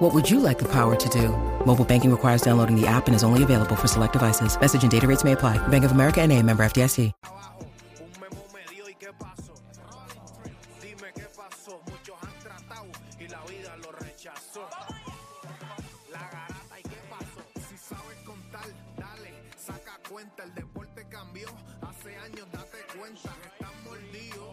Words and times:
What 0.00 0.14
would 0.14 0.30
you 0.30 0.40
like 0.40 0.58
the 0.58 0.64
power 0.64 0.96
to 0.96 1.08
do? 1.10 1.28
Mobile 1.66 1.84
banking 1.84 2.10
requires 2.10 2.40
downloading 2.40 2.74
the 2.74 2.86
app 2.86 3.06
and 3.06 3.14
is 3.14 3.22
only 3.22 3.42
available 3.42 3.76
for 3.76 3.86
select 3.86 4.14
devices. 4.14 4.58
Message 4.58 4.82
and 4.82 4.90
data 4.90 5.06
rates 5.06 5.24
may 5.24 5.32
apply. 5.32 5.58
Bank 5.68 5.84
of 5.84 5.92
America 5.92 6.22
and 6.22 6.32
a 6.32 6.42
member 6.42 6.62
FDIC. 6.62 7.12
abajo, 7.22 7.58
un 8.00 8.20
memo 8.20 8.42
me 8.54 8.64
dio 8.74 8.88
y 8.88 8.94
qué 8.94 9.12
pasó. 9.12 9.52
Dime 10.80 11.12
qué 11.14 11.26
pasó. 11.36 11.82
Muchos 11.84 12.16
han 12.22 12.38
tratado 12.38 12.86
y 13.18 13.28
la 13.28 13.42
vida 13.44 13.76
lo 13.76 13.92
rechazó. 13.92 14.66
La 16.10 16.20
garata 16.32 16.80
y 16.80 16.82
qué 16.82 17.00
pasó. 17.10 17.44
Si 17.68 17.76
sabes 17.76 18.16
contar, 18.24 18.68
dale, 18.96 19.34
saca 19.58 20.00
cuenta. 20.08 20.44
El 20.44 20.54
deporte 20.54 21.06
cambió. 21.10 21.48
Hace 21.82 22.16
años 22.16 22.46
date 22.52 22.78
cuenta 22.98 23.36
que 23.42 23.48
están 23.48 23.84
mordidos. 23.84 24.48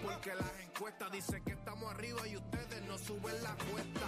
Porque 0.00 0.32
las 0.36 0.52
encuestas 0.64 1.10
dicen 1.10 1.42
que 1.42 1.54
estamos 1.54 1.90
arriba 1.90 2.20
y 2.28 2.36
ustedes 2.36 2.82
no 2.86 2.96
suben 2.98 3.42
la 3.42 3.56
cuesta. 3.66 4.06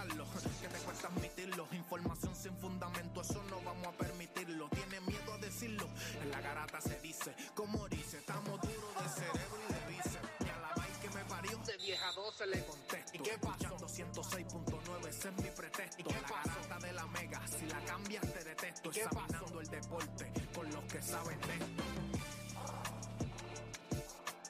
Aceptarlo, 0.00 0.24
que 0.60 0.68
te 0.68 0.78
cuesta 0.78 1.08
admitirlo. 1.08 1.68
Información 1.72 2.34
sin 2.34 2.56
fundamento, 2.56 3.20
eso 3.20 3.42
no 3.50 3.60
vamos 3.62 3.86
a 3.86 3.92
permitirlo. 3.92 4.68
Tiene 4.70 5.00
miedo 5.00 5.34
a 5.34 5.38
decirlo. 5.38 5.88
En 6.22 6.30
la 6.30 6.40
garata 6.40 6.80
se 6.80 6.98
dice, 7.00 7.34
como 7.54 7.86
dice, 7.88 8.18
estamos 8.18 8.60
duros 8.62 8.94
de 9.02 9.08
cerebro 9.10 9.58
y 9.68 9.72
de 9.72 9.80
bíceps. 9.88 10.28
A 10.40 11.00
que 11.00 11.08
me 11.10 11.24
parió, 11.24 11.58
de 11.58 11.76
vieja 11.76 12.12
12 12.12 12.46
le 12.46 12.64
contesto. 12.64 13.12
¿Y 13.14 13.18
qué 13.18 13.38
pasó? 13.38 13.76
206.9, 13.76 15.08
ese 15.08 15.28
es 15.28 15.36
mi 15.36 15.50
pretexto. 15.50 16.00
¿Y 16.00 16.04
qué 16.04 16.14
la 16.14 16.28
garata 16.28 16.78
de 16.78 16.92
la 16.92 17.06
mega, 17.06 17.46
si 17.46 17.66
la 17.66 17.80
cambias 17.84 18.32
te 18.32 18.44
detesto. 18.44 18.90
¿Y 18.92 18.98
Examinando 18.98 19.60
el 19.60 19.68
deporte 19.68 20.32
con 20.54 20.70
los 20.70 20.84
que 20.84 21.02
saben 21.02 21.40
de 21.40 21.52
esto. 21.54 21.84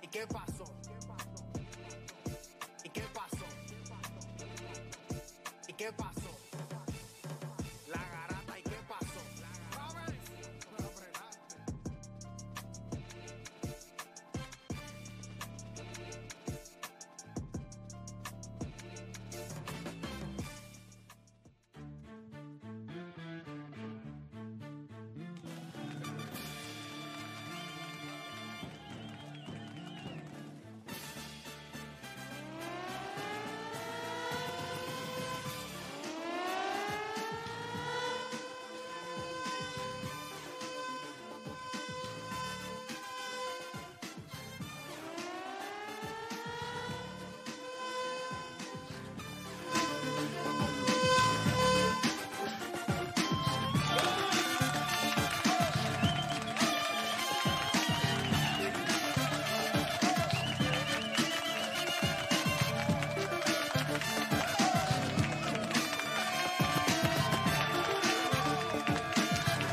¿Y 0.03 0.09
qué 0.09 0.27
pasó? 0.27 0.80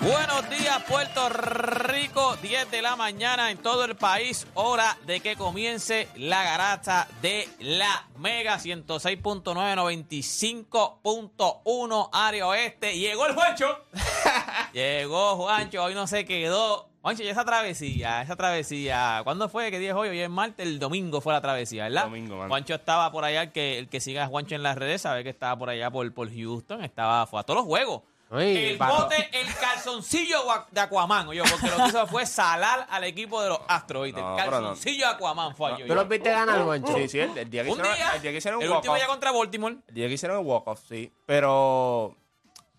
Buenos 0.07 0.49
días, 0.49 0.81
Puerto 0.87 1.27
Rico. 1.27 2.37
10 2.37 2.71
de 2.71 2.81
la 2.81 2.95
mañana 2.95 3.51
en 3.51 3.57
todo 3.57 3.83
el 3.83 3.97
país. 3.97 4.47
Hora 4.53 4.97
de 5.05 5.19
que 5.19 5.35
comience 5.35 6.07
la 6.15 6.45
garata 6.45 7.09
de 7.21 7.49
la 7.59 8.07
Mega 8.17 8.55
106.9, 8.55 9.43
95.1 9.43 12.09
área 12.13 12.47
oeste. 12.47 12.97
Llegó 12.97 13.25
el 13.25 13.33
Juancho. 13.33 13.67
Llegó 14.73 15.35
Juancho. 15.35 15.83
Hoy 15.83 15.93
no 15.93 16.07
se 16.07 16.23
quedó. 16.23 16.87
Juancho, 17.01 17.23
y 17.23 17.27
esa 17.27 17.43
travesía, 17.43 18.21
esa 18.21 18.37
travesía. 18.37 19.19
¿Cuándo 19.25 19.49
fue? 19.49 19.71
¿Qué 19.71 19.79
día 19.79 19.89
es 19.89 19.95
hoy? 19.95 20.07
Hoy 20.07 20.21
es 20.21 20.29
martes. 20.29 20.65
El 20.65 20.79
domingo 20.79 21.19
fue 21.19 21.33
la 21.33 21.41
travesía, 21.41 21.83
¿verdad? 21.83 22.05
Domingo, 22.05 22.37
mano. 22.37 22.47
Juancho 22.47 22.75
estaba 22.75 23.11
por 23.11 23.25
allá. 23.25 23.41
El 23.41 23.51
que, 23.51 23.77
el 23.77 23.89
que 23.89 23.99
siga 23.99 24.23
a 24.23 24.27
Juancho 24.27 24.55
en 24.55 24.63
las 24.63 24.77
redes 24.77 25.01
sabe 25.01 25.25
que 25.25 25.31
estaba 25.31 25.57
por 25.57 25.69
allá 25.69 25.91
por, 25.91 26.09
por 26.13 26.33
Houston. 26.33 26.81
Estaba, 26.81 27.27
fue 27.27 27.41
a 27.41 27.43
todos 27.43 27.57
los 27.57 27.65
juegos. 27.65 28.03
El 28.29 28.77
bote, 28.77 29.29
el 29.31 29.47
calzoncillo 29.55 30.39
de 30.71 30.81
Aquaman, 30.81 31.27
oye, 31.29 31.41
porque 31.49 31.67
lo 31.69 31.77
que 31.77 31.89
hizo 31.89 32.07
fue 32.07 32.25
salar 32.25 32.85
al 32.89 33.03
equipo 33.05 33.41
de 33.41 33.49
los 33.49 33.59
Astros, 33.67 34.03
¿viste? 34.05 34.19
No, 34.21 34.37
el 34.37 34.43
calzoncillo 34.49 35.07
de 35.07 35.13
Aquaman 35.13 35.55
fue 35.55 35.71
yo. 35.79 35.87
¿Tú 35.87 35.95
los 35.95 36.07
viste 36.09 36.29
ganar, 36.29 36.61
Juancho? 36.63 36.93
Sí, 36.95 37.07
sí, 37.07 37.19
el, 37.19 37.37
el 37.37 37.49
día 37.49 37.63
que 37.63 37.69
Un 37.69 37.77
hicieron, 37.79 37.95
día, 37.95 38.11
el 38.15 38.21
día 38.21 38.31
que 38.31 38.37
hicieron 38.37 38.61
el 38.61 38.67
último 38.69 38.81
walk-off. 38.93 38.97
día 38.97 39.07
contra 39.07 39.31
Baltimore, 39.31 39.77
El 39.87 39.93
día 39.95 40.07
que 40.07 40.13
hicieron 40.13 40.39
el 40.39 40.45
walk-off, 40.45 40.81
sí. 40.89 41.11
Pero 41.25 42.15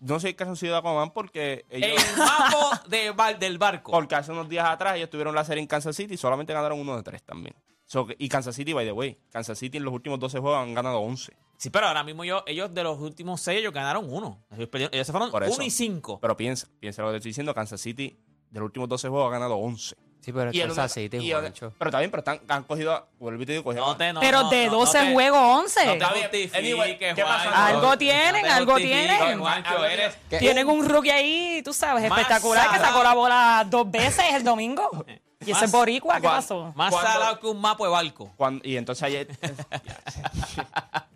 no 0.01 0.19
sé 0.19 0.35
ha 0.39 0.55
sido 0.55 0.73
de 0.73 0.79
Aquaman 0.79 1.11
porque 1.11 1.65
ellos... 1.69 2.03
el 2.11 2.17
mapo 2.17 2.69
de 2.87 3.11
bar- 3.11 3.39
del 3.39 3.57
barco. 3.57 3.91
Porque 3.91 4.15
hace 4.15 4.31
unos 4.31 4.47
días 4.47 4.67
atrás 4.69 4.95
ellos 4.97 5.09
tuvieron 5.09 5.33
la 5.33 5.43
serie 5.43 5.61
en 5.61 5.67
Kansas 5.67 5.95
City 5.95 6.13
y 6.13 6.17
solamente 6.17 6.53
ganaron 6.53 6.79
uno 6.79 6.95
de 6.95 7.03
tres 7.03 7.23
también. 7.23 7.55
So 7.85 8.07
y 8.19 8.29
Kansas 8.29 8.55
City, 8.55 8.71
by 8.73 8.85
the 8.85 8.91
way, 8.91 9.17
Kansas 9.31 9.57
City 9.57 9.77
en 9.77 9.83
los 9.83 9.93
últimos 9.93 10.19
12 10.19 10.37
juegos 10.39 10.59
han 10.61 10.75
ganado 10.75 10.99
11. 10.99 11.35
Sí, 11.59 11.69
pero 11.69 11.87
ahora 11.87 12.03
mismo 12.05 12.23
yo, 12.23 12.41
ellos 12.47 12.73
de 12.73 12.83
los 12.83 12.97
últimos 12.99 13.41
seis, 13.41 13.59
ellos 13.59 13.73
ganaron 13.73 14.11
uno. 14.11 14.39
Ellos, 14.55 14.69
perdieron- 14.69 14.93
ellos 14.93 15.05
se 15.05 15.11
fueron 15.11 15.29
Por 15.29 15.43
eso. 15.43 15.53
uno 15.55 15.63
y 15.63 15.69
cinco. 15.69 16.17
Pero 16.21 16.37
piensa, 16.37 16.67
piensa 16.79 17.01
lo 17.01 17.09
que 17.09 17.11
te 17.13 17.17
estoy 17.17 17.29
diciendo, 17.31 17.53
Kansas 17.53 17.81
City 17.81 18.17
de 18.49 18.59
los 18.61 18.67
últimos 18.67 18.87
12 18.87 19.09
juegos 19.09 19.27
ha 19.27 19.31
ganado 19.31 19.57
11. 19.57 19.93
Sí, 20.21 20.31
pero 20.33 20.49
el 20.51 20.57
Kansas 20.57 20.77
único- 20.77 20.87
City, 21.15 21.17
y 21.25 21.31
el- 21.31 21.39
Juancho. 21.39 21.73
Pero 21.77 21.91
también, 21.91 22.11
pero 22.11 22.19
están, 22.21 22.39
han 22.47 22.63
cogido, 22.63 23.07
vuelvo 23.19 23.43
y 23.43 23.45
te 23.45 23.51
digo, 23.53 23.63
cogieron 23.65 23.89
No 23.89 23.97
te- 23.97 24.13
no, 24.13 24.19
Pero 24.21 24.43
no, 24.43 24.49
de 24.49 24.65
no, 24.67 24.71
no 24.71 24.77
12 24.79 24.99
te- 24.99 25.13
juegos, 25.13 25.39
11. 25.41 25.79
No 25.85 25.91
te 25.91 25.97
Está 25.97 26.13
bien. 26.13 26.23
justifiques, 26.29 26.59
Anyway, 26.59 26.97
¿qué 26.97 27.15
pasa? 27.15 27.39
Juancho. 27.51 27.55
Algo 27.55 27.81
No 27.81 27.91
te 27.91 27.97
tienen, 27.97 28.45
algo 28.45 28.71
justifiques, 28.73 29.17
tienen. 29.17 29.39
Juancho, 29.39 29.85
eres... 29.85 30.17
tienen. 30.29 30.39
Tienen 30.39 30.67
un 30.69 30.87
rookie 30.87 31.09
ahí, 31.11 31.61
tú 31.63 31.73
sabes, 31.73 32.09
Más 32.09 32.19
espectacular, 32.19 32.69
que 32.69 32.75
salado. 32.77 32.93
sacó 32.93 33.03
la 33.03 33.13
bola 33.13 33.67
dos 33.69 33.91
veces 33.91 34.25
el 34.33 34.45
domingo. 34.45 34.89
Y 35.41 35.51
ese 35.51 35.61
Más- 35.61 35.71
boricua, 35.71 36.15
¿qué 36.19 36.27
pasó? 36.27 36.73
Más 36.75 36.93
salado 36.93 37.39
que 37.39 37.47
un 37.47 37.61
mapo 37.61 37.85
de 37.85 37.91
barco. 37.91 38.29
Cuando- 38.35 38.61
y 38.67 38.75
entonces 38.75 39.03
ayer. 39.03 39.27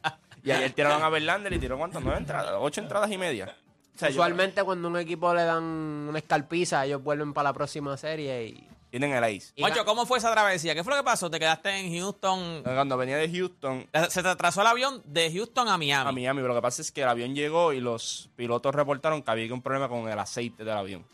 y 0.44 0.52
ayer 0.52 0.72
tiraron 0.76 1.02
a 1.04 1.10
Verlander 1.10 1.54
y 1.54 1.60
tiró 1.60 1.78
cuántas? 1.78 2.04
¿Nueve 2.04 2.20
entradas? 2.20 2.54
¿Ocho 2.60 2.82
entradas 2.82 3.10
y 3.12 3.18
media? 3.18 3.56
O 3.96 3.98
sea, 3.98 4.10
yo- 4.10 4.16
Usualmente 4.16 4.64
cuando 4.64 4.88
un 4.88 4.98
equipo 4.98 5.34
le 5.34 5.44
dan 5.44 5.64
una 5.64 6.18
escalpiza, 6.18 6.86
ellos 6.86 7.04
vuelven 7.04 7.34
para 7.34 7.50
la 7.50 7.54
próxima 7.54 7.96
serie 7.96 8.46
y... 8.48 8.68
tienen 8.90 9.12
el 9.14 9.24
ace. 9.24 9.54
ga- 9.56 9.86
¿cómo 9.86 10.06
fue 10.08 10.18
esa 10.18 10.32
travesía? 10.32 10.74
¿Qué 10.74 10.84
fue 10.84 10.94
lo 10.94 10.98
que 10.98 11.06
pasó? 11.06 11.30
¿Te 11.30 11.40
quedaste 11.40 11.70
en 11.78 11.96
Houston? 12.00 12.64
Cuando 12.64 12.98
venía 12.98 13.18
de 13.18 13.30
Houston 13.32 13.88
Se 14.10 14.24
te 14.24 14.30
atrasó 14.30 14.62
el 14.62 14.68
avión 14.68 15.02
de 15.06 15.32
Houston 15.32 15.68
a 15.68 15.78
Miami. 15.78 16.10
a 16.10 16.12
Miami, 16.12 16.38
pero 16.42 16.50
lo 16.50 16.56
que 16.56 16.62
pasa 16.64 16.82
es 16.82 16.92
que 16.92 17.04
el 17.04 17.08
avión 17.10 17.36
llegó 17.36 17.72
y 17.74 17.80
los 17.82 18.30
pilotos 18.36 18.74
reportaron 18.74 19.22
que 19.22 19.30
había 19.32 19.54
un 19.54 19.62
problema 19.62 19.88
con 19.88 20.10
el 20.10 20.18
aceite 20.18 20.64
del 20.64 20.76
avión. 20.78 21.06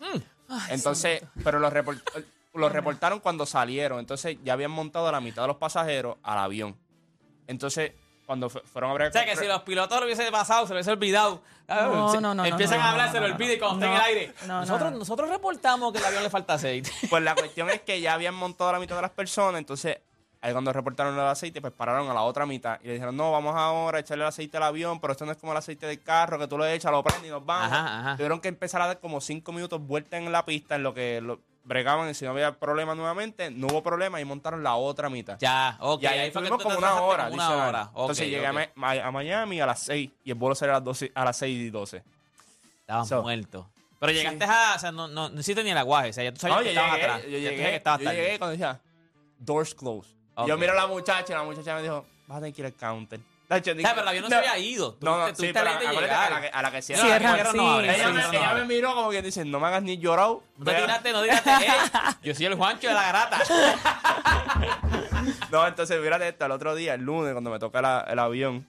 Entonces, 0.70 1.24
pero 1.44 1.60
los, 1.60 1.72
report- 1.74 2.02
los 2.54 2.72
reportaron 2.72 3.20
cuando 3.20 3.46
salieron. 3.46 4.00
Entonces 4.00 4.38
ya 4.44 4.54
habían 4.54 4.72
montado 4.72 5.08
a 5.08 5.12
la 5.12 5.20
mitad 5.22 5.44
de 5.44 5.50
los 5.50 5.58
pasajeros 5.58 6.18
al 6.24 6.38
avión. 6.40 6.76
Entonces, 7.48 7.92
cuando 8.30 8.48
fu- 8.48 8.60
fueron 8.72 8.92
a 8.92 8.92
abrir 8.92 9.08
O 9.08 9.12
sea, 9.12 9.26
que 9.26 9.36
si 9.36 9.48
los 9.48 9.64
pilotos 9.64 9.98
lo 10.00 10.06
hubiesen 10.06 10.32
pasado, 10.32 10.68
se 10.68 10.74
lo 10.74 10.76
hubiesen 10.78 10.94
olvidado. 10.94 11.42
No, 11.68 12.10
Se- 12.12 12.22
no, 12.22 12.36
no, 12.36 12.46
Empiezan 12.46 12.78
no, 12.78 12.84
a 12.84 12.86
no, 12.86 12.92
hablar, 12.92 13.08
no, 13.08 13.12
se 13.14 13.20
lo 13.22 13.28
no, 13.28 13.34
olvida 13.34 13.54
y 13.54 13.58
cuando 13.58 13.78
no. 13.80 13.86
está 13.96 14.08
en 14.08 14.12
el 14.14 14.20
aire. 14.20 14.34
No, 14.42 14.48
no, 14.48 14.60
nosotros, 14.62 14.92
no. 14.92 14.98
nosotros 15.00 15.30
reportamos 15.32 15.92
que 15.92 15.98
el 15.98 16.06
avión 16.06 16.22
le 16.22 16.30
falta 16.30 16.54
aceite. 16.54 16.92
Pues 17.10 17.24
la 17.24 17.34
cuestión 17.34 17.72
es 17.72 17.82
que 17.82 18.00
ya 18.00 18.14
habían 18.14 18.36
montado 18.36 18.72
la 18.72 18.78
mitad 18.80 18.96
de 18.98 19.02
las 19.02 19.10
personas, 19.12 19.58
entonces 19.58 19.98
ahí 20.42 20.52
cuando 20.54 20.72
reportaron 20.72 21.16
el 21.16 21.20
aceite, 21.22 21.60
pues 21.60 21.74
pararon 21.74 22.08
a 22.08 22.14
la 22.14 22.22
otra 22.22 22.46
mitad 22.46 22.80
y 22.84 22.88
le 22.88 22.94
dijeron, 22.94 23.18
no, 23.18 23.32
vamos 23.32 23.56
ahora 23.58 23.98
a 23.98 24.02
echarle 24.02 24.24
el 24.26 24.28
aceite 24.30 24.58
al 24.58 24.64
avión, 24.64 25.00
pero 25.00 25.14
esto 25.14 25.26
no 25.26 25.32
es 25.32 25.38
como 25.40 25.52
el 25.54 25.58
aceite 25.58 25.88
del 25.88 26.02
carro, 26.04 26.38
que 26.38 26.48
tú 26.48 26.56
lo 26.56 26.68
echas, 26.68 26.92
lo 26.92 27.04
prendes 27.04 27.26
y 27.28 27.32
nos 27.32 27.44
vamos. 27.44 27.72
Ajá, 27.74 28.00
ajá. 28.02 28.16
Tuvieron 28.16 28.40
que 28.40 28.48
empezar 28.48 28.80
a 28.84 28.88
dar 28.88 29.00
como 29.00 29.20
cinco 29.22 29.52
minutos 29.52 29.82
vuelta 29.82 30.18
en 30.18 30.32
la 30.32 30.46
pista 30.46 30.76
en 30.76 30.84
lo 30.84 30.94
que 30.94 31.20
lo 31.20 31.40
bregaban 31.64 32.10
y 32.10 32.14
si 32.14 32.26
no 32.26 32.32
había 32.32 32.58
problema 32.58 32.96
nuevamente, 32.96 33.52
no 33.52 33.68
hubo 33.68 33.84
problema 33.84 34.20
y 34.20 34.26
montaron 34.26 34.64
la 34.64 34.76
otra 34.76 35.10
mitad. 35.10 35.38
Ya, 35.40 35.78
ok. 35.80 36.02
y 36.04 36.06
ahí, 36.08 36.20
ahí 36.20 36.32
fue 36.32 36.42
que 36.42 36.48
estuvimos 36.48 36.58
tú 36.60 36.64
como 36.64 36.78
una 36.78 37.02
hora. 37.02 37.24
como 37.30 37.36
una 37.36 37.68
hora. 37.68 37.84
Ok, 37.94 38.00
Entonces 38.02 38.28
llegué 38.30 38.48
a 38.48 39.12
Miami 39.12 39.62
a 39.62 39.66
las 39.66 39.80
6 39.84 40.10
y 40.24 40.30
el 40.32 40.36
vuelo 40.36 40.56
salió 40.56 40.74
a 40.74 40.78
las, 40.78 40.84
12, 40.86 41.12
a 41.14 41.26
las 41.26 41.38
6 41.38 41.58
y 41.58 41.70
12. 41.70 42.04
Estabas 42.82 43.08
So. 43.08 43.22
muerto. 43.22 43.70
Pero 44.00 44.12
llegaste 44.14 44.46
a. 44.46 44.74
O 44.76 44.80
sea, 44.80 44.92
no, 44.92 45.08
no, 45.08 45.30
no 45.30 45.40
hiciste 45.42 45.64
ni 45.64 45.72
el 45.72 45.78
aguaje. 45.78 46.10
O 46.10 46.14
sea, 46.14 46.24
ya 46.24 46.32
tú 46.34 46.40
sabías 46.40 46.58
No, 46.60 46.64
que 46.64 46.70
estabas 46.70 46.92
llegué, 46.94 47.04
atrás. 47.06 47.24
yo 47.24 47.30
llegué, 47.38 47.56
que 47.58 47.76
estabas 47.76 48.00
yo 48.00 48.06
tarde. 48.06 48.18
llegué 48.22 48.38
cuando 48.40 48.52
decía 48.52 48.80
doors 49.38 49.76
closed. 49.76 50.12
Yo 50.48 50.58
miro 50.58 50.72
a 50.72 50.76
la 50.76 50.88
muchacha 50.88 51.34
y 51.34 51.36
la 51.36 51.44
muchacha 51.44 51.76
me 51.76 51.82
dijo, 51.82 52.06
vas 52.28 52.38
a 52.38 52.40
tener 52.42 52.54
que 52.56 52.62
ir 52.62 52.66
al 52.68 52.74
counter. 52.76 53.20
Nacho, 53.50 53.72
O 53.72 53.76
sea, 53.76 53.90
pero 53.90 54.02
el 54.04 54.08
avión 54.08 54.24
no, 54.24 54.30
se 54.30 54.36
había 54.36 54.58
ido. 54.60 54.94
Tú 54.94 55.06
No, 55.08 55.18
no, 55.18 55.28
sí, 55.36 55.50
pero 55.52 55.66
de 55.66 55.88
a 55.88 55.92
la 56.30 56.42
que, 56.42 56.48
a 56.50 56.62
la 56.62 56.72
que 56.72 56.82
cierra. 56.84 57.02
Cierran, 57.04 57.34
Cierra, 57.34 57.52
sí, 57.52 57.58
no 57.58 57.80
ella, 57.82 57.94
sí, 58.08 58.14
me, 58.14 58.22
sí. 58.22 58.30
ella 58.36 58.54
me 58.54 58.66
miró 58.66 58.94
como 58.96 59.10
que 59.10 59.22
dice, 59.24 59.44
no 59.44 59.60
me 59.60 59.68
hagas 59.68 59.82
ni 59.82 59.98
llorado. 59.98 60.44
No 60.58 60.66
te 60.66 60.76
tiraste, 60.76 61.12
no 61.12 61.24
tiraste. 61.24 61.50
eh, 61.50 61.68
yo 62.24 62.36
soy 62.36 62.46
el 62.46 62.56
Juancho 62.56 62.88
de 62.88 62.94
la 62.94 63.02
garata. 63.04 63.40
No, 65.52 65.66
entonces, 65.68 66.00
fíjate 66.02 66.28
esto, 66.28 66.46
el 66.46 66.52
otro 66.52 66.76
día, 66.76 66.94
el 66.94 67.02
lunes, 67.02 67.32
cuando 67.34 67.50
me 67.50 67.60
toca 67.60 67.82
la- 67.82 68.06
el 68.10 68.20
avión. 68.20 68.68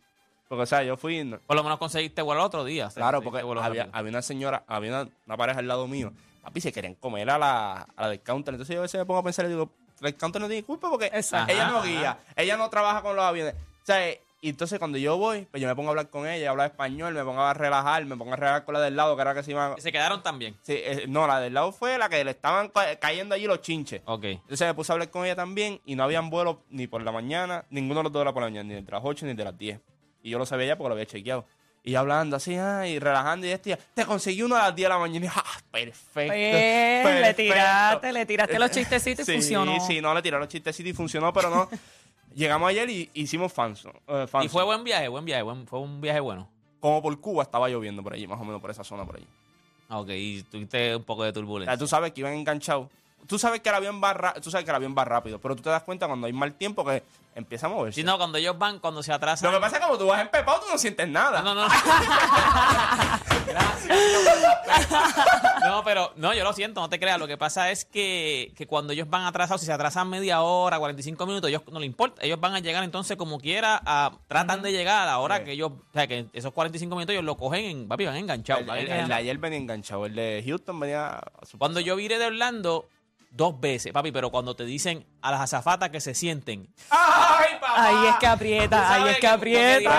Porque, 0.49 0.62
o 0.62 0.67
sea, 0.67 0.82
yo 0.82 0.97
fui. 0.97 1.23
no- 1.25 1.38
Por 1.41 1.56
lo 1.56 1.62
menos 1.62 1.79
conseguiste 1.79 2.23
vuelo 2.23 2.41
el 2.41 2.47
otro 2.47 2.65
día. 2.65 2.87
o 2.87 2.91
sea, 2.91 3.03
Claro, 3.03 3.23
porque 3.23 3.41
había, 3.61 3.88
había 3.93 4.11
una 4.11 4.23
señora, 4.23 4.65
había 4.67 4.91
una, 4.91 5.09
una 5.27 5.37
pareja 5.37 5.61
al 5.61 5.69
lado 5.69 5.87
mío. 5.87 6.12
Papi, 6.43 6.61
se 6.61 6.73
querían 6.73 6.94
comer 6.94 7.29
a 7.31 7.38
la, 7.38 7.73
a 7.97 8.03
la 8.03 8.09
del 8.09 8.23
counter. 8.23 8.55
Entonces 8.55 8.75
yo 8.75 8.81
a 8.81 8.82
veces 8.82 8.99
me 8.99 9.05
pongo 9.05 9.21
a 9.21 9.23
pensar 9.23 9.44
y 9.44 9.49
digo, 9.49 9.71
el 10.00 10.17
counter 10.17 10.41
no 10.41 10.49
tiene 10.49 10.65
culpa 10.65 10.88
porque 10.91 11.06
Exacto. 11.06 11.53
ella 11.53 11.67
no 11.69 11.79
Ajá, 11.79 11.87
guía, 11.87 12.19
ella 12.35 12.56
no 12.56 12.69
trabaja 12.71 13.03
con 13.03 13.15
los 13.15 13.25
aviones. 13.25 13.55
O 13.55 13.87
sea, 13.87 13.99
y 14.42 14.48
entonces 14.48 14.78
cuando 14.78 14.96
yo 14.98 15.16
voy, 15.19 15.46
pues 15.50 15.60
yo 15.60 15.69
me 15.69 15.75
pongo 15.76 15.88
a 15.88 15.92
hablar 15.92 16.08
con 16.10 16.26
ella, 16.26 16.50
hablar 16.50 16.70
español, 16.70 17.12
me 17.14 17.22
pongo 17.25 17.42
a 17.42 17.52
relajar, 17.52 18.04
me 18.06 18.16
pongo 18.16 18.32
a 18.32 18.37
relajar 18.37 18.64
con 18.64 18.72
la 18.75 18.81
del 18.81 18.96
lado, 18.96 19.14
que 19.16 19.22
era 19.22 19.34
que 19.34 19.42
se 19.42 19.50
iba... 19.50 19.75
Y 19.76 19.81
se 19.81 19.92
quedaron 19.92 20.22
también. 20.22 20.56
Sí, 20.62 20.75
eh, 20.76 21.04
no, 21.08 21.26
la 21.26 21.40
del 21.40 21.52
lado 21.54 21.72
fue 21.72 21.98
la 21.98 22.08
que 22.08 22.25
le 22.25 22.31
estaban 22.31 22.69
ca- 22.70 22.96
cayendo 22.96 23.34
allí 23.34 23.46
los 23.46 23.60
chinches. 23.60 24.00
Ok. 24.06 24.25
Entonces 24.25 24.66
me 24.66 24.75
puse 24.75 24.92
a 24.92 24.94
hablar 24.94 25.10
con 25.10 25.25
ella 25.25 25.37
también 25.37 25.81
y 25.84 25.94
no 25.94 26.04
habían 26.04 26.31
vuelos 26.31 26.56
ni 26.70 26.87
por 26.87 27.02
la 27.02 27.12
mañana, 27.12 27.64
ninguno 27.70 28.00
de 28.00 28.04
los 28.04 28.12
dos 28.12 28.22
era 28.22 28.32
por 28.32 28.42
la 28.42 28.48
mañana, 28.48 28.69
ni 28.75 28.82
de 28.82 28.90
las 28.90 29.00
8 29.04 29.26
ni 29.26 29.34
de 29.34 29.44
las 29.44 29.58
10. 29.58 29.78
Y 30.22 30.31
yo 30.31 30.38
lo 30.38 30.46
sabía 30.46 30.69
ya 30.69 30.76
porque 30.78 30.88
lo 30.88 30.94
había 30.94 31.06
chequeado. 31.06 31.44
Y 31.82 31.94
hablando 31.94 32.36
así, 32.36 32.56
ah, 32.56 32.86
y 32.86 32.98
relajando 32.98 33.46
y 33.46 33.50
esto, 33.52 33.70
y 33.70 33.76
te 33.94 34.04
conseguí 34.04 34.43
uno 34.43 34.54
a 34.54 34.64
las 34.64 34.75
10 34.76 34.84
de 34.84 34.88
la 34.90 34.98
mañana. 34.98 35.16
Y 35.16 35.28
dije, 35.28 35.34
ah, 35.43 35.60
perfecto. 35.70 36.32
Pues, 36.32 36.34
le 36.34 37.02
perfecto". 37.02 37.43
tiraste, 37.43 38.12
le 38.12 38.26
tiraste 38.26 38.58
los 38.58 38.70
chistecitos 38.70 39.26
y 39.28 39.32
sí, 39.32 39.38
funcionó. 39.38 39.81
Sí, 39.86 40.00
no, 40.00 40.12
le 40.12 40.20
tiré 40.20 40.38
los 40.38 40.48
chistecitos 40.48 40.90
y 40.90 40.93
funcionó, 40.94 41.32
pero 41.32 41.48
no. 41.48 41.69
Llegamos 42.35 42.69
ayer 42.71 42.88
y 42.91 43.11
hicimos 43.15 43.53
fans. 43.53 43.85
eh, 44.06 44.25
Y 44.25 44.27
fans. 44.29 44.53
fue 44.53 44.65
buen 44.65 44.85
viaje, 44.85 45.09
buen 45.09 45.25
viaje. 45.25 45.43
buen- 45.43 45.67
fue 45.67 45.81
un 45.81 46.00
viaje 46.00 46.21
bueno. 46.21 46.49
Como 46.81 47.03
por 47.03 47.21
Cuba 47.21 47.43
estaba 47.43 47.69
lloviendo 47.69 48.03
por 48.03 48.15
allí, 48.15 48.27
más 48.27 48.41
o 48.41 48.44
menos 48.44 48.61
por 48.61 48.71
esa 48.71 48.85
zona 48.85 49.05
por 49.05 49.17
allí. 49.17 49.27
Ok, 49.91 50.09
y 50.11 50.43
tuviste 50.44 50.94
un 50.97 51.03
poco 51.03 51.25
de 51.25 51.31
O 51.31 51.32
turbulencia. 51.32 51.73
sea, 51.73 51.79
tú 51.79 51.87
sabes 51.87 52.12
que 52.12 52.21
iban 52.21 52.32
enganchados. 52.35 52.88
Tú 53.26 53.38
sabes 53.38 53.61
que 53.61 53.69
el 53.69 53.75
avión 53.76 54.00
va 54.02 54.12
ra- 54.12 54.34
tú 54.34 54.50
sabes 54.50 54.64
que 54.64 54.70
el 54.70 54.76
avión 54.76 54.94
va 54.96 55.05
rápido, 55.05 55.38
pero 55.40 55.55
tú 55.55 55.62
te 55.62 55.70
das 55.70 55.82
cuenta 55.84 56.06
cuando 56.08 56.26
hay 56.26 56.32
mal 56.32 56.52
tiempo 56.55 56.84
que 56.84 57.02
empieza 57.34 57.67
a 57.67 57.69
moverse. 57.70 58.00
Si 58.00 58.05
no, 58.05 58.17
cuando 58.19 58.38
ellos 58.38 58.58
van, 58.58 58.81
cuando 58.81 59.02
se 59.02 59.12
atrasan. 59.12 59.50
Lo 59.52 59.56
que 59.58 59.61
pasa 59.62 59.76
es 59.76 59.81
que 59.82 59.87
como 59.87 59.99
tú 59.99 60.06
vas 60.06 60.20
empepado, 60.20 60.61
tú 60.61 60.67
no 60.70 60.78
sientes 60.78 61.06
nada. 61.08 61.40
No, 61.43 61.55
no, 61.55 61.69
no. 61.69 61.75
Gracias. 63.46 63.96
No, 65.64 65.82
pero 65.84 66.12
no, 66.17 66.34
yo 66.34 66.44
lo 66.44 66.52
siento, 66.52 66.81
no 66.81 66.88
te 66.88 66.99
creas. 66.99 67.19
Lo 67.19 67.26
que 67.26 67.37
pasa 67.37 67.70
es 67.70 67.84
que, 67.84 68.52
que 68.56 68.67
cuando 68.67 68.93
ellos 68.93 69.08
van 69.08 69.25
atrasados, 69.25 69.61
si 69.61 69.67
se 69.67 69.72
atrasan 69.72 70.08
media 70.08 70.43
hora, 70.43 70.78
45 70.78 71.26
minutos, 71.26 71.49
ellos 71.49 71.62
no 71.70 71.78
les 71.81 71.87
importa. 71.87 72.22
Ellos 72.25 72.40
van 72.40 72.55
a 72.55 72.61
llegar 72.61 72.82
entonces 72.84 73.17
como 73.17 73.38
quiera, 73.38 73.81
a, 73.84 74.12
tratan 74.28 74.62
de 74.62 74.72
llegar 74.72 75.02
a 75.02 75.06
la 75.06 75.19
hora 75.19 75.38
Sí. 75.38 75.44
que 75.44 75.52
ellos, 75.52 75.72
o 75.72 75.93
sea, 75.93 76.06
que 76.06 76.26
esos 76.32 76.52
45 76.52 76.94
minutos 76.96 77.12
ellos 77.12 77.25
lo 77.25 77.37
cogen, 77.37 77.64
en, 77.64 77.88
papi, 77.88 78.06
van 78.06 78.17
enganchados. 78.17 78.62
El, 78.62 78.70
el- 78.70 78.76
el 78.78 78.84
de 78.87 78.93
enganchados. 78.94 79.19
ayer 79.20 79.38
venía 79.38 79.58
enganchado, 79.58 80.06
el 80.06 80.14
de 80.14 80.43
Houston 80.46 80.81
venía. 80.81 81.08
a 81.19 81.46
su- 81.46 81.58
Cuando 81.58 81.81
yo 81.81 81.96
viré 81.96 82.19
de 82.19 82.26
Orlando, 82.26 82.88
dos 83.31 83.61
veces, 83.61 83.93
papi, 83.93 84.11
pero 84.12 84.31
cuando 84.31 84.55
te 84.56 84.65
dicen 84.65 85.06
a 85.23 85.31
las 85.31 85.41
azafatas 85.41 85.91
que 85.91 86.00
se 86.00 86.15
sienten. 86.15 86.69
¡Ay, 86.91 87.55
papá! 87.61 87.87
Ahí 87.87 88.06
es 88.09 88.17
que 88.17 88.27
aprieta, 88.27 88.93
ahí 88.94 89.09
es 89.11 89.19
que 89.19 89.27
lo 89.29 89.32
aprieta. 89.35 89.91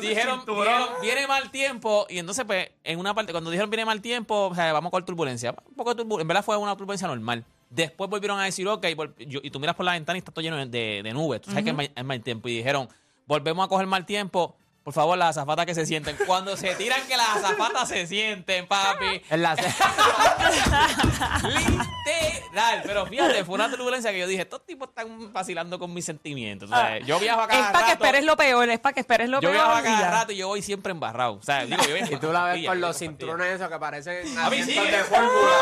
dijeron, 0.00 0.44
dijeron, 0.46 0.88
viene 1.02 1.26
mal 1.26 1.50
tiempo 1.50 2.06
y 2.08 2.18
entonces 2.18 2.44
pues 2.44 2.70
en 2.84 2.98
una 2.98 3.14
parte 3.14 3.32
cuando 3.32 3.50
dijeron 3.50 3.68
viene 3.70 3.84
mal 3.84 4.00
tiempo 4.00 4.48
o 4.50 4.54
sea 4.54 4.72
vamos 4.72 4.90
con 4.90 5.04
turbulencia 5.04 5.54
un 5.68 5.74
poco 5.74 5.90
de 5.90 5.96
turbulencia 5.96 6.22
en 6.22 6.28
verdad 6.28 6.44
fue 6.44 6.56
una 6.56 6.76
turbulencia 6.76 7.06
normal 7.08 7.44
después 7.68 8.08
volvieron 8.08 8.38
a 8.40 8.44
decir 8.44 8.66
ok 8.68 8.86
y 9.18 9.50
tú 9.50 9.60
miras 9.60 9.74
por 9.76 9.84
la 9.84 9.92
ventana 9.92 10.16
y 10.16 10.20
está 10.20 10.32
todo 10.32 10.42
lleno 10.42 10.56
de, 10.56 10.66
de- 10.66 11.00
de 11.02 11.12
nubes 11.12 11.40
tú 11.42 11.50
sabes 11.50 11.64
que 11.64 11.70
es 11.70 11.76
mal, 11.76 11.90
es 11.94 12.04
mal 12.04 12.20
tiempo 12.22 12.48
y 12.48 12.56
dijeron 12.56 12.88
volvemos 13.26 13.64
a 13.64 13.68
coger 13.68 13.86
mal 13.86 14.06
tiempo 14.06 14.56
por 14.82 14.92
favor 14.92 15.16
las 15.16 15.36
azafatas 15.36 15.66
que 15.66 15.74
se 15.74 15.86
sienten. 15.86 16.16
Cuando 16.26 16.56
se 16.56 16.74
tiran 16.74 17.00
que 17.06 17.16
las 17.16 17.36
azafatas 17.36 17.88
se 17.88 18.06
sienten 18.06 18.66
papi. 18.66 19.22
En 19.30 19.42
la 19.42 19.54
literal. 22.04 22.82
Pero 22.84 23.06
fíjate 23.06 23.44
fue 23.44 23.54
una 23.54 23.70
turbulencia 23.70 24.12
que 24.12 24.18
yo 24.18 24.26
dije 24.26 24.42
estos 24.42 24.64
tipos 24.66 24.88
están 24.88 25.32
vacilando 25.32 25.78
con 25.78 25.92
mis 25.92 26.04
sentimientos. 26.04 26.70
O 26.70 26.74
sea, 26.74 26.98
yo 26.98 27.18
viajo 27.18 27.42
a 27.42 27.48
cada 27.48 27.66
Es 27.66 27.72
para 27.72 27.86
que 27.86 27.92
esperes 27.92 28.24
lo 28.24 28.36
peor, 28.36 28.68
es 28.68 28.80
para 28.80 28.92
que 28.92 29.00
esperes 29.00 29.28
lo 29.28 29.40
yo 29.40 29.50
peor. 29.50 29.54
viajo 29.54 29.72
a 29.72 29.82
cada 29.82 30.10
rato 30.10 30.32
y 30.32 30.36
yo 30.36 30.48
voy 30.48 30.62
siempre 30.62 30.92
embarrado. 30.92 31.34
O 31.34 31.42
sea, 31.42 31.64
digo, 31.64 31.82
yo 31.82 31.90
voy 31.90 32.14
Y 32.14 32.16
tú 32.18 32.32
la 32.32 32.44
ves 32.44 32.66
con 32.66 32.80
los 32.80 32.98
cinturones 32.98 33.54
esos 33.54 33.68
que 33.68 33.78
parecen 33.78 34.38
A 34.38 34.50
mí 34.50 34.62
sí, 34.62 34.74
de 34.74 35.04
fórmula. 35.04 35.56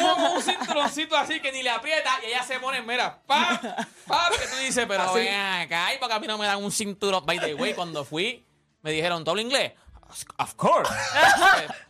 Como 0.00 0.32
un 0.34 0.42
cinturoncito 0.42 1.16
así 1.16 1.40
que 1.40 1.52
ni 1.52 1.62
le 1.62 1.70
aprieta 1.70 2.10
y 2.24 2.28
ella 2.28 2.42
se 2.42 2.58
pone, 2.58 2.82
mira, 2.82 3.20
pa, 3.26 3.60
pa, 4.06 4.30
que 4.30 4.46
tú 4.46 4.56
dices, 4.60 4.86
pero 4.86 5.12
ven 5.12 5.34
acá, 5.34 5.94
y 5.94 5.98
porque 5.98 6.14
a 6.14 6.20
mí 6.20 6.26
no 6.26 6.38
me 6.38 6.46
dan 6.46 6.62
un 6.62 6.72
cinturón. 6.72 7.24
By 7.24 7.38
the 7.38 7.54
way, 7.54 7.74
cuando 7.74 8.04
fui, 8.04 8.44
me 8.82 8.90
dijeron, 8.90 9.24
¿tú 9.24 9.30
hablas 9.30 9.44
inglés? 9.46 9.72
Of 10.36 10.54
course. 10.56 10.92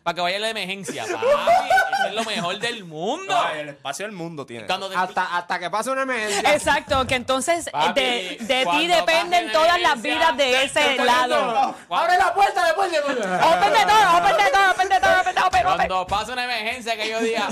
Para 0.04 0.14
que 0.14 0.20
vaya 0.20 0.36
a 0.36 0.40
la 0.40 0.50
emergencia, 0.50 1.02
papi. 1.04 1.26
Eso 1.26 2.06
es 2.06 2.14
lo 2.14 2.22
mejor 2.24 2.56
del 2.60 2.84
mundo. 2.84 3.34
El 3.52 3.70
espacio 3.70 4.06
del 4.06 4.14
mundo 4.14 4.46
tiene. 4.46 4.64
Te- 4.64 4.72
Hasta, 4.96 5.36
hasta 5.38 5.58
que 5.58 5.68
pase 5.70 5.90
una 5.90 6.02
emergencia. 6.02 6.54
Exacto, 6.54 7.04
que 7.08 7.16
entonces 7.16 7.68
Papi, 7.70 8.00
de, 8.00 8.36
de 8.40 8.66
ti 8.78 8.86
dependen 8.86 9.50
todas 9.50 9.80
las 9.80 10.00
vidas 10.00 10.36
de 10.36 10.62
ese 10.64 10.96
lado. 11.04 11.74
¡Abre 11.90 12.16
la 12.16 12.32
puerta 12.32 12.64
después 12.64 12.92
de... 12.92 12.98
Open 13.00 13.16
de 13.16 13.86
todo, 13.86 14.18
open 14.18 14.36
de 14.36 14.50
todo, 14.52 14.70
open 14.70 14.88
de 14.88 15.00
todo, 15.00 15.20
open 15.20 15.28
de 15.28 15.40
todo. 15.40 15.74
Cuando 15.76 16.06
pasa 16.06 16.32
una 16.32 16.44
emergencia 16.44 16.96
que 16.96 17.10
yo 17.10 17.18
diga, 17.20 17.48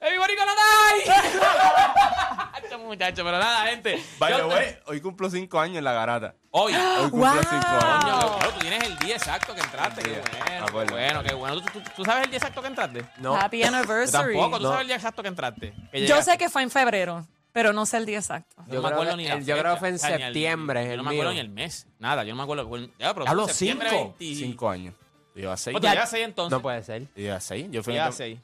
¡Everybody 0.00 0.34
gonna 0.36 0.52
die! 0.54 1.10
Este 2.62 2.76
muchacho, 2.76 3.24
pero 3.24 3.38
nada, 3.38 3.66
gente. 3.66 4.00
By 4.18 4.30
Yo- 4.32 4.38
the 4.38 4.44
way, 4.54 4.76
hoy 4.86 5.00
cumplo 5.00 5.28
5 5.28 5.58
años 5.60 5.78
en 5.78 5.84
la 5.84 5.92
garata. 5.92 6.34
Hoy. 6.50 6.72
Hoy 6.74 7.10
cumplo 7.10 7.32
Wow. 7.32 7.42
5 7.42 7.48
Coño, 7.66 7.80
años. 7.92 8.30
bueno, 8.30 8.50
tú 8.52 8.58
tienes 8.60 8.84
el 8.84 8.98
día 8.98 9.16
exacto 9.16 9.54
que 9.54 9.60
entraste. 9.60 10.02
Qué 10.02 10.10
bueno, 10.10 10.22
Ah, 10.62 10.66
qué 10.66 10.92
bueno. 10.92 11.22
qué 11.24 11.34
bueno. 11.34 11.60
¿Tú, 11.62 11.80
tú- 11.80 11.90
tú 11.96 12.04
sabes 12.04 12.24
el 12.24 12.30
día 12.30 12.38
exacto 12.38 12.62
que 12.62 12.68
entraste? 12.68 13.04
No. 13.18 13.34
Happy 13.34 13.58
Yo 13.60 13.66
anniversary. 13.68 14.34
tampoco. 14.34 14.58
¿Tú 14.58 14.62
No. 14.64 14.68
sabes 14.70 14.82
el 14.82 14.86
día 14.88 14.96
exacto 14.96 15.22
que 15.22 15.28
entraste? 15.28 15.74
Que 15.90 16.06
Yo 16.06 16.22
sé 16.22 16.38
que 16.38 16.48
fue 16.48 16.62
en 16.62 16.70
febrero, 16.70 17.26
pero 17.52 17.72
no 17.72 17.86
sé 17.86 17.96
el 17.96 18.06
día 18.06 18.18
exacto. 18.18 18.54
No 18.58 18.64
Yo 18.72 18.82
me 18.82 18.88
creo 18.88 18.92
acuerdo 19.00 19.16
ni 19.16 19.24
yo 19.44 19.58
creo 19.58 19.74
que 19.74 19.80
fue 19.80 19.88
en 19.88 19.94
fecha, 19.98 20.06
o 20.06 20.08
sea, 20.10 20.16
ni 20.18 20.22
el- 20.24 20.28
septiembre, 20.28 20.90
Yo 20.90 20.96
no 20.96 21.02
me 21.02 21.10
acuerdo 21.10 21.30
mío. 21.32 21.42
ni 21.42 21.48
el 21.48 21.48
mes. 21.50 21.86
Nada, 21.98 22.22
yo 22.24 22.30
no 22.34 22.36
me 22.36 22.42
acuerdo. 22.44 22.88
Ya, 22.98 23.12
pero 23.14 23.26
A 23.28 23.34
los 23.34 23.48
septiembre 23.48 23.90
cinco. 23.90 24.14
20. 24.18 24.34
5 24.36 24.70
años. 24.70 24.94
Yo 25.34 25.50
a 25.52 25.56
6. 25.56 25.72
¿Cuánto 25.74 25.86
Ya- 25.88 25.94
llevas 25.94 26.10
seis 26.10 26.24
entonces? 26.24 26.50
No 26.50 26.60
puede 26.62 26.82
ser. 26.82 27.06
Yo 27.16 27.34
a 27.34 27.40
6. 27.40 27.66
Yo 27.70 27.82
fui 27.82 27.96
el- 27.96 28.12
seis. 28.12 28.38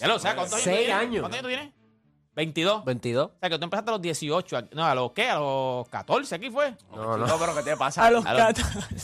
Ya 0.00 0.06
lo, 0.08 0.16
o 0.16 0.18
sea, 0.18 0.34
¿cuántos 0.34 0.54
años 0.54 0.64
Seis 0.64 0.76
tú 0.76 0.84
tienes? 0.84 0.96
años. 1.02 1.20
¿Cuántos 1.20 1.38
años 1.40 1.42
tú 1.42 1.48
tienes? 1.56 1.74
22. 2.36 2.84
22. 2.84 3.26
O 3.26 3.32
sea, 3.38 3.48
que 3.48 3.58
tú 3.58 3.64
empezaste 3.64 3.90
a 3.90 3.92
los 3.92 4.02
18. 4.02 4.56
a- 4.56 4.62
No, 4.72 4.84
¿a 4.84 4.94
los 4.94 5.12
qué? 5.12 5.28
¿A 5.30 5.38
los 5.38 5.88
14 5.88 6.34
aquí 6.34 6.50
fue? 6.50 6.74
No, 6.94 7.16
no. 7.16 7.26
No, 7.26 7.38
pero 7.38 7.54
¿qué 7.54 7.62
te 7.62 7.76
pasa? 7.76 8.04
A 8.04 8.10
los 8.10 8.26
¿A 8.26 8.32
los. 8.34 8.42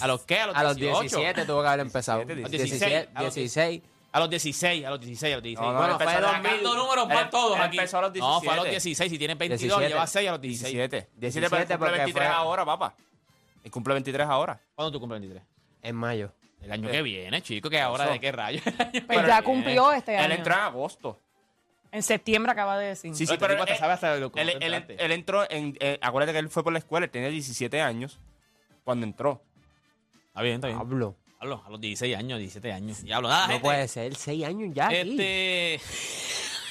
¿a 0.02 0.06
los 0.08 0.22
qué? 0.24 0.40
¿A 0.40 0.46
los, 0.48 0.56
A 0.56 0.62
los 0.64 0.76
18? 0.76 1.00
17 1.16 1.44
tuvo 1.46 1.62
que 1.62 1.68
haber 1.68 1.80
empezado. 1.80 2.24
17, 2.24 2.56
17, 2.64 3.08
a 3.14 3.22
los 3.22 3.34
16. 3.34 3.82
A 4.12 4.18
los 4.18 4.28
16, 4.30 4.84
a 4.84 4.90
los 4.90 5.00
16, 5.00 5.32
a 5.32 5.36
los 5.36 5.42
16. 5.44 5.64
No, 5.64 5.72
no, 5.72 5.78
Bueno, 5.78 5.92
empezó 5.92 6.10
fue 6.10 6.18
a- 6.18 6.20
2000. 6.32 6.42
Sacando 6.50 6.74
números 6.74 7.04
Él- 7.08 7.14
para 7.14 7.30
todos 7.30 7.56
él 7.56 7.62
aquí. 7.62 7.76
empezó 7.78 7.98
a 7.98 8.00
los 8.02 8.14
No, 8.16 8.40
fue 8.40 8.52
a 8.52 8.56
los 8.56 8.64
17. 8.64 8.70
16. 8.72 9.10
Si 9.12 9.18
tienes 9.18 9.38
22, 9.38 9.60
17. 9.78 9.88
llevas 9.94 10.10
6 10.10 10.28
a 10.28 10.32
los 10.32 10.40
16. 10.40 10.72
17. 10.74 10.96
17, 11.14 11.20
17 11.20 11.48
pero 11.50 11.60
cumple 11.78 11.78
porque 11.86 11.98
23 11.98 12.26
fue- 12.28 12.36
ahora, 12.36 12.64
papá. 12.64 12.94
Y 13.62 13.70
cumple 13.70 13.94
23 13.94 14.26
ahora. 14.26 14.60
¿Cuándo 14.74 14.90
tú 14.90 14.98
cumples 14.98 15.20
23? 15.20 15.46
En 15.82 15.94
mayo. 15.94 16.32
El 16.62 16.72
año 16.72 16.90
que 16.90 17.02
viene, 17.02 17.40
chico, 17.42 17.70
que 17.70 17.80
ahora 17.80 18.06
de 18.10 18.20
qué 18.20 18.32
rayos. 18.32 18.62
Pues 19.06 19.26
ya 19.26 19.42
cumplió 19.42 19.92
este 19.92 20.14
Él 20.14 20.20
año. 20.20 20.34
entró 20.34 20.54
en 20.54 20.60
agosto. 20.60 21.18
En 21.92 22.02
septiembre 22.02 22.52
acaba 22.52 22.78
de 22.78 22.88
decir. 22.88 23.14
Sí, 23.16 23.26
sí, 23.26 23.34
Pero 23.38 23.48
pero 23.56 23.62
él, 23.62 23.68
te 23.68 23.76
sabe 23.76 23.94
hasta 23.94 24.14
lo 24.16 24.30
él- 24.36 24.56
él- 24.60 24.84
él 24.98 25.12
entró 25.12 25.50
en... 25.50 25.76
eh, 25.80 25.98
acuérdate 26.00 26.32
que 26.32 26.38
él 26.38 26.48
fue 26.48 26.62
por 26.62 26.72
la 26.72 26.78
escuela, 26.78 27.06
él 27.06 27.10
tenía 27.10 27.28
17 27.30 27.80
años 27.80 28.20
cuando 28.84 29.06
entró. 29.06 29.42
Está 30.28 30.42
bien, 30.42 30.54
está 30.56 30.68
bien. 30.68 30.78
Hablo. 30.78 31.16
Hablo, 31.40 31.62
a 31.66 31.70
los 31.70 31.80
16 31.80 32.16
años, 32.16 32.38
17 32.38 32.72
años. 32.72 33.02
Ya 33.02 33.16
hablo. 33.16 33.28
Nada, 33.28 33.46
No 33.46 33.52
gente. 33.54 33.64
puede 33.64 33.88
ser. 33.88 34.14
6 34.14 34.44
años 34.44 34.70
ya. 34.74 34.86
aquí. 34.88 34.96
Este. 34.98 35.80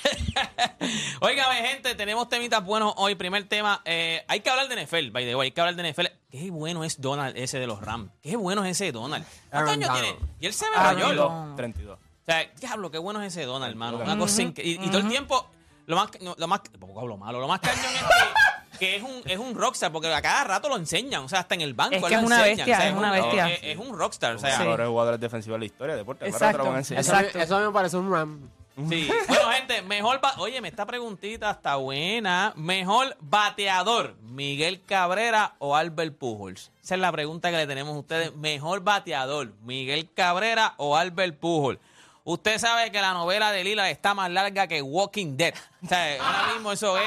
Óigame, 1.21 1.55
gente, 1.67 1.95
tenemos 1.95 2.29
temitas 2.29 2.63
buenos 2.63 2.93
hoy. 2.97 3.15
Primer 3.15 3.47
tema, 3.47 3.81
eh, 3.85 4.23
hay 4.27 4.39
que 4.41 4.49
hablar 4.49 4.67
de 4.67 4.83
NFL, 4.85 5.11
by 5.11 5.25
the 5.25 5.35
way, 5.35 5.47
hay 5.47 5.51
que 5.51 5.61
hablar 5.61 5.75
de 5.75 5.91
NFL. 5.91 6.05
Qué 6.29 6.51
bueno 6.51 6.83
es 6.83 7.01
Donald 7.01 7.35
ese 7.37 7.59
de 7.59 7.67
los 7.67 7.81
Rams. 7.81 8.11
Qué 8.21 8.35
bueno 8.35 8.63
es 8.63 8.71
ese 8.71 8.91
Donald. 8.91 9.25
¿Cuántos 9.49 9.73
años 9.73 9.91
tiene? 9.93 10.15
Y 10.39 10.45
él 10.45 10.53
se 10.53 10.65
ve 10.69 10.77
mayor. 10.77 11.15
Donald. 11.15 11.55
32. 11.55 11.97
O 11.97 12.01
sea, 12.31 12.49
diablo, 12.59 12.91
qué 12.91 12.97
bueno 12.99 13.21
es 13.21 13.33
ese 13.35 13.45
Donald, 13.45 13.71
hermano. 13.71 13.97
Una 13.97 14.17
cosa 14.17 14.41
incre- 14.43 14.63
y, 14.63 14.73
y 14.83 14.87
todo 14.87 14.99
el 14.99 15.09
tiempo, 15.09 15.49
lo 15.87 15.95
más, 15.95 16.09
no, 16.21 16.35
lo 16.37 16.47
más, 16.47 16.61
tampoco 16.63 16.99
hablo 17.01 17.17
malo, 17.17 17.39
lo 17.39 17.47
más 17.47 17.59
cañón 17.59 17.79
es 17.83 18.01
que, 18.01 18.77
que 18.79 18.95
es 18.97 19.03
un, 19.03 19.21
es 19.25 19.37
un 19.39 19.55
rockstar, 19.55 19.91
porque 19.91 20.13
a 20.13 20.21
cada 20.21 20.43
rato 20.43 20.69
lo 20.69 20.75
enseñan, 20.77 21.23
o 21.23 21.27
sea, 21.29 21.39
hasta 21.39 21.55
en 21.55 21.61
el 21.61 21.73
banco 21.73 21.95
Es 21.95 22.03
que 22.03 22.09
lo 22.11 22.19
es 22.19 22.23
una 22.25 22.37
enseñan, 22.47 22.57
bestia, 22.57 22.75
o 22.75 22.79
sea, 22.79 22.89
es 22.89 22.95
una 22.95 23.07
un- 23.07 23.13
bestia. 23.21 23.49
Es, 23.49 23.59
es 23.63 23.77
un 23.77 23.97
rockstar, 23.97 24.35
o 24.35 24.39
sea, 24.39 24.49
de 24.49 24.55
Sí. 24.55 24.59
los 24.59 24.67
mejores 24.67 24.87
jugadores 24.87 25.19
defensivos 25.19 25.55
de 25.55 25.59
la 25.59 25.65
historia 25.65 25.95
del 25.95 26.01
deporte. 26.03 26.25
Ahora 26.25 26.37
te 26.37 26.39
lo 26.43 26.45
Exacto. 26.47 26.65
van 26.67 26.75
a 26.75 26.77
enseñar. 26.77 27.01
Eso, 27.01 27.13
Exacto. 27.15 27.39
eso 27.39 27.59
me 27.59 27.71
parece 27.71 27.97
un 27.97 28.11
Ram. 28.11 28.49
Sí. 28.87 29.09
Bueno, 29.27 29.49
gente, 29.51 29.81
mejor. 29.81 30.21
ba- 30.21 30.35
Oye, 30.37 30.59
esta 30.63 30.85
preguntita 30.85 31.51
está 31.51 31.75
buena. 31.77 32.53
¿Mejor 32.55 33.17
bateador, 33.19 34.15
Miguel 34.21 34.81
Cabrera 34.85 35.55
o 35.59 35.75
Albert 35.75 36.17
Pujols? 36.17 36.71
Esa 36.83 36.95
es 36.95 37.01
la 37.01 37.11
pregunta 37.11 37.51
que 37.51 37.57
le 37.57 37.67
tenemos 37.67 37.95
a 37.95 37.99
ustedes. 37.99 38.35
¿Mejor 38.35 38.81
bateador, 38.81 39.53
Miguel 39.63 40.09
Cabrera 40.13 40.75
o 40.77 40.95
Albert 40.95 41.37
Pujols? 41.39 41.79
Usted 42.23 42.57
sabe 42.59 42.91
que 42.91 43.01
la 43.01 43.13
novela 43.13 43.51
de 43.51 43.63
Lila 43.63 43.89
está 43.89 44.13
más 44.13 44.29
larga 44.29 44.67
que 44.67 44.81
Walking 44.81 45.35
Dead. 45.35 45.53
O 45.83 45.87
sea, 45.87 46.15
ahora 46.23 46.53
mismo 46.53 46.71
eso 46.71 46.97
es 46.97 47.03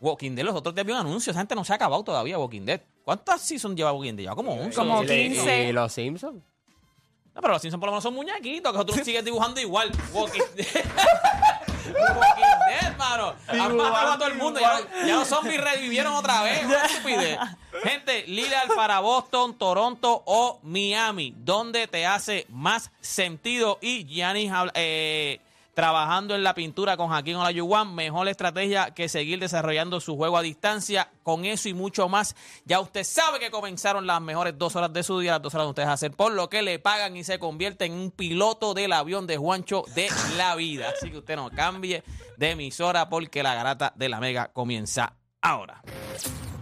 Walking 0.00 0.32
Dead. 0.34 0.44
Los 0.44 0.56
otros 0.56 0.74
días 0.74 0.84
vi 0.86 0.92
un 0.92 0.98
anuncio. 0.98 1.30
Esa 1.30 1.40
gente 1.40 1.54
no 1.54 1.64
se 1.64 1.72
ha 1.72 1.76
acabado 1.76 2.02
todavía 2.02 2.38
Walking 2.38 2.62
Dead. 2.64 2.80
¿Cuántas 3.04 3.40
seasons 3.40 3.76
lleva 3.76 3.92
Walking 3.92 4.14
Dead? 4.14 4.24
Lleva 4.24 4.34
como 4.36 4.52
11. 4.54 4.74
Como 4.76 5.02
Y- 5.04 5.06
15. 5.06 5.68
¿Y 5.68 5.72
los 5.72 5.92
Simpsons? 5.92 6.42
No, 7.34 7.40
pero 7.40 7.54
los 7.54 7.62
Simpsons 7.62 7.80
por 7.80 7.86
lo 7.88 7.92
menos 7.92 8.02
son 8.02 8.14
muñequitos, 8.14 8.72
que 8.72 8.78
nosotros 8.78 9.04
sigues 9.04 9.24
dibujando 9.24 9.60
igual. 9.60 9.90
Walking 10.12 10.40
Dead. 10.56 10.84
Walking 11.86 12.58
Dead, 12.68 12.96
mano. 12.96 13.34
Han 13.48 13.76
matado 13.76 14.12
a 14.12 14.18
todo 14.18 14.28
el 14.28 14.34
mundo. 14.34 14.60
Ya, 14.60 14.80
ya 15.06 15.16
los 15.16 15.28
zombies 15.28 15.60
revivieron 15.60 16.14
otra 16.14 16.42
vez. 16.42 16.64
Una 16.64 16.84
estupidez. 16.84 17.38
Gente, 17.82 18.24
Lillard 18.26 18.74
para 18.74 19.00
Boston, 19.00 19.56
Toronto 19.56 20.22
o 20.26 20.60
Miami. 20.62 21.34
¿Dónde 21.38 21.86
te 21.88 22.06
hace 22.06 22.46
más 22.50 22.90
sentido? 23.00 23.78
Y 23.80 24.04
Giannis 24.06 24.52
habla- 24.52 24.72
eh, 24.74 25.40
trabajando 25.74 26.34
en 26.34 26.42
la 26.42 26.54
pintura 26.54 26.96
con 26.96 27.08
Jaquín 27.08 27.36
Olajuwon. 27.36 27.94
Mejor 27.94 28.28
estrategia 28.28 28.92
que 28.92 29.08
seguir 29.08 29.38
desarrollando 29.38 30.00
su 30.00 30.16
juego 30.16 30.36
a 30.36 30.42
distancia. 30.42 31.10
Con 31.22 31.44
eso 31.44 31.68
y 31.68 31.74
mucho 31.74 32.08
más, 32.08 32.34
ya 32.64 32.80
usted 32.80 33.04
sabe 33.04 33.38
que 33.38 33.50
comenzaron 33.50 34.06
las 34.06 34.20
mejores 34.20 34.58
dos 34.58 34.74
horas 34.76 34.92
de 34.92 35.02
su 35.02 35.20
día, 35.20 35.32
las 35.32 35.42
dos 35.42 35.54
horas 35.54 35.66
de 35.66 35.70
ustedes 35.70 35.88
hacer 35.88 36.10
por 36.10 36.32
lo 36.32 36.48
que 36.48 36.62
le 36.62 36.78
pagan 36.78 37.16
y 37.16 37.24
se 37.24 37.38
convierte 37.38 37.84
en 37.84 37.92
un 37.92 38.10
piloto 38.10 38.74
del 38.74 38.92
avión 38.92 39.26
de 39.26 39.36
Juancho 39.36 39.84
de 39.94 40.08
la 40.36 40.56
vida. 40.56 40.90
Así 40.96 41.10
que 41.10 41.18
usted 41.18 41.36
no 41.36 41.50
cambie 41.50 42.02
de 42.36 42.50
emisora 42.50 43.08
porque 43.08 43.42
la 43.42 43.54
garata 43.54 43.92
de 43.96 44.08
la 44.08 44.20
mega 44.20 44.48
comienza 44.52 45.14
ahora. 45.40 45.82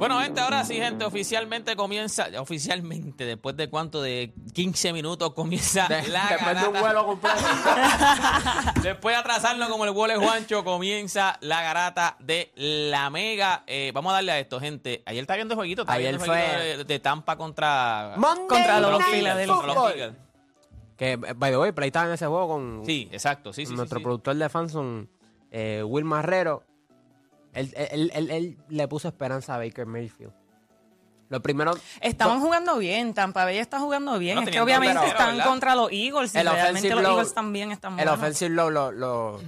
Bueno, 0.00 0.18
gente, 0.20 0.40
ahora 0.40 0.64
sí, 0.64 0.74
gente, 0.76 1.04
oficialmente 1.04 1.76
comienza, 1.76 2.26
oficialmente, 2.38 3.24
después 3.26 3.54
de 3.56 3.68
cuánto, 3.68 4.00
de 4.00 4.32
15 4.54 4.92
minutos 4.94 5.34
comienza 5.34 5.86
De- 5.88 6.08
la 6.08 6.26
después 6.30 6.60
de 6.60 6.68
un 6.68 6.80
vuelo 6.80 7.06
completo. 7.06 7.36
Después 8.82 9.14
de 9.14 9.20
atrasarnos 9.20 9.68
como 9.68 9.84
el 9.84 9.90
vuelo 9.90 10.18
de 10.18 10.26
Juancho, 10.26 10.64
comienza 10.64 11.36
la 11.42 11.60
garata 11.62 12.16
de 12.18 12.50
la 12.56 13.10
Mega. 13.10 13.62
Eh, 13.66 13.92
vamos 13.94 14.10
a 14.12 14.14
darle 14.14 14.32
a 14.32 14.38
esto, 14.40 14.58
gente. 14.58 15.02
Ayer 15.04 15.20
está 15.20 15.34
viendo 15.36 15.52
el 15.52 15.56
jueguito. 15.56 15.82
Está 15.82 15.92
Ayer 15.92 16.16
viendo 16.16 16.24
el 16.24 16.30
jueguito 16.30 16.56
fue- 16.58 16.76
de, 16.78 16.84
de 16.84 16.98
Tampa 16.98 17.36
contra... 17.36 18.14
Monday 18.16 18.46
Contra 18.48 18.80
los 18.80 19.04
Philadelphia. 19.04 20.14
Que, 20.96 21.16
by 21.16 21.50
the 21.50 21.58
way, 21.58 21.72
Play 21.72 21.88
estaba 21.88 22.06
en 22.06 22.12
ese 22.14 22.26
juego 22.26 22.48
con 22.48 22.82
Sí, 22.86 23.06
exacto. 23.12 23.52
Sí, 23.52 23.66
sí, 23.66 23.74
nuestro 23.74 23.98
sí. 23.98 24.02
productor 24.04 24.34
de 24.36 24.48
Fanson, 24.48 25.10
eh, 25.50 25.82
Will 25.86 26.04
Marrero. 26.06 26.64
Él, 27.52 27.72
él- 27.76 28.10
él- 28.14 28.30
él 28.30 28.58
le 28.68 28.88
puso 28.88 29.08
esperanza 29.08 29.54
a 29.54 29.58
Baker 29.58 29.86
Mayfield. 29.86 30.32
Lo 31.28 31.40
primero. 31.40 31.72
Estaban 32.00 32.40
jugando 32.40 32.76
bien, 32.78 33.14
Tampa 33.14 33.44
Bay 33.44 33.58
está 33.58 33.78
jugando 33.78 34.18
bien. 34.18 34.36
No, 34.36 34.42
es 34.42 34.50
que 34.50 34.60
obviamente 34.60 35.06
están 35.06 35.36
¿verdad? 35.36 35.48
contra 35.50 35.74
los 35.76 35.90
Eagles 35.92 36.34
y 36.34 36.38
El 36.38 36.48
realmente 36.48 36.90
los 36.90 37.02
low- 37.02 37.12
Eagles 37.12 37.34
también 37.34 37.70
están 37.70 37.92
El 37.92 37.96
buenos. 38.06 38.14
offensive 38.18 38.50
low 38.50 38.68
lo, 38.70 38.90
lo- 38.90 39.40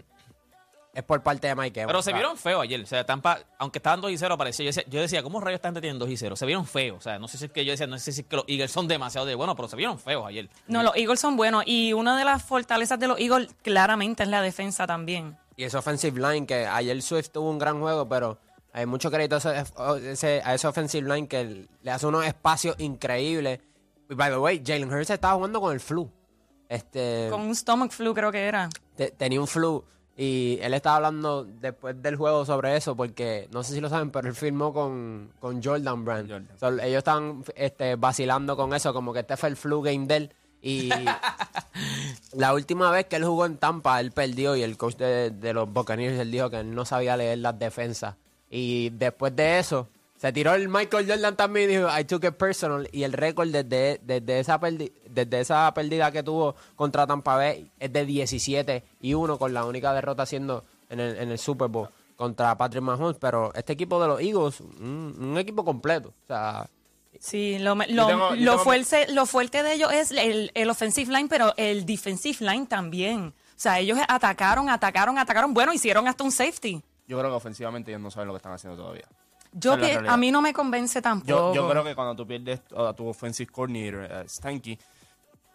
es 0.95 1.03
por 1.03 1.23
parte 1.23 1.47
de 1.49 1.55
Mike 1.57 1.81
Evans. 1.81 1.89
Pero 1.91 2.03
se 2.03 2.13
vieron 2.13 2.37
feos 2.37 2.63
ayer. 2.63 2.81
O 2.83 2.87
sea, 2.87 3.05
Tampa, 3.05 3.39
aunque 3.59 3.79
estaban 3.79 4.01
2 4.01 4.11
y 4.13 4.19
0, 4.19 4.37
parecía. 4.39 4.65
Yo 4.65 4.69
decía, 4.69 4.85
yo 4.89 5.01
decía, 5.01 5.23
¿cómo 5.23 5.41
rayos 5.41 5.57
esta 5.57 5.69
gente 5.69 5.81
tienen 5.81 5.99
2 5.99 6.09
y 6.11 6.17
0? 6.19 6.37
Se 6.37 6.45
vieron 6.47 6.67
feos. 6.67 6.99
O 6.99 7.01
sea, 7.01 7.19
no 7.19 7.27
sé 7.29 7.39
si 7.39 7.47
es 7.47 7.51
que 7.51 7.65
yo 7.65 7.71
decía, 7.73 7.87
no 7.87 7.99
sé 7.99 8.13
si 8.13 8.21
es 8.21 8.27
que 8.27 8.37
los 8.37 8.45
Eagles 8.47 8.71
son 8.71 8.87
demasiado 8.89 9.27
de 9.27 9.35
buenos, 9.35 9.57
pero 9.57 9.69
se 9.69 9.75
vieron 9.77 9.99
feos 9.99 10.25
ayer. 10.27 10.49
No, 10.69 10.83
los 10.83 10.95
Eagles 10.95 11.19
son 11.19 11.37
buenos 11.37 11.65
y 11.67 11.95
una 11.95 12.17
de 12.17 12.25
las 12.25 12.43
fortalezas 12.45 12.99
de 13.01 13.09
los 13.09 13.19
Eagles 13.19 13.49
claramente 13.63 14.23
es 14.23 14.29
la 14.29 14.43
defensa 14.43 14.87
también. 14.87 15.37
Y 15.57 15.65
ese 15.65 15.77
offensive 15.77 16.19
line, 16.21 16.47
que 16.47 16.67
ayer 16.67 17.01
Swift 17.03 17.31
tuvo 17.31 17.51
un 17.51 17.59
gran 17.59 17.81
juego, 17.81 18.09
pero 18.09 18.39
hay 18.73 18.87
mucho 18.87 19.11
crédito 19.11 19.37
a 19.37 19.39
ese, 19.39 20.11
ese- 20.13 20.43
a 20.45 20.55
ese 20.55 20.67
offensive 20.67 21.07
line 21.15 21.29
que 21.29 21.67
le 21.83 21.91
hace 21.91 22.07
unos 22.07 22.25
espacios 22.25 22.75
increíbles. 22.79 23.61
Y 24.09 24.15
by 24.15 24.31
the 24.31 24.39
way, 24.39 24.63
Jalen 24.65 24.93
Hurts 24.93 25.11
estaba 25.11 25.35
jugando 25.35 25.61
con 25.61 25.73
el 25.73 25.81
flu. 25.81 26.11
Este, 26.69 27.29
Con 27.31 27.43
un 27.43 27.55
stomach 27.55 27.91
flu 27.93 28.15
creo 28.15 28.33
que 28.33 28.41
era. 28.47 28.69
te- 28.97 29.11
tenía 29.11 29.41
un 29.41 29.47
flu. 29.47 29.85
Y 30.17 30.59
él 30.61 30.75
estaba 30.75 30.97
hablando 30.97 31.45
después 31.45 32.01
del 32.03 32.17
juego 32.17 32.45
sobre 32.45 32.77
eso, 32.77 32.95
porque 32.95 33.49
no 33.51 33.63
sé 33.63 33.73
si 33.75 33.81
lo 33.81 33.89
saben, 33.89 34.11
pero 34.11 34.29
él 34.29 34.35
firmó 34.35 34.73
con, 34.73 35.33
con 35.41 35.63
Jordan 35.63 36.05
Brand. 36.05 36.31
Jordan. 36.31 36.49
So, 36.59 36.69
ellos 36.81 36.99
están 36.99 37.43
este, 37.55 37.97
vacilando 37.97 38.55
con 38.57 38.75
eso, 38.75 38.93
como 38.93 39.13
que 39.13 39.21
este 39.21 39.37
fue 39.39 39.49
el 39.49 39.57
flu 39.57 39.81
game 39.81 40.07
de 40.07 40.17
él. 40.17 40.35
Y 40.63 40.91
la 42.33 42.55
última 42.55 42.91
vez 42.91 43.07
que 43.07 43.17
él 43.17 43.25
jugó 43.25 43.47
en 43.47 43.57
Tampa, 43.57 44.01
él 44.01 44.13
perdió 44.13 44.57
y 44.57 44.63
el 44.63 44.77
coach 44.77 44.97
de, 44.97 45.31
de 45.31 45.53
los 45.53 45.71
Buccaneers 45.73 46.19
él 46.21 46.31
dijo 46.31 46.51
que 46.51 46.61
él 46.61 46.75
no 46.75 46.85
sabía 46.85 47.17
leer 47.17 47.39
las 47.39 47.59
defensas. 47.59 48.15
Y 48.51 48.91
después 48.91 49.35
de 49.35 49.59
eso, 49.59 49.89
se 50.19 50.33
tiró 50.33 50.55
el 50.55 50.69
Michael 50.69 51.09
Jordan 51.09 51.37
también 51.37 51.71
y 51.71 51.77
dijo, 51.77 51.89
I 51.99 52.05
took 52.05 52.25
it 52.25 52.35
personal. 52.35 52.89
Y 52.93 53.03
el 53.03 53.13
récord 53.13 53.49
desde, 53.49 54.01
desde, 54.05 54.39
esa 54.41 54.61
perdi- 54.61 54.93
desde 55.09 55.41
esa 55.41 55.73
pérdida 55.75 56.13
que 56.13 56.23
tuvo 56.23 56.55
contra 56.77 57.07
Tampa 57.07 57.37
Bay 57.37 57.69
es 57.81 57.93
de 57.93 58.07
17 58.07 58.85
y 59.01 59.15
1 59.15 59.39
con 59.39 59.53
la 59.53 59.65
única 59.65 59.93
derrota 59.93 60.27
siendo 60.27 60.65
en 60.91 61.01
el, 61.01 61.17
en 61.17 61.31
el 61.33 61.39
Super 61.39 61.69
Bowl 61.69 61.89
contra 62.17 62.57
Patrick 62.57 62.83
Mahomes. 62.85 63.17
Pero 63.19 63.53
este 63.55 63.73
equipo 63.73 64.01
de 64.01 64.07
los 64.09 64.21
Eagles, 64.21 64.61
un, 64.61 65.17
un 65.19 65.39
equipo 65.39 65.65
completo. 65.65 66.11
O 66.11 66.27
sea, 66.29 66.69
Sí, 67.23 67.57
lo, 67.61 67.77
lo, 67.77 68.07
tengo- 68.09 68.35
lo 68.35 68.59
fuerte, 68.59 69.07
lo 69.13 69.27
fuerte 69.27 69.63
de 69.63 69.75
ellos 69.75 69.93
es 69.93 70.11
el, 70.11 70.51
el 70.55 70.69
offensive 70.69 71.13
line, 71.13 71.29
pero 71.29 71.55
el 71.57 71.87
defensive 71.87 72.39
line 72.45 72.67
también. 72.67 73.27
O 73.29 73.55
sea, 73.63 73.79
ellos 73.79 73.97
atacaron, 74.09 74.69
atacaron, 74.69 75.19
atacaron. 75.19 75.55
Bueno, 75.55 75.73
hicieron 75.73 76.09
hasta 76.09 76.25
un 76.25 76.33
safety. 76.33 76.83
Yo 77.07 77.17
creo 77.21 77.31
que 77.31 77.37
ofensivamente 77.37 77.93
ellos 77.93 78.01
no 78.03 78.11
saben 78.11 78.27
lo 78.27 78.35
que 78.35 78.39
están 78.39 78.53
haciendo 78.53 78.77
todavía. 78.77 79.07
Yo 79.53 79.77
realidad. 79.77 80.13
a 80.13 80.17
mí 80.17 80.33
no 80.33 80.43
me 80.43 80.53
convence 80.53 81.01
tampoco. 81.01 81.29
Yo, 81.29 81.55
yo 81.55 81.69
creo 81.71 81.85
que 81.85 81.95
cuando 81.95 82.17
tú 82.17 82.27
pierdes 82.27 82.61
a 82.77 82.93
tu 82.93 83.07
offensive 83.07 83.53
coordinator, 83.53 84.05
eh, 84.11 84.25
Stanky, 84.29 84.77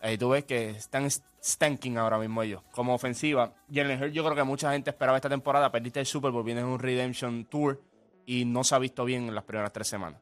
ahí 0.02 0.18
tú 0.18 0.30
ves 0.30 0.46
que 0.46 0.70
están 0.70 1.10
stanking 1.44 1.98
ahora 1.98 2.18
mismo 2.18 2.44
ellos. 2.44 2.62
Como 2.72 2.94
ofensiva, 2.94 3.52
Jalen 3.74 4.02
Hurts, 4.02 4.14
yo 4.14 4.24
creo 4.24 4.36
que 4.38 4.44
mucha 4.44 4.72
gente 4.72 4.90
esperaba 4.92 5.18
esta 5.18 5.28
temporada, 5.30 5.70
perdiste 5.70 6.00
el 6.00 6.06
Super 6.06 6.32
Bowl, 6.32 6.44
vienes 6.46 6.64
en 6.64 6.70
un 6.70 6.80
Redemption 6.80 7.44
Tour 7.46 7.82
y 8.26 8.46
no 8.46 8.64
se 8.64 8.74
ha 8.76 8.80
visto 8.80 9.04
bien 9.04 9.28
en 9.28 9.36
las 9.36 9.44
primeras 9.44 9.74
tres 9.74 9.88
semanas. 9.90 10.22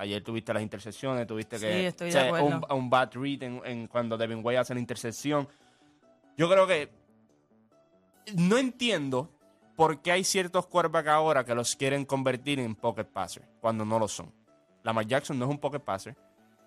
Ayer 0.00 0.22
tuviste 0.24 0.54
las 0.54 0.62
intercepciones, 0.62 1.26
tuviste 1.26 1.58
que 1.58 1.72
Sí, 1.72 1.84
estoy 1.86 2.08
o 2.08 2.12
sea, 2.12 2.26
acuerdo. 2.28 2.46
un, 2.46 2.64
un 2.78 2.88
bad 2.88 3.10
read 3.12 3.42
en, 3.42 3.60
en 3.66 3.86
cuando 3.86 4.16
Devin 4.16 4.40
White 4.42 4.58
hace 4.58 4.72
la 4.72 4.80
intercepción. 4.80 5.46
Yo 6.38 6.48
creo 6.48 6.66
que 6.66 6.90
no 8.34 8.56
entiendo 8.56 9.28
por 9.76 10.00
qué 10.00 10.12
hay 10.12 10.24
ciertos 10.24 10.66
quarterbacks 10.66 11.08
ahora 11.08 11.44
que 11.44 11.54
los 11.54 11.76
quieren 11.76 12.06
convertir 12.06 12.60
en 12.60 12.74
pocket 12.74 13.04
passer 13.04 13.46
cuando 13.60 13.84
no 13.84 13.98
lo 13.98 14.08
son. 14.08 14.32
Lamar 14.82 15.06
Jackson 15.06 15.38
no 15.38 15.44
es 15.44 15.50
un 15.50 15.58
pocket 15.58 15.80
passer. 15.80 16.16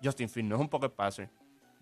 Justin 0.02 0.28
Fields 0.28 0.48
no 0.50 0.54
es 0.54 0.60
un 0.60 0.68
pocket 0.68 0.90
passer. 0.90 1.28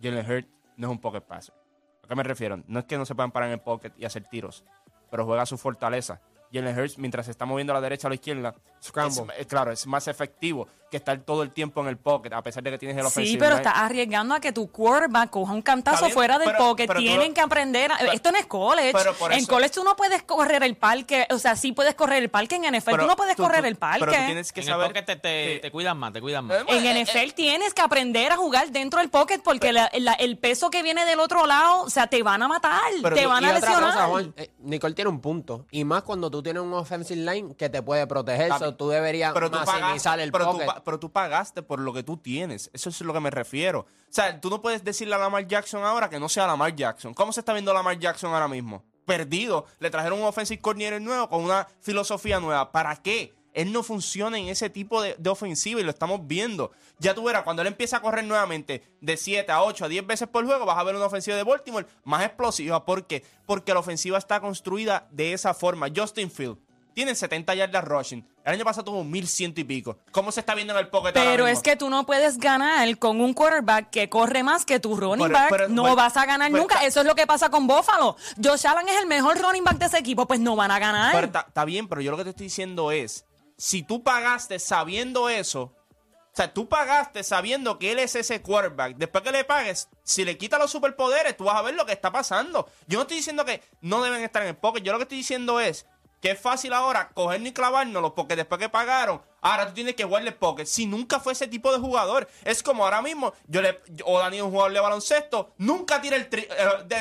Jalen 0.01 0.25
Hurts 0.31 0.49
no 0.79 0.87
es 0.87 0.91
un 0.91 0.99
pocket 1.01 1.21
passer. 1.21 1.55
¿A 2.03 2.09
qué 2.09 2.15
me 2.15 2.23
refiero? 2.23 2.63
No 2.67 2.79
es 2.79 2.87
que 2.87 2.97
no 2.97 3.05
se 3.05 3.15
puedan 3.15 3.31
parar 3.31 3.49
en 3.49 3.55
el 3.55 3.61
pocket 3.61 3.93
y 3.99 4.07
hacer 4.07 4.25
tiros, 4.25 4.65
pero 5.11 5.27
juega 5.27 5.45
su 5.45 5.59
fortaleza. 5.59 6.21
Jalen 6.53 6.79
Hurts, 6.79 6.99
mientras 6.99 7.27
se 7.27 7.33
está 7.33 7.45
moviendo 7.47 7.73
a 7.73 7.75
la 7.75 7.81
derecha 7.81 8.07
o 8.07 8.09
a 8.09 8.11
la 8.11 8.15
izquierda, 8.17 8.55
es- 8.81 9.23
es- 9.39 9.47
claro, 9.47 9.73
es 9.73 9.87
más 9.87 10.07
efectivo 10.09 10.69
que 10.91 10.99
estar 10.99 11.19
todo 11.21 11.43
el 11.43 11.51
tiempo 11.53 11.81
en 11.81 11.87
el 11.89 11.97
pocket, 11.97 12.31
a 12.35 12.43
pesar 12.43 12.63
de 12.63 12.71
que 12.71 12.77
tienes 12.79 12.99
el 12.99 13.05
Sí, 13.05 13.09
offensive 13.09 13.39
pero 13.39 13.57
estás 13.57 13.73
arriesgando 13.77 14.35
a 14.35 14.41
que 14.41 14.53
tu 14.53 14.71
quarterback 14.71 15.31
coja 15.31 15.55
un 15.55 15.63
cantazo 15.63 16.05
bien, 16.05 16.13
fuera 16.13 16.39
del 16.39 16.49
pero- 16.49 16.59
pocket. 16.59 16.87
pero 16.87 17.01
Tienen 17.01 17.29
lo- 17.29 17.35
que 17.35 17.41
aprender. 17.41 17.91
a- 17.93 17.97
pero- 17.99 18.13
esto 18.13 18.31
no 18.31 18.37
es 18.39 18.45
college. 18.45 18.93
pero 18.93 19.15
por 19.15 19.33
en 19.33 19.39
eso- 19.39 19.49
college 19.49 19.71
tú 19.73 19.85
no 19.85 19.97
puedes 19.97 20.23
correr 20.25 20.63
el 20.65 20.77
parque. 20.77 21.27
O 21.31 21.39
sea, 21.39 21.57
sí 21.57 21.73
puedes 21.73 21.95
correr 21.95 22.23
el 22.23 22.29
parque. 22.29 22.57
En 22.57 22.65
NFL 22.67 22.99
tú 22.99 23.07
no 23.07 23.17
puedes 23.17 23.37
tú- 23.37 23.43
correr 23.43 23.63
tú- 23.63 23.67
el 23.69 23.77
parque. 23.77 24.01
Pero 24.01 24.13
tú 24.13 24.19
tienes 24.27 24.53
que 24.53 24.61
en 24.61 24.67
saber 24.67 24.89
pocket 24.89 25.03
te, 25.07 25.17
te, 25.17 25.23
que- 25.55 25.59
te 25.63 25.71
cuidan 25.71 25.97
más, 25.97 26.13
te 26.13 26.21
cuidan 26.21 26.45
más. 26.45 26.59
Eh, 26.59 26.65
En 26.69 26.85
NFL 26.87 27.33
tienes 27.33 27.73
que 27.73 27.81
aprender 27.81 28.31
a 28.33 28.37
jugar 28.37 28.71
dentro 28.71 29.01
del 29.01 29.09
pocket 29.09 29.39
porque 29.43 29.73
la- 29.73 29.91
la- 29.99 30.13
el 30.15 30.37
peso 30.37 30.69
que 30.69 30.83
viene 30.83 31.07
del 31.07 31.21
otro 31.21 31.47
lado, 31.47 31.85
o 31.85 31.89
sea, 31.91 32.07
te 32.09 32.23
van 32.23 32.43
a 32.43 32.49
matar, 32.49 32.83
Pero 33.03 33.17
te 33.17 33.27
van 33.27 33.43
Y 33.43 33.47
a 33.47 33.53
lesionar. 33.55 33.93
cosa, 33.95 34.07
Juan, 34.09 34.35
eh, 34.37 34.51
Nicole 34.59 34.93
tiene 34.95 35.09
un 35.09 35.21
punto. 35.23 35.65
Y 35.71 35.85
más 35.85 36.03
cuando 36.03 36.31
tú 36.31 36.42
tienes 36.43 36.63
un 36.63 36.73
offensive 36.75 37.21
line 37.21 37.55
que 37.55 37.69
te 37.69 37.83
puede 37.83 38.07
proteger. 38.07 38.53
So 38.59 38.75
tú 38.75 38.89
deberías 38.89 39.33
pero 39.33 39.51
tú 39.51 39.59
maximizar 39.59 39.83
pagaste, 39.83 40.23
el 40.23 40.33
pero, 40.33 40.45
pocket. 40.53 40.67
pero 40.85 40.99
tú 40.99 41.11
pagaste 41.13 41.63
por 41.63 41.81
lo 41.81 41.93
que 41.93 42.03
tú 42.03 42.17
tienes. 42.17 42.71
Eso 42.73 42.91
es 42.91 43.01
lo 43.01 43.13
que 43.13 43.21
me 43.21 43.31
refiero. 43.31 43.81
O 43.81 43.87
sea, 44.09 44.41
tú 44.41 44.51
no 44.51 44.61
puedes 44.61 44.85
decirle 44.85 45.15
a 45.15 45.19
Lamar 45.19 45.47
Jackson 45.47 45.85
ahora 45.85 46.11
que 46.11 46.21
no 46.21 46.29
sea 46.29 46.47
Lamar 46.47 46.75
Jackson. 46.75 47.15
¿Cómo 47.15 47.33
se 47.33 47.41
está 47.41 47.53
viendo 47.53 47.73
Lamar 47.73 47.99
Jackson 47.99 48.33
ahora 48.33 48.49
mismo? 48.49 48.85
Perdido. 49.05 49.67
Le 49.79 49.91
trajeron 49.91 50.21
un 50.21 50.27
offensive 50.27 50.61
coordinator 50.61 51.01
nuevo 51.01 51.29
con 51.29 51.43
una 51.43 51.67
filosofía 51.81 52.41
nueva. 52.41 52.71
¿Para 52.73 52.97
qué? 52.97 53.35
Él 53.55 53.73
no 53.73 53.83
funciona 53.83 54.39
en 54.39 54.49
ese 54.49 54.71
tipo 54.71 55.03
de, 55.03 55.15
de 55.19 55.31
ofensiva 55.31 55.81
y 55.81 55.85
lo 55.85 55.91
estamos 55.91 56.27
viendo. 56.27 56.73
Ya 56.99 57.15
tú 57.15 57.25
verás, 57.25 57.43
cuando 57.43 57.63
él 57.63 57.69
empieza 57.69 57.99
a 57.99 58.01
correr 58.01 58.25
nuevamente 58.25 58.83
de 59.01 59.17
7 59.17 59.51
a 59.53 59.63
8 59.63 59.85
a 59.85 59.89
10 59.89 60.07
veces 60.07 60.29
por 60.29 60.45
juego, 60.47 60.65
vas 60.65 60.79
a 60.79 60.83
ver 60.85 60.95
una 60.95 61.07
ofensiva 61.07 61.37
de 61.37 61.43
Baltimore 61.43 61.87
más 62.05 62.25
explosiva. 62.25 62.85
¿Por 62.85 63.07
qué? 63.07 63.25
Porque 63.47 63.75
la 63.75 63.81
ofensiva 63.81 64.19
está 64.19 64.41
construida 64.41 65.07
de 65.11 65.33
esa 65.33 65.55
forma. 65.55 65.89
Justin 65.95 66.31
Field 66.31 66.59
tiene 66.95 67.15
70 67.15 67.55
yardas 67.55 67.85
rushing. 67.85 68.27
El 68.45 68.55
año 68.55 68.65
pasado 68.65 68.85
tuvo 68.85 69.05
1100 69.05 69.55
y 69.57 69.65
pico. 69.65 69.99
¿Cómo 70.11 70.33
se 70.33 70.41
está 70.41 70.55
viendo 70.55 70.73
en 70.75 70.81
el 70.81 70.89
pocket 70.89 71.17
ahora 71.17 71.31
Pero 71.31 71.47
es 71.47 71.61
que 71.61 71.77
tú 71.77 71.89
no 71.89 72.05
puedes 72.05 72.39
ganar 72.39 72.99
con 72.99 73.21
un 73.21 73.35
quarterback 73.35 73.91
que 73.91 74.09
corre 74.09 74.43
más 74.43 74.65
que 74.65 74.81
tu 74.81 74.97
running 74.97 75.27
Pero- 75.29 75.33
back. 75.39 75.51
pero- 75.51 75.69
no 75.69 75.95
vas 75.97 76.17
a 76.17 76.27
ganar 76.27 76.51
nunca. 76.51 76.85
Eso 76.85 77.01
es 77.01 77.07
lo 77.07 77.15
que 77.15 77.27
pasa 77.27 77.51
con 77.51 77.67
Buffalo. 77.67 78.17
Josh 78.43 78.67
Allen 78.67 78.89
es 78.89 79.01
el 79.01 79.07
mejor 79.07 79.41
running 79.41 79.65
back 79.65 79.79
de 79.79 79.87
ese 79.87 79.99
equipo, 79.99 80.27
pues 80.27 80.41
no 80.41 80.57
van 80.57 80.71
a 80.71 80.79
ganar. 80.79 81.25
Está 81.25 81.65
bien, 81.65 81.89
pero 81.89 82.01
yo 82.01 82.11
lo 82.11 82.17
que 82.17 82.25
te 82.25 82.31
estoy 82.31 82.47
diciendo 82.47 82.91
es, 82.93 83.25
si 83.57 83.83
tú 83.83 84.03
pagaste 84.03 84.59
sabiendo 84.59 85.29
eso, 85.29 85.63
o 85.65 86.35
sea, 86.35 86.53
tú 86.55 86.69
pagaste 86.69 87.23
sabiendo 87.25 87.79
que 87.79 87.93
él 87.93 87.99
es 87.99 88.15
ese 88.17 88.41
quarterback, 88.41 88.97
después 88.97 89.23
que 89.23 89.33
le 89.33 89.45
pagues, 89.45 89.89
si 90.03 90.25
le 90.25 90.39
quita 90.39 90.59
los 90.59 90.71
superpoderes, 90.71 91.37
tú 91.37 91.45
vas 91.45 91.57
a 91.57 91.63
ver 91.63 91.75
lo 91.75 91.85
que 91.85 91.93
está 91.93 92.11
pasando. 92.11 92.69
Yo 92.87 92.97
no 92.99 93.03
estoy 93.03 93.19
diciendo 93.19 93.45
que 93.45 93.63
no 93.83 94.03
deben 94.03 94.23
estar 94.23 94.43
en 94.43 94.49
el 94.49 94.57
pocket, 94.57 94.81
yo 94.83 94.93
lo 94.93 94.99
que 94.99 95.03
estoy 95.03 95.19
diciendo 95.19 95.61
es 95.61 95.87
que 96.23 96.31
es 96.31 96.41
fácil 96.41 96.73
ahora 96.73 97.11
cogernos 97.15 97.49
y 97.51 97.53
clavárnoslo 97.53 98.15
porque 98.15 98.37
después 98.37 98.59
que 98.61 98.69
pagaron, 98.69 99.21
ahora 99.41 99.67
tú 99.67 99.75
tienes 99.75 99.95
que 99.97 100.05
jugarle 100.05 100.31
pocket. 100.33 100.67
Si 100.67 100.87
nunca 100.87 101.19
fue 101.19 101.33
ese 101.33 101.49
tipo 101.49 101.73
de 101.73 101.81
jugador, 101.81 102.29
es 102.45 102.63
como 102.63 102.85
ahora 102.85 103.03
mismo, 103.03 103.35
yo 103.49 103.61
le, 103.61 103.81
yo- 103.89 104.07
o 104.07 104.19
Dani 104.21 104.37
es 104.37 104.43
un 104.45 104.53
jugador 104.53 104.73
de 104.73 104.79
baloncesto, 104.81 105.53
nunca 105.59 106.01
tira 106.01 106.17
el 106.17 106.29
triple, 106.31 106.57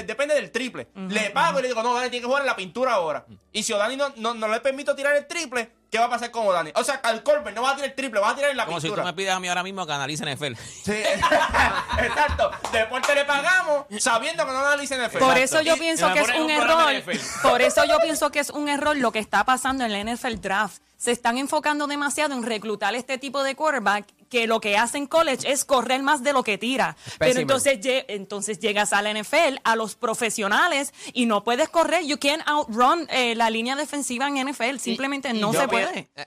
depende 0.06 0.34
del 0.36 0.52
triple. 0.52 0.88
Le 1.08 1.30
pago 1.30 1.60
y 1.60 1.62
le 1.62 1.68
digo, 1.70 1.84
no, 1.84 1.94
Dani 1.94 2.10
tiene 2.10 2.22
que 2.24 2.28
jugar 2.28 2.42
en 2.42 2.48
la 2.48 2.56
pintura 2.56 2.94
ahora. 2.96 3.26
Y 3.54 3.62
si 3.64 3.72
Dani 3.74 3.96
no, 3.96 4.12
no, 4.18 4.34
no 4.34 4.48
le 4.48 4.60
permito 4.60 4.96
tirar 4.96 5.16
el 5.16 5.28
triple, 5.28 5.72
¿qué 5.92 6.00
va 6.00 6.06
a 6.06 6.10
pasar 6.10 6.32
con 6.32 6.48
Dani? 6.52 6.72
O 6.76 6.84
sea, 6.84 6.96
al 7.04 7.22
Colbert 7.22 7.56
no 7.56 7.62
va 7.62 7.72
a 7.72 7.76
tirar 7.76 7.90
el 7.90 7.96
triple, 7.96 8.20
va 8.20 8.30
a 8.30 8.36
tirar 8.36 8.50
en 8.52 8.58
la 8.58 8.66
Como 8.66 8.80
si 8.80 8.88
tú 8.88 8.94
pintura. 8.94 9.06
me 9.06 9.14
pides 9.14 9.34
a 9.34 9.40
mí 9.40 9.48
ahora 9.48 9.62
mismo 9.62 9.86
que 9.86 9.94
analice 9.94 10.26
NFL. 10.26 10.54
Sí, 10.56 10.92
exacto. 12.00 12.52
Deporte 12.72 13.14
le 13.14 13.26
pagamos 13.26 13.86
sabiendo 14.00 14.46
que 14.46 14.52
no 14.52 14.60
analice 14.60 14.96
NFL. 14.96 15.18
Por 15.20 15.38
Exacto. 15.38 15.60
eso 15.60 15.62
yo 15.62 15.78
pienso 15.78 16.10
y 16.10 16.14
que 16.14 16.20
es 16.22 16.30
un 16.30 16.50
error. 16.50 17.04
Por 17.44 17.62
eso 17.62 17.86
yo 17.86 18.00
pienso 18.00 18.32
que 18.32 18.40
es 18.40 18.50
un 18.50 18.70
error 18.70 18.96
lo 18.96 19.12
que 19.12 19.20
está 19.20 19.44
pasando 19.44 19.84
en 19.86 19.92
la 19.92 20.14
NFL 20.14 20.36
Draft. 20.42 20.82
Se 20.98 21.12
están 21.12 21.38
enfocando 21.38 21.88
demasiado 21.88 22.34
en 22.34 22.44
reclutar 22.44 22.96
este 22.96 23.18
tipo 23.18 23.44
de 23.44 23.56
quarterback 23.56 24.06
que 24.32 24.48
lo 24.48 24.60
que 24.62 24.78
hace 24.78 24.98
en 24.98 25.06
college 25.06 25.52
es 25.52 25.66
correr 25.66 26.02
más 26.02 26.24
de 26.24 26.34
lo 26.34 26.42
que 26.42 26.58
tira. 26.58 26.96
Pero 27.20 27.40
entonces, 27.42 27.80
lle- 27.82 28.06
entonces 28.08 28.58
llegas 28.60 28.94
a 28.94 29.02
la 29.04 29.12
NFL, 29.14 29.60
a 29.64 29.76
los 29.76 29.96
profesionales, 29.96 30.94
y 31.14 31.26
no 31.28 31.44
puedes 31.44 31.70
correr. 31.70 32.06
You 32.06 32.18
can't 32.18 32.42
outrun 32.48 33.06
eh, 33.12 33.36
la 33.36 33.50
línea 33.50 33.76
defensiva 33.76 34.28
en 34.28 34.38
NFL. 34.48 34.80
Simplemente 34.80 35.30
Y- 35.30 35.38
y 35.38 35.42
no 35.42 35.52
se 35.54 35.60
pi- 35.68 35.68
puede. 35.68 36.10
eh, 36.16 36.26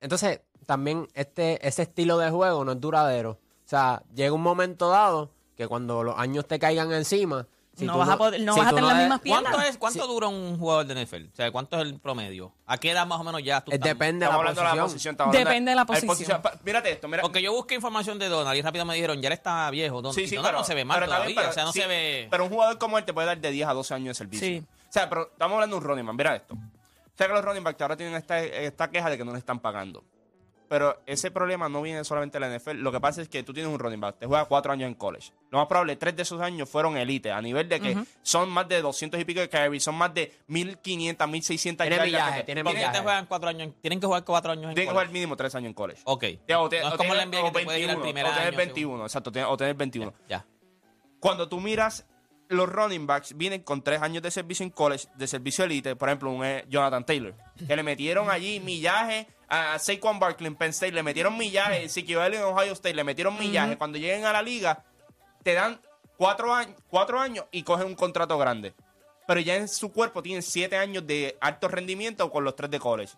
Entonces, 0.00 0.40
también 0.66 1.06
este, 1.14 1.66
ese 1.66 1.82
estilo 1.82 2.18
de 2.18 2.30
juego 2.30 2.64
no 2.64 2.72
es 2.72 2.80
duradero. 2.80 3.32
O 3.32 3.68
sea, 3.68 4.02
llega 4.14 4.32
un 4.32 4.42
momento 4.42 4.88
dado 4.88 5.30
que 5.56 5.68
cuando 5.68 6.02
los 6.02 6.18
años 6.18 6.46
te 6.48 6.58
caigan 6.58 6.92
encima. 6.92 7.46
Si 7.76 7.84
No 7.84 7.98
vas 7.98 8.08
a 8.08 8.16
poder- 8.16 8.40
no 8.40 8.54
si 8.54 8.60
vas 8.60 8.68
a 8.68 8.70
tú 8.70 8.76
tener 8.76 8.90
las 8.90 8.98
mismas 9.00 9.20
piernas. 9.20 9.52
¿Cuánto, 9.52 9.68
es, 9.68 9.78
cuánto 9.78 10.06
dura 10.06 10.28
un 10.28 10.58
jugador 10.58 10.86
de 10.86 10.94
NFL? 11.04 11.24
O 11.32 11.36
sea, 11.36 11.50
¿cuánto 11.50 11.76
es 11.76 11.82
el 11.82 11.98
promedio? 11.98 12.52
¿A 12.66 12.78
qué 12.78 12.90
edad 12.92 13.06
más 13.06 13.20
o 13.20 13.24
menos 13.24 13.42
ya 13.42 13.60
tú 13.62 13.72
Eh, 13.72 13.74
estás- 13.74 13.88
Depende 13.88 14.20
de 14.20 14.30
Estamos 14.30 14.44
la 14.44 14.50
hablando 14.50 14.70
de 14.70 14.76
la 14.76 14.82
posición. 14.84 15.16
Depende 15.32 15.70
de 15.70 15.74
la 15.76 15.84
posición. 15.86 16.40
Mírate 16.64 16.92
esto, 16.92 17.08
mira. 17.08 17.22
Porque 17.22 17.42
yo 17.42 17.52
busqué 17.52 17.74
información 17.74 18.18
de 18.18 18.28
Donald 18.28 18.56
y 18.56 18.62
rápido 18.62 18.84
me 18.84 18.94
dijeron, 18.94 19.20
ya 19.20 19.28
él 19.28 19.32
está 19.34 19.68
viejo. 19.70 20.02
Don, 20.02 20.12
Sí, 20.14 20.22
y 20.22 20.28
sí, 20.28 20.36
Donald 20.36 20.50
pero, 20.52 20.58
no 20.60 20.64
se 20.64 20.74
ve 20.74 20.84
mal 20.84 20.96
pero 21.00 21.06
todavía. 21.12 21.34
pero- 21.36 21.50
o 21.50 21.52
sea, 21.52 21.64
no 21.64 21.72
sí, 21.72 21.80
se 21.80 21.86
ve... 21.86 22.28
Pero 22.30 22.44
un 22.44 22.50
jugador 22.50 22.78
como 22.78 22.98
él 22.98 23.04
te 23.04 23.12
puede 23.12 23.26
dar 23.26 23.38
de 23.38 23.50
10 23.50 23.66
a 23.68 23.72
12 23.74 23.92
años 23.94 24.08
de 24.08 24.14
servicio. 24.14 24.46
Sí. 24.46 24.64
O 24.88 24.92
sea, 24.92 25.08
pero 25.08 25.30
estamos 25.32 25.54
hablando 25.54 25.76
de 25.76 25.82
un 25.82 25.88
running 25.88 26.06
back. 26.06 26.16
Mira 26.16 26.36
esto. 26.36 26.54
O 26.54 27.16
sea, 27.16 27.26
que 27.28 27.32
los 27.32 27.44
running 27.44 27.62
backs 27.64 27.80
ahora 27.82 27.96
tienen 27.96 28.14
esta, 28.16 28.40
esta 28.40 28.90
queja 28.90 29.08
de 29.10 29.16
que 29.18 29.24
no 29.24 29.32
le 29.32 29.38
están 29.38 29.60
pagando. 29.60 30.04
Pero 30.74 31.00
ese 31.06 31.30
problema 31.30 31.68
no 31.68 31.82
viene 31.82 32.02
solamente 32.02 32.40
de 32.40 32.48
la 32.48 32.58
NFL. 32.58 32.78
Lo 32.78 32.90
que 32.90 32.98
pasa 32.98 33.22
es 33.22 33.28
que 33.28 33.44
tú 33.44 33.54
tienes 33.54 33.72
un 33.72 33.78
running 33.78 34.00
back, 34.00 34.18
te 34.18 34.26
juega 34.26 34.44
cuatro 34.46 34.72
años 34.72 34.88
en 34.88 34.94
college. 34.94 35.30
Lo 35.50 35.58
más 35.58 35.68
probable, 35.68 35.94
tres 35.94 36.16
de 36.16 36.22
esos 36.22 36.40
años 36.40 36.68
fueron 36.68 36.96
elite, 36.96 37.30
a 37.30 37.40
nivel 37.40 37.68
de 37.68 37.78
que 37.78 37.96
son 38.22 38.50
más 38.50 38.66
de 38.66 38.82
200 38.82 39.20
y 39.20 39.24
pico 39.24 39.38
de 39.38 39.48
carry, 39.48 39.78
son 39.78 39.94
más 39.94 40.12
de 40.12 40.34
1500, 40.48 41.28
1600 41.28 41.84
Tiene 41.86 41.94
yardas 41.96 42.06
millaje, 42.10 42.38
que- 42.40 42.44
tiene 42.44 42.64
¿Por 42.64 42.72
qué 42.72 42.78
millaje. 42.78 42.96
te 42.98 43.02
juegan 43.04 43.26
cuatro 43.26 43.48
años? 43.50 43.72
Tienen 43.80 44.00
que 44.00 44.06
jugar 44.06 44.24
cuatro 44.24 44.50
años 44.50 44.64
en 44.64 44.74
Tienen 44.74 44.88
que 44.88 44.94
college? 44.94 45.06
jugar 45.06 45.12
mínimo 45.12 45.36
tres 45.36 45.54
años 45.54 45.68
en 45.68 45.74
college. 45.74 46.02
Ok. 46.06 46.24
Ya, 46.48 46.60
o 46.60 46.68
te- 46.68 46.80
no 46.80 46.88
es 46.88 46.94
o 46.94 46.96
como 46.96 47.10
tener- 47.12 47.16
la 47.18 47.22
NBA 47.22 47.40
que 47.42 47.48
o 47.48 47.52
te 47.52 47.64
puede 47.64 47.78
ir 47.78 47.90
al 47.90 47.96
21, 47.98 48.02
primer 48.02 48.24
o 48.26 48.30
tener 48.34 48.48
año. 48.48 48.56
21, 48.56 49.02
exacto, 49.04 49.30
tener- 49.30 49.46
o 49.48 49.56
tener 49.56 49.74
21. 49.76 50.12
Ya. 50.28 50.44
Cuando 51.20 51.48
tú 51.48 51.60
miras 51.60 52.04
los 52.48 52.68
running 52.68 53.06
backs 53.06 53.36
vienen 53.36 53.62
con 53.62 53.82
tres 53.82 54.02
años 54.02 54.22
de 54.22 54.30
servicio 54.30 54.64
en 54.64 54.70
college, 54.70 55.06
de 55.14 55.26
servicio 55.26 55.64
elite, 55.64 55.96
por 55.96 56.08
ejemplo, 56.08 56.30
un 56.30 56.44
eh, 56.44 56.64
Jonathan 56.68 57.04
Taylor, 57.06 57.34
que 57.66 57.74
le 57.76 57.82
metieron 57.82 58.28
allí 58.28 58.60
millaje 58.60 59.26
a 59.54 59.78
Saquon 59.78 60.18
Barkley 60.18 60.48
en 60.48 60.56
Penn 60.56 60.70
State, 60.70 60.92
le 60.92 61.02
metieron 61.02 61.36
millaje, 61.38 61.84
Ezekiel 61.84 62.34
en 62.34 62.42
Ohio 62.42 62.72
State, 62.72 62.94
le 62.94 63.04
metieron 63.04 63.38
millaje. 63.38 63.78
Cuando 63.78 63.98
lleguen 63.98 64.24
a 64.24 64.32
la 64.32 64.42
liga, 64.42 64.84
te 65.44 65.54
dan 65.54 65.80
cuatro, 66.16 66.52
años 66.52 66.74
cuatro 66.88 67.20
años 67.20 67.44
y 67.52 67.62
cogen 67.62 67.86
un 67.86 67.94
contrato 67.94 68.36
grande. 68.36 68.74
Pero 69.26 69.40
ya 69.40 69.54
en 69.56 69.68
su 69.68 69.92
cuerpo 69.92 70.22
tienen 70.22 70.42
siete 70.42 70.76
años 70.76 71.06
de 71.06 71.38
alto 71.40 71.68
rendimiento 71.68 72.30
con 72.30 72.42
los 72.42 72.56
tres 72.56 72.70
de 72.70 72.80
college. 72.80 73.14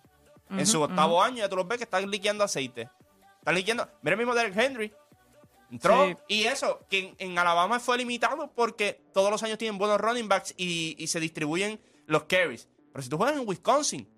en 0.50 0.66
su 0.66 0.80
octavo 0.82 1.22
año 1.22 1.38
ya 1.38 1.48
tú 1.48 1.56
los 1.56 1.66
ves 1.66 1.78
que 1.78 1.84
están 1.84 2.08
liqueando 2.10 2.44
aceite. 2.44 2.90
Están 3.38 3.54
liqueando. 3.54 3.88
Mira 4.02 4.14
el 4.14 4.18
mismo 4.18 4.34
Derek 4.34 4.56
Henry. 4.56 4.92
Entró. 5.70 6.06
Sí. 6.06 6.16
Y 6.28 6.44
eso, 6.44 6.80
que 6.88 6.98
en, 6.98 7.16
en 7.18 7.38
Alabama 7.38 7.80
fue 7.80 7.96
limitado 7.98 8.52
porque 8.54 9.02
todos 9.12 9.30
los 9.30 9.42
años 9.42 9.58
tienen 9.58 9.78
buenos 9.78 10.00
running 10.00 10.28
backs 10.28 10.54
y, 10.56 10.94
y 10.98 11.06
se 11.08 11.18
distribuyen 11.18 11.80
los 12.06 12.24
carries. 12.24 12.68
Pero 12.92 13.02
si 13.02 13.08
tú 13.08 13.16
juegas 13.16 13.36
en 13.36 13.48
Wisconsin, 13.48 14.15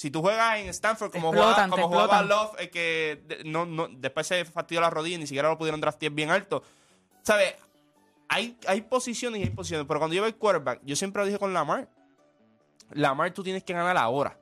si 0.00 0.10
tú 0.10 0.22
juegas 0.22 0.58
en 0.58 0.68
Stanford 0.70 1.10
como, 1.10 1.28
explotan, 1.28 1.68
jugaba, 1.68 1.82
como 1.82 1.88
jugaba. 1.88 2.22
Love, 2.22 2.54
eh, 2.58 2.70
que 2.70 3.42
no, 3.44 3.66
no, 3.66 3.86
después 3.86 4.26
se 4.26 4.46
fastidió 4.46 4.80
la 4.80 4.88
rodilla 4.88 5.16
y 5.16 5.18
ni 5.18 5.26
siquiera 5.26 5.50
lo 5.50 5.58
pudieron 5.58 5.78
draftear 5.78 6.10
bien 6.10 6.30
alto. 6.30 6.62
¿Sabes? 7.20 7.54
Hay, 8.26 8.56
hay 8.66 8.80
posiciones 8.80 9.42
y 9.42 9.44
hay 9.44 9.50
posiciones. 9.50 9.86
Pero 9.86 10.00
cuando 10.00 10.14
yo 10.14 10.22
veo 10.22 10.28
el 10.30 10.36
quarterback, 10.36 10.80
yo 10.84 10.96
siempre 10.96 11.20
lo 11.20 11.26
dije 11.26 11.38
con 11.38 11.52
Lamar. 11.52 11.86
Lamar 12.92 13.30
tú 13.32 13.42
tienes 13.42 13.62
que 13.62 13.74
ganar 13.74 13.94
ahora. 13.98 14.38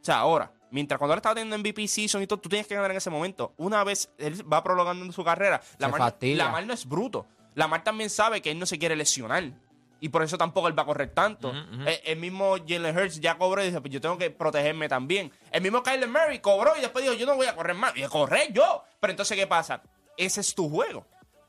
O 0.00 0.04
sea, 0.04 0.18
ahora. 0.18 0.50
Mientras 0.72 0.98
cuando 0.98 1.14
él 1.14 1.18
estaba 1.18 1.36
teniendo 1.36 1.56
MVP 1.56 1.86
season 1.86 2.20
y 2.22 2.26
todo, 2.26 2.40
tú 2.40 2.48
tienes 2.48 2.66
que 2.66 2.74
ganar 2.74 2.90
en 2.90 2.96
ese 2.96 3.08
momento. 3.08 3.54
Una 3.58 3.84
vez 3.84 4.10
él 4.18 4.52
va 4.52 4.64
prolongando 4.64 5.04
en 5.04 5.12
su 5.12 5.22
carrera, 5.22 5.62
Lamar. 5.78 6.16
Lamar 6.20 6.66
no 6.66 6.72
es 6.72 6.84
bruto. 6.84 7.28
Lamar 7.54 7.84
también 7.84 8.10
sabe 8.10 8.42
que 8.42 8.50
él 8.50 8.58
no 8.58 8.66
se 8.66 8.76
quiere 8.76 8.96
lesionar. 8.96 9.52
Y 10.00 10.10
por 10.10 10.22
eso 10.22 10.36
tampoco 10.36 10.68
él 10.68 10.78
va 10.78 10.82
a 10.82 10.86
correr 10.86 11.10
tanto. 11.10 11.52
Eh, 11.86 12.02
el, 12.04 12.18
mismo 12.18 12.56
Jalen 12.66 12.96
Hurts 12.96 13.20
ya 13.20 13.38
cobró 13.38 13.62
y 13.62 13.66
dice, 13.66 13.80
pues 13.80 13.92
yo 13.92 14.00
tengo 14.00 14.18
que 14.18 14.30
protegerme 14.30 14.88
también. 14.88 15.32
El 15.50 15.62
mismo 15.62 15.82
Kyler 15.82 16.08
Murray 16.08 16.40
cobró 16.40 16.76
y 16.76 16.80
después 16.80 17.04
dijo, 17.04 17.16
yo 17.16 17.26
no 17.26 17.36
voy 17.36 17.46
a 17.46 17.54
correr 17.54 17.74
más. 17.74 17.96
Y 17.96 18.02
correr 18.04 18.52
yo. 18.52 18.84
Pero 19.00 19.10
entonces, 19.10 19.36
¿qué 19.36 19.46
pasa? 19.46 19.82
Ese 20.16 20.40
es 20.40 20.54
tu 20.54 20.68
juego. 20.68 21.06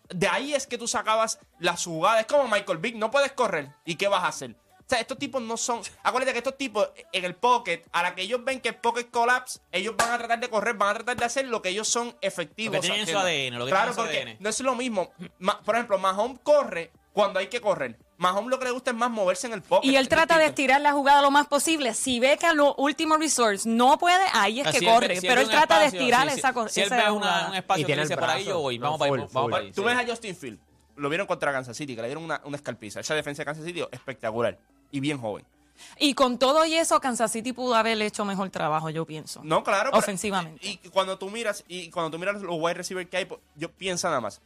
De 0.09 0.27
ahí 0.27 0.53
es 0.53 0.65
que 0.65 0.77
tú 0.77 0.87
sacabas 0.87 1.39
las 1.59 1.83
jugadas. 1.83 2.21
Es 2.21 2.27
como 2.27 2.47
Michael 2.47 2.77
Vick, 2.77 2.95
no 2.95 3.11
puedes 3.11 3.33
correr. 3.33 3.69
¿Y 3.83 3.95
qué 3.95 4.07
vas 4.07 4.23
a 4.23 4.27
hacer? 4.27 4.55
O 4.87 4.89
sea, 4.89 5.01
estos 5.01 5.17
tipos 5.17 5.41
no 5.41 5.57
son. 5.57 5.81
Acuérdate 6.01 6.31
que 6.31 6.37
estos 6.37 6.57
tipos 6.57 6.89
en 7.11 7.25
el 7.25 7.35
pocket, 7.35 7.83
a 7.91 8.03
la 8.03 8.15
que 8.15 8.21
ellos 8.21 8.41
ven 8.45 8.61
que 8.61 8.69
el 8.69 8.75
pocket 8.75 9.09
collapse, 9.11 9.59
ellos 9.73 9.95
van 9.97 10.13
a 10.13 10.17
tratar 10.17 10.39
de 10.39 10.49
correr, 10.49 10.75
van 10.75 10.91
a 10.91 10.93
tratar 10.93 11.17
de 11.17 11.25
hacer 11.25 11.45
lo 11.45 11.61
que 11.61 11.69
ellos 11.69 11.89
son 11.89 12.15
efectivos. 12.21 12.77
Lo 12.77 12.81
que 12.81 12.87
tienen 12.87 13.01
en 13.01 13.13
su. 13.13 13.17
ADN, 13.17 13.59
lo 13.59 13.65
que 13.65 13.71
claro, 13.71 13.87
tienen 13.87 13.87
en 13.87 13.93
su 13.93 14.01
porque 14.01 14.21
ADN. 14.21 14.37
no 14.39 14.49
es 14.49 14.59
lo 14.61 14.75
mismo. 14.75 15.11
Por 15.65 15.75
ejemplo, 15.75 15.97
Mahomes 15.97 16.39
corre 16.41 16.91
cuando 17.11 17.39
hay 17.39 17.47
que 17.47 17.59
correr. 17.59 17.97
Mahomes 18.17 18.49
lo 18.49 18.57
que 18.57 18.65
le 18.65 18.71
gusta 18.71 18.91
es 18.91 18.97
más 18.97 19.11
moverse 19.11 19.45
en 19.47 19.53
el 19.53 19.61
pocket. 19.61 19.87
Y 19.87 19.95
él 19.95 20.09
trata 20.09 20.37
de 20.39 20.45
estirar 20.47 20.81
la 20.81 20.91
jugada 20.93 21.21
lo 21.21 21.29
más 21.29 21.45
posible. 21.47 21.93
Si 21.93 22.19
ve 22.19 22.37
que 22.39 22.47
a 22.47 22.53
los 22.53 22.73
últimos 22.77 23.19
resorts 23.19 23.65
no 23.67 23.97
puede, 23.99 24.23
ahí 24.33 24.59
es 24.61 24.67
que 24.67 24.79
si 24.79 24.85
él 24.87 24.91
corre. 24.93 25.19
si 25.21 25.27
pero 25.27 25.41
él 25.41 25.49
trata 25.49 25.79
de 25.79 25.85
estirar 25.87 26.29
sí, 26.31 26.39
esa 26.39 26.51
cosa. 26.53 26.69
Si 26.69 26.81
él 26.81 26.89
ve 26.89 27.11
una- 27.11 27.49
un 27.49 27.55
espacio 27.55 27.81
Y 27.81 27.83
que 27.83 27.87
tiene 27.87 28.01
dice 28.01 28.13
el 28.15 28.19
por 28.19 28.29
ahí, 28.29 28.43
brazo. 28.43 28.49
yo 28.57 28.61
voy. 28.61 28.79
No, 28.79 28.83
Vamos 28.85 28.99
para 28.99 29.05
ahí. 29.05 29.11
full, 29.11 29.19
Vamos 29.19 29.31
full. 29.43 29.51
para 29.51 29.63
ahí. 29.63 29.71
Tú 29.71 29.81
sí. 29.81 29.87
ves 29.87 29.97
a 29.97 30.07
Justin 30.07 30.35
Field, 30.35 30.59
lo 30.95 31.09
vieron 31.09 31.27
contra 31.27 31.51
Kansas 31.51 31.77
City, 31.77 31.95
que 31.95 32.01
le 32.01 32.07
dieron 32.07 32.23
una, 32.23 32.41
una 32.43 32.57
escalpiza. 32.57 32.99
Esa 33.01 33.13
defensa 33.13 33.41
de 33.41 33.45
Kansas 33.45 33.63
City 33.65 33.83
espectacular 33.91 34.57
y 34.91 34.99
bien 34.99 35.19
joven. 35.19 35.45
Y 35.99 36.15
con 36.15 36.39
todo 36.39 36.65
y 36.65 36.73
eso, 36.73 36.99
Kansas 36.99 37.31
City 37.31 37.53
pudo 37.53 37.75
haber 37.75 38.01
hecho 38.01 38.25
mejor 38.25 38.49
trabajo, 38.49 38.89
yo 38.89 39.05
pienso. 39.05 39.41
No, 39.43 39.63
claro. 39.63 39.91
pero- 39.91 39.99
Ofensivamente. 39.99 40.65
Y, 40.67 40.79
y 40.83 40.89
cuando 40.89 41.19
tú 41.19 41.29
miras, 41.29 41.63
y 41.67 41.91
cuando 41.91 42.09
tú 42.09 42.17
miras 42.17 42.41
los 42.41 42.55
wide 42.59 42.73
receivers 42.73 43.07
que 43.07 43.17
hay, 43.17 43.25
pues, 43.25 43.39
yo 43.55 43.69
pienso 43.71 44.07
nada 44.07 44.19
más. 44.21 44.41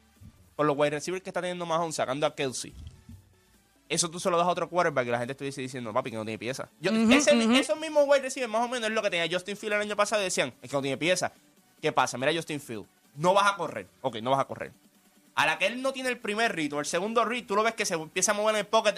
Por 0.57 0.65
los 0.65 0.75
wide 0.77 0.89
receivers 0.89 1.23
que 1.23 1.29
está 1.29 1.39
teniendo 1.39 1.65
Mahomes 1.65 1.95
sacando 1.95 2.27
a 2.27 2.35
Kelsey. 2.35 2.73
Eso 3.93 4.09
tú 4.09 4.19
se 4.19 4.29
lo 4.29 4.37
das 4.37 4.47
a 4.47 4.49
otro 4.49 4.69
quarterback 4.69 5.05
y 5.07 5.09
la 5.11 5.17
gente 5.19 5.33
estuviese 5.33 5.61
diciendo, 5.61 5.91
papi, 5.93 6.11
que 6.11 6.17
no 6.17 6.23
tiene 6.23 6.39
pieza. 6.39 6.69
Yo, 6.79 6.91
ese- 7.17 7.31
Esos 7.59 7.77
mismos 7.79 8.05
wide 8.07 8.21
receivers 8.21 8.51
más 8.51 8.63
o 8.63 8.67
menos 8.69 8.89
es 8.89 8.95
lo 8.95 9.01
que 9.01 9.09
tenía 9.09 9.27
Justin 9.29 9.57
Field 9.57 9.73
el 9.73 9.81
año 9.81 9.95
pasado 9.95 10.21
y 10.21 10.25
decían, 10.25 10.53
es 10.61 10.69
que 10.69 10.75
no 10.75 10.81
tiene 10.81 10.97
pieza. 10.97 11.31
¿Qué 11.81 11.91
pasa? 11.91 12.17
Mira 12.17 12.33
Justin 12.33 12.61
Field. 12.61 12.85
No 13.15 13.33
vas 13.33 13.51
a 13.51 13.55
correr. 13.57 13.87
Ok, 14.01 14.17
no 14.21 14.31
vas 14.31 14.39
a 14.39 14.45
correr. 14.45 14.71
A 15.35 15.45
la 15.45 15.57
que 15.57 15.65
él 15.67 15.81
no 15.81 15.91
tiene 15.93 16.09
el 16.09 16.17
primer 16.19 16.55
read 16.55 16.71
o 16.73 16.79
el 16.79 16.85
segundo 16.85 17.25
read, 17.25 17.45
tú 17.45 17.55
lo 17.55 17.63
ves 17.63 17.73
que 17.73 17.85
se 17.85 17.93
empieza 17.95 18.31
a 18.31 18.35
mover 18.35 18.55
en 18.55 18.59
el 18.59 18.67
pocket 18.67 18.95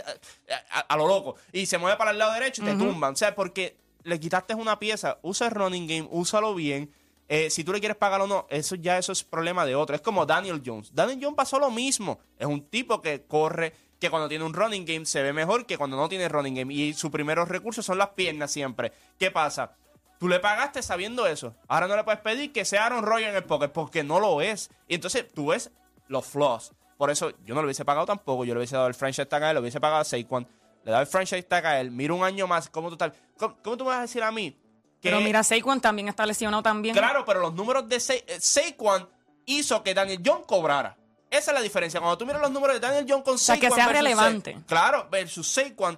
eh, 0.48 0.54
a, 0.72 0.80
a 0.82 0.98
lo 0.98 1.08
loco. 1.08 1.36
Y 1.52 1.66
se 1.66 1.78
mueve 1.78 1.98
para 1.98 2.12
el 2.12 2.18
lado 2.18 2.34
derecho 2.34 2.62
y 2.62 2.66
te 2.66 2.76
tumban. 2.76 3.14
O 3.14 3.16
sea, 3.16 3.34
porque 3.36 3.76
le 4.04 4.20
quitaste 4.20 4.54
una 4.56 4.78
pieza. 4.80 5.18
Usa 5.22 5.48
el 5.48 5.54
running 5.54 5.88
game, 5.88 6.08
úsalo 6.12 6.54
bien. 6.56 6.92
Eh, 7.30 7.50
si 7.50 7.64
tú 7.64 7.72
le 7.72 7.80
quieres 7.80 7.98
pagar 7.98 8.20
o 8.22 8.28
no, 8.28 8.46
eso 8.50 8.76
ya 8.76 8.98
eso 8.98 9.12
es 9.12 9.24
problema 9.24 9.66
de 9.66 9.76
otro. 9.76 9.96
Es 9.96 10.02
como 10.02 10.26
Daniel 10.26 10.62
Jones. 10.64 10.94
Daniel 10.94 11.20
Jones 11.22 11.38
pasó 11.38 11.58
lo 11.58 11.72
mismo. 11.72 12.20
Es 12.38 12.46
un 12.48 12.62
tipo 12.64 13.02
que 13.02 13.24
corre, 13.24 13.74
que 14.04 14.10
cuando 14.10 14.28
tiene 14.28 14.44
un 14.44 14.54
running 14.54 14.84
game 14.84 15.06
se 15.06 15.24
ve 15.24 15.32
mejor 15.32 15.66
que 15.66 15.78
cuando 15.78 15.96
no 15.96 16.10
tiene 16.10 16.28
running 16.28 16.56
game. 16.56 16.74
Y 16.74 16.94
sus 16.94 17.10
primeros 17.10 17.48
recursos 17.48 17.86
son 17.86 17.98
las 17.98 18.10
piernas 18.10 18.52
siempre. 18.52 18.92
¿Qué 19.18 19.32
pasa? 19.32 19.78
Tú 20.20 20.28
le 20.28 20.42
pagaste 20.42 20.84
sabiendo 20.84 21.26
eso. 21.26 21.56
Ahora 21.70 21.88
no 21.88 21.96
le 21.96 22.04
puedes 22.04 22.20
pedir 22.20 22.52
que 22.52 22.66
sea 22.66 22.86
Aaron 22.86 23.06
Rodgers 23.06 23.30
en 23.30 23.36
el 23.38 23.46
pocket 23.46 23.70
porque 23.70 24.04
no 24.04 24.20
lo 24.20 24.42
es. 24.42 24.70
Y 24.90 24.96
entonces 24.96 25.26
tú 25.34 25.48
ves 25.48 25.72
los 26.10 26.26
flaws. 26.26 26.74
Por 26.98 27.12
eso 27.12 27.32
yo 27.46 27.56
no 27.56 27.62
le 27.62 27.68
hubiese 27.68 27.86
pagado 27.86 28.06
tampoco. 28.06 28.44
Yo 28.44 28.54
le 28.54 28.60
hubiese 28.60 28.76
dado 28.76 28.90
el 28.90 28.94
franchise 28.94 29.26
tag 29.26 29.42
a 29.42 29.52
él, 29.52 29.56
le 29.56 29.62
hubiese 29.62 29.80
pagado 29.80 30.02
a 30.02 30.04
Saquon. 30.04 30.46
Le 30.84 30.92
daba 30.92 31.04
el 31.04 31.08
franchise 31.08 31.44
tag 31.44 31.66
a 31.66 31.80
él. 31.80 31.90
Mira 31.90 32.14
un 32.14 32.26
año 32.26 32.46
más. 32.46 32.68
¿Cómo 32.68 32.90
tú, 32.90 32.98
tal? 32.98 33.14
¿Cómo, 33.38 33.56
cómo 33.64 33.78
tú 33.78 33.84
me 33.86 33.92
vas 33.92 34.00
a 34.00 34.02
decir 34.02 34.22
a 34.22 34.34
mí? 34.34 34.52
Que, 35.00 35.10
Pero 35.10 35.22
mira, 35.22 35.44
Saquon 35.44 35.80
también 35.80 36.10
está 36.10 36.26
lesionado 36.26 36.62
también. 36.62 36.94
Claro, 36.94 37.24
pero 37.24 37.40
los 37.40 37.54
números 37.54 37.88
de 37.88 38.02
Sa 38.02 38.16
eh, 38.16 38.26
Saquon 38.38 39.08
hizo 39.46 39.82
que 39.82 39.94
Daniel 39.94 40.22
John 40.26 40.44
cobrara. 40.44 40.98
Esa 41.38 41.52
es 41.52 41.56
la 41.56 41.62
diferencia. 41.62 42.00
Cuando 42.00 42.18
tú 42.18 42.26
miras 42.26 42.42
los 42.42 42.52
números 42.52 42.76
de 42.76 42.80
Daniel 42.80 43.06
John 43.10 43.24
con 43.24 43.38
sea, 43.40 43.58
que 43.58 43.72
sea 43.72 43.88
relevante. 43.88 44.54
Sa- 44.54 44.66
claro, 44.68 45.08
versus 45.12 45.48
Saquon, 45.48 45.98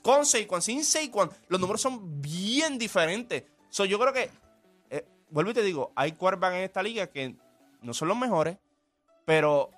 con 0.00 0.24
Saquon, 0.24 0.62
sin 0.62 0.84
Saquon, 0.84 1.30
los 1.48 1.60
números 1.60 1.80
son 1.80 2.22
bien 2.22 2.78
diferentes. 2.78 3.42
So, 3.68 3.84
yo 3.84 3.98
creo 3.98 4.12
que, 4.12 4.30
eh, 4.90 5.04
vuelvo 5.30 5.50
y 5.50 5.54
te 5.54 5.62
digo, 5.62 5.92
hay 5.96 6.12
quarterbacks 6.12 6.54
en 6.56 6.62
esta 6.62 6.82
liga 6.82 7.08
que 7.08 7.34
no 7.82 7.92
son 7.94 8.08
los 8.08 8.16
mejores, 8.16 8.58
pero 9.24 9.70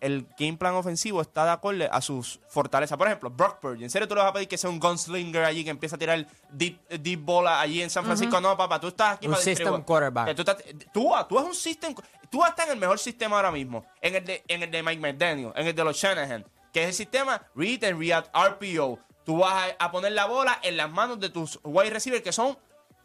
el 0.00 0.26
game 0.38 0.56
plan 0.56 0.74
ofensivo 0.74 1.20
está 1.20 1.44
de 1.44 1.50
acuerdo 1.50 1.86
a 1.92 2.00
sus 2.00 2.40
fortalezas. 2.48 2.96
Por 2.96 3.06
ejemplo, 3.06 3.30
Brock 3.30 3.58
Purdy. 3.60 3.84
¿En 3.84 3.90
serio 3.90 4.08
tú 4.08 4.14
le 4.14 4.22
vas 4.22 4.30
a 4.30 4.32
pedir 4.32 4.48
que 4.48 4.56
sea 4.58 4.70
un 4.70 4.80
gunslinger 4.80 5.44
allí 5.44 5.62
que 5.64 5.70
empiece 5.70 5.94
a 5.94 5.98
tirar 5.98 6.26
deep, 6.50 6.80
deep 6.88 7.20
bola 7.20 7.60
allí 7.60 7.82
en 7.82 7.90
San 7.90 8.04
Francisco? 8.04 8.40
No, 8.40 8.56
papá, 8.56 8.80
tú 8.80 8.88
estás 8.88 9.16
aquí 9.16 9.26
Un 9.26 9.32
para 9.32 9.44
system 9.44 9.82
quarterback. 9.82 10.34
Tú, 10.34 10.42
estás- 10.42 10.64
tú, 10.92 11.10
tú 11.28 11.38
eres 11.38 11.48
un 11.48 11.54
system. 11.54 11.94
Tú 12.30 12.44
estás 12.44 12.66
en 12.66 12.72
el 12.72 12.78
mejor 12.78 12.98
sistema 12.98 13.36
ahora 13.36 13.50
mismo. 13.50 13.84
En 14.00 14.14
el 14.16 14.24
de, 14.24 14.42
en 14.48 14.62
el 14.62 14.70
de 14.70 14.82
Mike 14.82 15.00
McDaniel, 15.00 15.52
en 15.54 15.66
el 15.66 15.74
de 15.74 15.84
los 15.84 15.96
Shanahan, 15.96 16.44
que 16.72 16.82
es 16.82 16.88
el 16.88 16.94
sistema 16.94 17.42
Read 17.54 17.84
and 17.84 17.98
React 17.98 18.34
RPO. 18.34 18.98
Tú 19.24 19.38
vas 19.38 19.72
a, 19.78 19.84
a 19.84 19.90
poner 19.92 20.12
la 20.12 20.26
bola 20.26 20.58
en 20.62 20.76
las 20.76 20.90
manos 20.90 21.20
de 21.20 21.28
tus 21.28 21.58
wide 21.62 21.90
receivers 21.90 22.22
que 22.22 22.32
son 22.32 22.56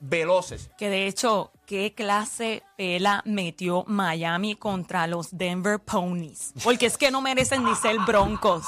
veloces. 0.10 0.70
Que 0.78 0.90
de 0.90 1.08
hecho, 1.08 1.52
¿qué 1.66 1.94
clase 1.94 2.64
pela 2.78 3.22
metió 3.26 3.84
Miami 3.88 4.56
contra 4.56 5.08
los 5.08 5.36
Denver 5.38 5.80
Ponies? 5.80 6.54
Porque 6.64 6.86
es 6.88 6.98
que 6.98 7.12
no 7.12 7.22
merecen 7.22 7.64
ni 7.64 7.76
ser 7.76 7.98
broncos. 8.06 8.66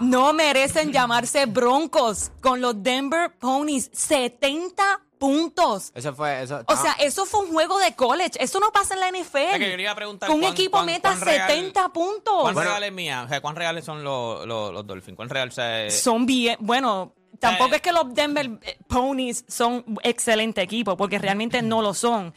No 0.00 0.32
merecen 0.34 0.92
llamarse 0.92 1.46
broncos 1.46 2.30
con 2.40 2.60
los 2.60 2.82
Denver 2.82 3.32
Ponies. 3.38 3.90
70 3.92 5.00
puntos. 5.18 5.90
Eso 5.94 6.14
fue. 6.14 6.42
Eso, 6.42 6.60
O 6.66 6.76
sea, 6.76 6.92
eso 6.98 7.24
fue 7.24 7.40
un 7.40 7.52
juego 7.52 7.78
de 7.78 7.94
college. 7.94 8.32
Eso 8.38 8.60
no 8.60 8.70
pasa 8.72 8.92
en 8.94 9.00
la 9.00 9.08
NFL. 9.08 9.38
Es 9.54 9.58
que 9.58 9.70
yo 9.70 9.76
le 9.76 9.82
iba 9.82 9.92
a 9.92 9.94
preguntar 9.94 10.28
que 10.28 10.34
un 10.34 10.42
cuán- 10.42 10.52
equipo 10.52 10.72
cuán- 10.78 10.86
meta 10.86 11.08
cuán 11.08 11.20
real- 11.22 11.48
70 11.48 11.88
puntos. 11.88 12.42
¿Cuán 12.42 12.54
real 12.54 12.84
es 12.84 12.92
mía? 12.92 13.22
O 13.24 13.28
sea, 13.28 13.40
¿cuán 13.40 13.56
reales 13.56 13.84
son 13.86 14.04
los, 14.04 14.46
los, 14.46 14.72
los 14.74 14.86
Dolphins? 14.86 15.16
¿Cuán 15.16 15.30
real? 15.30 15.48
O 15.48 15.52
sea, 15.52 15.90
son 15.90 16.26
bien, 16.26 16.56
bueno, 16.60 17.14
tampoco 17.40 17.74
Eh. 17.74 17.76
es 17.76 17.82
que 17.82 17.92
los 17.92 18.14
Denver 18.14 18.58
eh, 18.62 18.78
Ponies 18.86 19.44
son 19.48 19.84
excelente 20.02 20.60
equipo, 20.62 20.96
porque 20.96 21.18
realmente 21.18 21.62
no 21.62 21.82
lo 21.82 21.94
son. 21.94 22.32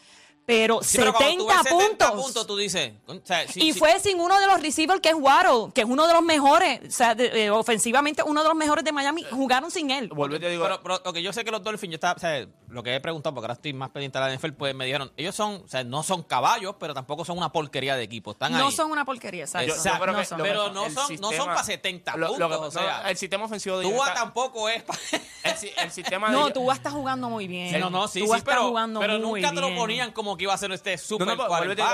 Pero 0.50 0.80
sí, 0.82 0.98
pero 0.98 1.14
cuando 1.14 1.38
tú 1.38 1.48
ves 1.48 1.58
70 1.58 1.80
70 1.80 2.12
puntos. 2.14 2.48
tú 2.48 2.58
dices. 2.58 2.92
o 3.06 3.16
sea, 3.24 3.48
sí, 3.48 3.62
y 3.62 3.74
sí. 3.74 3.80
fue 3.80 4.00
sin 4.00 4.20
uno 4.20 4.40
de 4.40 4.48
los 4.48 4.60
receivers 4.62 5.00
que 5.00 5.10
es 5.10 5.16
Waddle, 5.16 5.72
que 5.74 5.82
es 5.82 5.88
uno 5.88 6.08
de 6.08 6.14
los 6.14 6.24
mejores, 6.24 6.82
o 6.88 6.92
sea, 6.92 7.14
de- 7.14 7.46
eh, 7.46 7.50
ofensivamente 7.52 8.24
uno 8.24 8.42
de 8.42 8.48
los 8.50 8.58
mejores 8.58 8.84
de 8.84 8.92
Miami, 8.92 9.24
jugaron 9.30 9.70
sin 9.70 9.92
él. 9.92 10.10
Vuelvo 10.10 10.36
y 10.38 10.40
te 10.40 10.50
digo. 10.50 10.64
Pero, 10.64 10.82
pero, 10.82 10.96
ok, 11.06 11.18
yo 11.18 11.32
sé 11.34 11.46
que 11.46 11.52
los 11.52 11.64
Dolphins, 11.64 11.92
yo 11.92 11.96
estaba, 11.96 12.14
o 12.14 12.20
sea, 12.20 12.48
lo 12.68 12.82
que 12.84 12.96
he 12.96 13.00
preguntado, 13.00 13.34
porque 13.36 13.46
ahora 13.46 13.54
estoy 13.54 13.74
más 13.74 13.90
pendiente 13.92 14.18
de 14.20 14.26
la 14.26 14.34
NFL, 14.34 14.54
pues 14.54 14.74
me 14.74 14.86
dijeron, 14.86 15.12
ellos 15.18 15.36
son, 15.36 15.62
o 15.64 15.68
sea, 15.68 15.84
no 15.84 16.02
son 16.02 16.24
caballos, 16.24 16.76
pero 16.80 16.94
tampoco 16.96 17.24
son 17.26 17.38
una 17.38 17.52
porquería 17.52 17.96
de 17.96 18.04
equipo. 18.04 18.32
Están 18.32 18.52
No 18.54 18.68
ahí. 18.68 18.72
son 18.72 18.90
una 18.92 19.06
porquería, 19.06 19.44
exacto. 19.44 19.68
yo- 19.68 19.76
no 19.76 20.24
son. 20.26 20.40
pero 20.42 20.72
no 20.72 20.90
son, 20.90 21.16
no 21.20 21.32
son 21.32 21.46
para 21.46 21.64
70 21.64 22.18
lo- 22.18 22.38
lo 22.38 22.50
que- 22.50 22.56
puntos. 22.56 22.76
o 22.76 22.80
sea, 22.80 23.02
no, 23.04 23.10
el 23.10 23.18
sistema 23.18 23.46
ofensivo 23.46 23.78
de 23.80 23.90
Tua 23.90 24.14
tampoco 24.14 24.68
es 24.70 24.82
para... 24.84 25.00
el, 25.44 25.56
si- 25.58 25.72
el 25.78 25.92
sistema 25.92 26.30
de 26.30 26.34
No, 26.36 26.52
tú 26.52 26.72
está 26.72 26.90
jugando 26.90 27.30
muy 27.30 27.48
bien. 27.48 27.80
no, 27.80 27.90
no, 27.90 28.08
sí, 28.08 28.20
Tua 28.26 28.38
sí, 28.38 28.40
está 28.40 28.52
pero, 28.52 28.68
jugando 28.70 29.00
pero 29.00 29.20
muy 29.20 29.42
nunca 29.42 29.54
te 29.54 29.62
lo 29.62 29.68
bien. 29.68 29.80
ponían 29.80 30.12
como 30.12 30.38
que 30.39 30.45
iba 30.45 30.54
a 30.54 30.58
ser 30.58 30.71
este 30.71 30.97
super 30.97 31.28
no, 31.28 31.36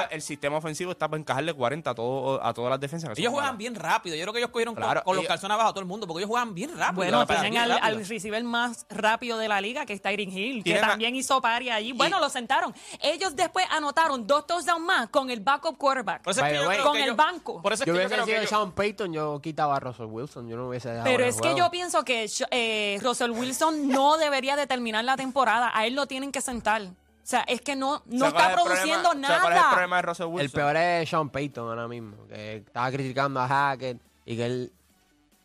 el 0.09 0.21
sistema 0.21 0.57
ofensivo 0.57 0.91
está 0.91 1.09
para 1.09 1.19
encajarle 1.19 1.53
40 1.53 1.89
a, 1.89 1.95
todo, 1.95 2.41
a 2.41 2.53
todas 2.53 2.69
las 2.69 2.79
defensas. 2.79 3.17
Ellos 3.17 3.31
juegan 3.31 3.47
malas. 3.47 3.57
bien 3.57 3.75
rápido. 3.75 4.15
Yo 4.15 4.21
creo 4.21 4.33
que 4.33 4.39
ellos 4.39 4.51
cogieron 4.51 4.73
con- 4.75 4.83
Claro, 4.83 5.03
con, 5.03 5.15
los 5.15 5.23
ellos- 5.23 5.27
calzones 5.29 5.55
abajo 5.55 5.69
a 5.69 5.73
todo 5.73 5.81
el 5.81 5.87
mundo, 5.87 6.07
porque 6.07 6.21
ellos 6.21 6.29
juegan 6.29 6.53
bien 6.53 6.69
rápido. 6.77 6.95
Bueno, 6.95 7.25
tienen 7.27 7.57
al, 7.57 7.69
rápido. 7.71 7.85
al 7.87 7.95
receiver 8.07 8.43
más 8.45 8.85
rápido 8.89 9.37
de 9.37 9.47
la 9.49 9.59
liga, 9.59 9.85
que 9.85 9.93
es 9.93 10.01
Tyreek 10.01 10.29
Hill, 10.31 10.57
que 10.59 10.63
Tienen 10.63 10.83
a- 10.85 10.87
también 10.89 11.15
hizo 11.15 11.41
pari 11.41 11.69
allí. 11.69 11.91
Bueno, 11.91 12.19
lo 12.21 12.29
sentaron. 12.29 12.73
Ellos 13.01 13.35
después 13.35 13.65
anotaron 13.71 14.25
dos 14.27 14.47
touchdowns 14.47 14.85
más 14.85 15.09
con 15.09 15.29
el 15.29 15.39
backup 15.41 15.77
quarterback. 15.77 16.21
Por 16.23 16.31
eso 16.31 16.39
es 16.39 16.43
By 16.43 16.51
que 16.51 16.57
the 16.57 16.63
yo 16.63 16.69
way- 16.69 16.77
creo 16.77 16.87
Con 16.87 16.97
que 16.97 17.03
el 17.03 17.13
banco. 17.15 17.61
Por 17.61 17.73
eso 17.73 17.83
es 17.83 17.87
yo 17.87 17.93
que 17.93 17.99
yo 17.99 18.05
hubiese 18.05 18.13
creo 18.15 18.25
sido 18.27 18.41
que 18.41 18.47
Sean 18.47 18.71
Payton, 18.71 19.13
yo 19.13 19.41
quitaba 19.41 19.75
a 19.75 19.79
Russell 19.79 20.05
Wilson. 20.05 20.47
Yo 20.47 20.55
no 20.55 20.69
hubiese 20.69 20.89
dejado 20.89 21.05
Pero 21.05 21.25
es 21.25 21.41
que 21.41 21.55
yo 21.55 21.71
pienso 21.71 22.03
que 22.05 22.29
eh, 22.51 22.99
Russell 23.01 23.31
Wilson 23.31 23.87
no 23.89 24.17
debería 24.17 24.55
de 24.55 24.67
terminar 24.67 25.03
la 25.03 25.15
temporada. 25.15 25.71
A 25.73 25.87
él 25.87 25.95
lo 25.95 26.05
tienen 26.05 26.31
que 26.31 26.41
sentar. 26.41 26.83
O 27.25 27.27
sea, 27.27 27.41
es 27.47 27.59
que 27.61 27.75
no, 27.75 28.03
no 28.05 28.19
¿Sabes 28.19 28.33
cuál 28.33 28.51
está 28.51 28.63
produciendo 28.63 29.09
problema? 29.09 29.27
¿Sabes 29.27 29.41
cuál 29.41 29.53
es 29.53 29.57
el 29.57 29.63
nada. 29.63 29.71
problema 29.71 29.95
de 29.95 30.01
Russell 30.03 30.25
Wilson? 30.27 30.45
El 30.45 30.51
peor 30.51 30.77
es 30.77 31.09
Sean 31.09 31.29
Payton 31.31 31.69
ahora 31.69 31.87
mismo, 31.87 32.27
que 32.27 32.57
estaba 32.57 32.91
criticando 32.91 33.39
a 33.39 33.47
Hackett 33.47 33.99
y 34.25 34.37
que 34.37 34.45
él 34.45 34.73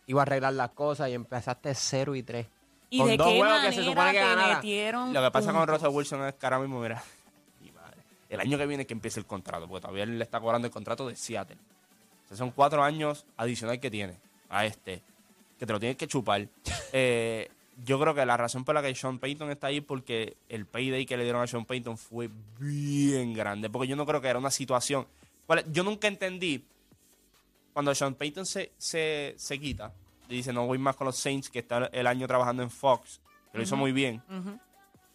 iba 0.06 0.20
a 0.20 0.24
arreglar 0.24 0.52
las 0.52 0.70
cosas 0.72 1.08
y 1.08 1.14
empezaste 1.14 1.74
0 1.74 2.14
y 2.16 2.22
3. 2.22 2.46
¿Y 2.90 2.98
Con 2.98 3.08
de 3.08 3.16
dos 3.16 3.28
qué 3.28 3.38
juegos 3.38 3.56
que 3.56 3.64
manera 3.64 3.72
se 3.72 3.88
supone 3.88 4.12
que 4.12 4.18
te 4.18 4.24
ganara. 4.26 4.54
metieron 4.56 5.14
Lo 5.14 5.22
que 5.22 5.30
pasa 5.30 5.52
con? 5.54 5.68
Russell 5.68 5.88
Wilson 5.88 6.24
es 6.26 6.34
que 6.34 6.44
ahora 6.46 6.58
mismo, 6.58 6.80
mira, 6.80 7.02
mi 7.62 7.72
madre, 7.72 8.02
el 8.28 8.40
año 8.40 8.58
que 8.58 8.66
viene 8.66 8.86
que 8.86 8.92
empiece 8.92 9.18
el 9.18 9.24
contrato, 9.24 9.66
porque 9.66 9.80
todavía 9.80 10.02
él 10.02 10.18
le 10.18 10.24
está 10.24 10.38
cobrando 10.38 10.66
el 10.66 10.72
contrato 10.72 11.08
de 11.08 11.16
Seattle. 11.16 11.56
O 12.26 12.28
sea, 12.28 12.36
son 12.36 12.50
cuatro 12.50 12.84
años 12.84 13.24
adicional 13.38 13.80
que 13.80 13.90
tiene 13.90 14.18
a 14.50 14.66
este, 14.66 15.02
que 15.58 15.64
te 15.64 15.72
lo 15.72 15.80
tienes 15.80 15.96
que 15.96 16.06
chupar. 16.06 16.46
Eh, 16.92 17.48
yo 17.84 17.98
creo 18.00 18.14
que 18.14 18.24
la 18.26 18.36
razón 18.36 18.64
por 18.64 18.74
la 18.74 18.82
que 18.82 18.94
Sean 18.94 19.18
Payton 19.18 19.50
está 19.50 19.68
ahí 19.68 19.78
es 19.78 19.84
porque 19.84 20.36
el 20.48 20.66
payday 20.66 21.06
que 21.06 21.16
le 21.16 21.24
dieron 21.24 21.42
a 21.42 21.46
Sean 21.46 21.64
Payton 21.64 21.96
fue 21.98 22.28
bien 22.58 23.32
grande, 23.34 23.70
porque 23.70 23.88
yo 23.88 23.96
no 23.96 24.04
creo 24.06 24.20
que 24.20 24.28
era 24.28 24.38
una 24.38 24.50
situación. 24.50 25.06
Yo 25.72 25.82
nunca 25.82 26.06
entendí 26.08 26.64
cuando 27.72 27.94
Sean 27.94 28.14
Payton 28.14 28.46
se, 28.46 28.72
se, 28.78 29.34
se 29.36 29.58
quita 29.58 29.92
y 30.28 30.36
dice 30.36 30.52
no 30.52 30.66
voy 30.66 30.78
más 30.78 30.96
con 30.96 31.06
los 31.06 31.16
Saints, 31.16 31.50
que 31.50 31.58
está 31.60 31.86
el 31.92 32.06
año 32.06 32.26
trabajando 32.26 32.62
en 32.62 32.70
Fox, 32.70 33.20
que 33.52 33.58
lo 33.58 33.64
hizo 33.64 33.76
muy 33.76 33.92
bien 33.92 34.22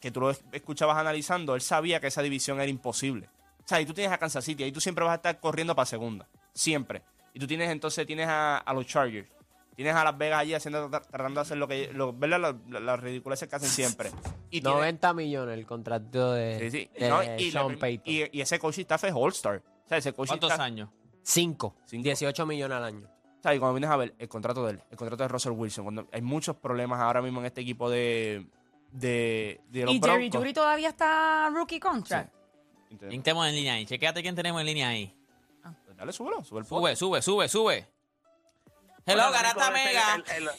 que 0.01 0.11
tú 0.11 0.19
lo 0.19 0.29
es- 0.29 0.43
escuchabas 0.51 0.97
analizando, 0.97 1.55
él 1.55 1.61
sabía 1.61 1.99
que 1.99 2.07
esa 2.07 2.21
división 2.21 2.59
era 2.61 2.69
imposible. 2.69 3.27
O 3.63 3.67
sea, 3.67 3.81
y 3.81 3.85
tú 3.87 3.93
tienes 3.93 4.11
a 4.13 4.17
Kansas 4.19 4.43
City, 4.45 4.63
ahí 4.63 4.71
tú 4.71 4.79
siempre 4.79 5.03
vas 5.03 5.13
a 5.13 5.15
estar 5.15 5.39
corriendo 5.39 5.75
para 5.75 5.85
segunda. 5.87 6.27
Siempre. 6.53 7.01
Y 7.33 7.39
tú 7.39 7.47
tienes 7.47 7.69
entonces, 7.71 8.05
tienes 8.05 8.27
a, 8.27 8.57
a 8.57 8.73
los 8.73 8.85
Chargers. 8.85 9.27
Tienes 9.75 9.93
a 9.95 10.03
Las 10.05 10.17
Vegas 10.17 10.39
allí 10.39 10.53
haciendo, 10.53 10.89
tra- 10.89 11.01
tratando 11.05 11.39
de 11.39 11.41
hacer 11.41 11.57
lo 11.57 11.67
que, 11.67 11.91
lo, 11.93 12.13
¿verdad? 12.13 12.55
Las 12.69 12.81
la, 12.81 12.95
ridiculeces 12.95 13.49
que 13.49 13.55
hacen 13.57 13.69
siempre. 13.69 14.09
Y 14.49 14.61
tienes- 14.61 14.73
90 14.77 15.13
millones 15.13 15.57
el 15.57 15.65
contrato 15.65 16.31
de, 16.33 16.59
sí, 16.59 16.71
sí. 16.71 16.89
de 16.97 17.09
No, 17.09 17.21
y, 17.21 17.51
Sean 17.51 17.73
la- 17.73 17.77
Payton. 17.79 18.03
y, 18.13 18.23
y 18.31 18.41
ese 18.41 18.57
coaching 18.57 18.81
staff 18.83 19.03
es 19.03 19.13
All-Star. 19.13 19.61
O 19.85 19.87
sea, 19.87 19.97
ese 19.97 20.13
¿Cuántos 20.13 20.49
staff- 20.49 20.59
años? 20.59 20.89
5, 21.23 21.75
Cinco. 21.85 22.03
18 22.03 22.45
millones 22.45 22.77
al 22.77 22.83
año. 22.85 23.07
O 23.07 23.41
sea, 23.41 23.53
y 23.53 23.59
cuando 23.59 23.73
vienes 23.75 23.89
a 23.89 23.97
ver 23.97 24.15
el 24.17 24.27
contrato 24.29 24.65
de 24.65 24.71
él, 24.71 24.81
el 24.89 24.97
contrato 24.97 25.23
de 25.23 25.27
Russell 25.27 25.51
Wilson, 25.51 25.83
cuando 25.85 26.07
hay 26.11 26.21
muchos 26.21 26.55
problemas 26.55 26.99
ahora 27.01 27.21
mismo 27.21 27.41
en 27.41 27.47
este 27.47 27.61
equipo 27.61 27.89
de, 27.89 28.47
de, 28.91 29.59
de 29.69 29.81
los 29.85 29.93
Y 29.93 29.99
Jerry 29.99 30.29
Broncos. 30.29 30.39
Judy 30.41 30.53
todavía 30.53 30.89
está 30.89 31.49
rookie 31.51 31.79
contract. 31.79 32.33
Entonces, 32.89 33.09
¿Quién 33.09 33.23
tenemos 33.23 33.47
en 33.47 33.55
línea 33.55 33.73
ahí? 33.73 33.85
Chequéate 33.85 34.21
quién 34.21 34.35
tenemos 34.35 34.61
en 34.61 34.67
línea 34.67 34.87
ahí. 34.89 35.13
pues 35.85 35.97
dale, 35.97 36.13
súbelo, 36.13 36.43
sube 36.43 36.59
el 36.61 36.65
Sube, 36.65 36.95
sube, 36.95 37.21
sube, 37.21 37.49
sube. 37.49 37.87
Hello, 39.05 39.23
Bueno, 39.23 39.27
el 39.27 39.33
Garata 39.33 39.69
único 39.69 39.73
de 39.73 39.83
ese- 39.83 39.87
Mega. 39.87 40.15
El, 40.37 40.43
el- 40.43 40.49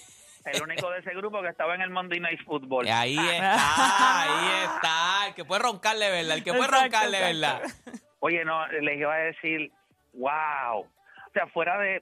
el 0.57 0.63
único 0.63 0.91
de 0.91 0.99
ese 1.01 1.11
grupo 1.15 1.43
que 1.43 1.49
estaba 1.49 1.75
en 1.75 1.81
el 1.83 1.91
Monday 1.91 2.21
Night 2.21 2.41
Football. 2.45 2.87
Y 2.87 2.91
ahí 2.91 3.19
está, 3.19 4.23
ahí 4.23 4.65
está. 4.65 5.27
El 5.27 5.35
que 5.35 5.45
puede 5.45 5.63
roncarle, 5.63 6.09
¿verdad? 6.09 6.37
El 6.37 6.45
que 6.45 6.53
puede 6.53 6.65
Exacto, 6.67 6.83
roncarle, 6.85 7.31
exacto. 7.31 7.69
¿verdad? 7.85 8.01
Oye, 8.21 8.45
no, 8.45 8.67
les 8.69 8.97
iba 8.99 9.13
a 9.13 9.19
decir, 9.19 9.73
wow. 10.13 10.79
O 10.83 11.31
sea, 11.35 11.49
fuera 11.49 11.77
de... 11.79 12.01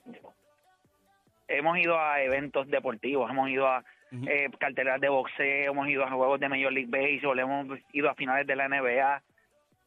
Hemos 1.49 1.79
ido 1.79 1.99
a 1.99 2.21
eventos 2.21 2.67
deportivos, 2.69 3.31
hemos 3.31 3.49
ido 3.49 3.67
a 3.67 3.83
Ujú. 4.13 4.29
eh, 4.29 4.51
carteleras 4.61 5.01
de 5.01 5.09
boxeo, 5.09 5.73
hemos 5.73 5.89
ido 5.89 6.05
a 6.05 6.11
juegos 6.11 6.39
de 6.39 6.49
Major 6.51 6.73
League 6.73 6.91
Baseball, 6.91 7.39
hemos 7.39 7.79
ido 7.95 8.11
a 8.11 8.15
finales 8.15 8.47
de 8.47 8.57
la 8.57 8.69
NBA. 8.69 9.23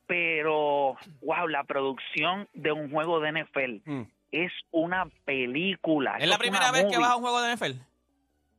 Pero, 0.07 0.97
wow, 1.21 1.47
la 1.47 1.63
producción 1.63 2.47
de 2.53 2.71
un 2.71 2.89
juego 2.89 3.19
de 3.19 3.29
NFL 3.31 3.81
Mm. 3.85 4.03
Es 4.31 4.51
una 4.71 5.05
película. 5.25 6.17
¿Es 6.19 6.27
la 6.27 6.37
primera 6.37 6.71
vez 6.71 6.85
que 6.85 6.97
vas 6.97 7.11
a 7.11 7.15
un 7.15 7.21
juego 7.21 7.41
de 7.41 7.55
NFL? 7.55 7.79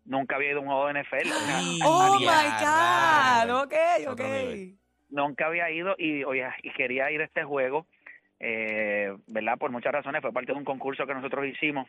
Nunca 0.04 0.36
había 0.36 0.50
ido 0.52 0.58
a 0.60 0.62
un 0.62 0.68
juego 0.68 0.86
de 0.86 1.02
NFL. 1.02 1.30
Ay, 1.50 1.78
Oh 1.84 2.16
my 2.18 2.26
God. 2.26 3.62
Ok, 3.64 3.74
Otro 4.08 4.24
ok. 4.24 4.78
nunca 5.10 5.46
había 5.46 5.70
ido 5.70 5.94
y 5.98 6.24
oye 6.24 6.46
y 6.62 6.70
quería 6.72 7.10
ir 7.10 7.20
a 7.20 7.24
este 7.24 7.44
juego 7.44 7.86
eh, 8.40 9.16
verdad 9.26 9.58
por 9.58 9.70
muchas 9.70 9.92
razones 9.92 10.20
fue 10.22 10.32
parte 10.32 10.52
de 10.52 10.58
un 10.58 10.64
concurso 10.64 11.06
que 11.06 11.14
nosotros 11.14 11.46
hicimos 11.46 11.88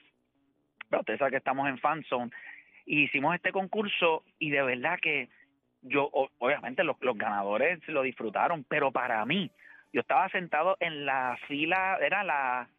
pero 0.90 1.02
usted 1.02 1.18
sabe 1.18 1.32
que 1.32 1.38
estamos 1.38 1.68
en 1.68 1.78
fanzone 1.80 2.32
y 2.86 3.04
hicimos 3.04 3.36
este 3.36 3.52
concurso 3.52 4.24
y 4.40 4.50
de 4.50 4.62
verdad 4.64 4.98
que 5.02 5.30
yo 5.82 6.10
obviamente 6.40 6.84
los, 6.84 6.96
los 7.02 7.18
ganadores 7.18 7.80
lo 7.88 8.02
disfrutaron 8.04 8.66
pero 8.68 8.92
para 8.92 9.24
mí 9.26 9.52
yo 9.94 10.02
estaba 10.02 10.30
sentado 10.30 10.78
en 10.80 11.06
la 11.06 11.38
fila 11.48 11.98
era 12.02 12.24
la 12.24 12.70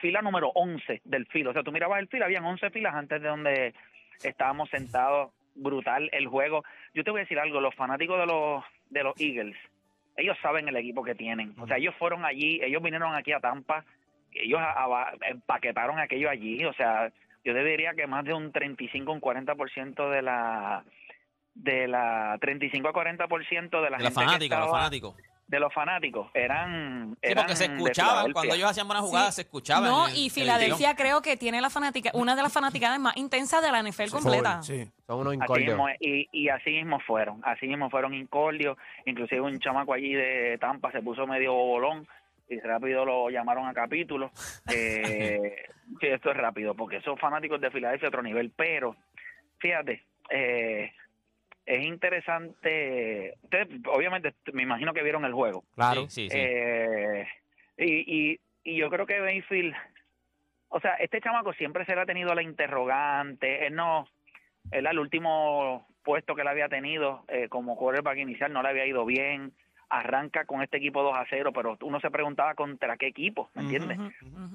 fila 0.00 0.22
número 0.22 0.50
11 0.54 1.02
del 1.04 1.26
filo 1.26 1.50
o 1.50 1.52
sea 1.52 1.62
tú 1.62 1.72
mirabas 1.72 1.98
el 2.00 2.08
filo 2.08 2.24
habían 2.24 2.44
11 2.44 2.70
filas 2.70 2.94
antes 2.94 3.20
de 3.22 3.28
donde 3.28 3.74
estábamos 4.22 4.68
sentados 4.70 5.30
brutal 5.54 6.08
el 6.12 6.26
juego 6.28 6.62
yo 6.94 7.02
te 7.04 7.10
voy 7.10 7.20
a 7.20 7.24
decir 7.24 7.38
algo 7.38 7.60
los 7.60 7.74
fanáticos 7.74 8.18
de 8.18 8.26
los 8.26 8.64
de 8.90 9.02
los 9.02 9.20
Eagles, 9.20 9.56
ellos 10.16 10.36
saben 10.40 10.68
el 10.68 10.76
equipo 10.76 11.02
que 11.02 11.14
tienen. 11.16 11.54
O 11.58 11.66
sea, 11.66 11.76
ellos 11.76 11.94
fueron 11.98 12.24
allí, 12.24 12.60
ellos 12.62 12.80
vinieron 12.82 13.14
aquí 13.14 13.32
a 13.32 13.40
Tampa, 13.40 13.84
ellos 14.32 14.60
a- 14.60 14.84
a- 14.84 15.12
empaquetaron 15.28 15.98
aquello 15.98 16.30
allí. 16.30 16.64
O 16.64 16.72
sea, 16.74 17.10
yo 17.44 17.52
te 17.52 17.64
diría 17.64 17.94
que 17.94 18.06
más 18.06 18.24
de 18.24 18.32
un 18.32 18.52
35, 18.52 19.12
un 19.12 19.20
40% 19.20 20.08
de 20.08 20.22
la 20.22 20.84
de 21.54 21.88
la 21.88 22.38
35 22.40 22.88
a 22.88 22.92
40% 22.92 23.82
de 23.82 23.90
la 23.90 23.96
De 23.98 24.02
la 24.04 24.08
gente 24.10 24.20
que 24.48 24.54
los 24.60 24.70
fanáticos. 24.70 25.16
De 25.48 25.60
los 25.60 25.72
fanáticos 25.72 26.28
eran, 26.34 27.10
Sí, 27.14 27.18
eran 27.30 27.44
porque 27.44 27.56
se 27.56 27.64
escuchaban. 27.66 28.32
Cuando 28.32 28.54
ellos 28.54 28.68
hacían 28.70 28.88
buenas 28.88 29.04
jugadas, 29.04 29.28
Sí. 29.34 29.36
se 29.36 29.42
escuchaban. 29.42 29.88
No, 29.88 30.08
el- 30.08 30.16
y 30.16 30.28
Filadelfia 30.30 30.96
creo 30.96 31.22
que 31.22 31.36
tiene 31.36 31.60
la 31.60 31.70
fanática, 31.70 32.10
una 32.14 32.34
de 32.34 32.42
las 32.42 32.52
fanaticades 32.52 32.98
más 32.98 33.16
intensas 33.16 33.62
de 33.62 33.70
la 33.70 33.78
NFL 33.80 34.10
completa. 34.10 34.60
Sí. 34.62 34.90
Son 35.06 35.20
unos 35.20 35.34
incordios. 35.34 35.78
y, 36.00 36.28
y 36.32 36.48
así 36.48 36.70
mismo 36.70 36.98
fueron, 37.00 37.40
así 37.44 37.68
mismo 37.68 37.88
fueron 37.90 38.12
incordios, 38.14 38.76
inclusive 39.04 39.40
un 39.40 39.58
chamaco 39.60 39.92
allí 39.92 40.12
de 40.14 40.58
Tampa 40.58 40.90
se 40.90 41.00
puso 41.00 41.26
medio 41.28 41.52
bolón 41.54 42.08
y 42.48 42.58
rápido 42.60 43.04
lo 43.04 43.30
llamaron 43.30 43.66
a 43.68 43.72
capítulo. 43.74 44.30
Eh, 44.74 45.64
sí, 46.00 46.06
esto 46.08 46.30
es 46.32 46.36
rápido, 46.36 46.74
porque 46.74 46.96
esos 46.96 47.18
fanáticos 47.20 47.60
de 47.60 47.70
Filadelfia 47.70 48.08
otro 48.08 48.22
nivel, 48.22 48.50
pero 48.50 48.96
fíjate, 49.58 50.02
eh, 50.30 50.92
es 51.66 51.84
interesante, 51.84 53.34
ustedes 53.42 53.68
obviamente 53.92 54.32
me 54.52 54.62
imagino 54.62 54.94
que 54.94 55.02
vieron 55.02 55.24
el 55.24 55.32
juego. 55.34 55.64
Claro. 55.74 56.02
Sí, 56.02 56.28
sí, 56.28 56.30
sí. 56.30 56.36
Eh, 56.40 57.26
y, 57.78 58.30
y, 58.32 58.40
y 58.64 58.76
yo 58.76 58.88
creo 58.88 59.04
que 59.06 59.20
Mayfield, 59.20 59.74
o 60.68 60.80
sea, 60.80 60.94
este 60.94 61.20
chamaco 61.20 61.52
siempre 61.54 61.84
se 61.84 61.94
le 61.94 62.00
ha 62.02 62.06
tenido 62.06 62.34
la 62.34 62.42
interrogante, 62.42 63.66
él 63.66 63.74
no, 63.74 64.08
él 64.70 64.86
al 64.86 64.98
último 64.98 65.86
puesto 66.02 66.34
que 66.36 66.42
él 66.42 66.48
había 66.48 66.68
tenido 66.68 67.24
eh, 67.28 67.48
como 67.48 67.76
quarterback 67.76 68.18
inicial 68.18 68.52
no 68.52 68.62
le 68.62 68.68
había 68.68 68.86
ido 68.86 69.04
bien, 69.04 69.52
arranca 69.88 70.44
con 70.44 70.62
este 70.62 70.76
equipo 70.78 71.02
2 71.02 71.14
a 71.16 71.26
0, 71.28 71.52
pero 71.52 71.76
uno 71.82 72.00
se 72.00 72.10
preguntaba 72.10 72.54
contra 72.54 72.96
qué 72.96 73.06
equipo, 73.08 73.50
¿me 73.54 73.62
entiendes? 73.62 73.98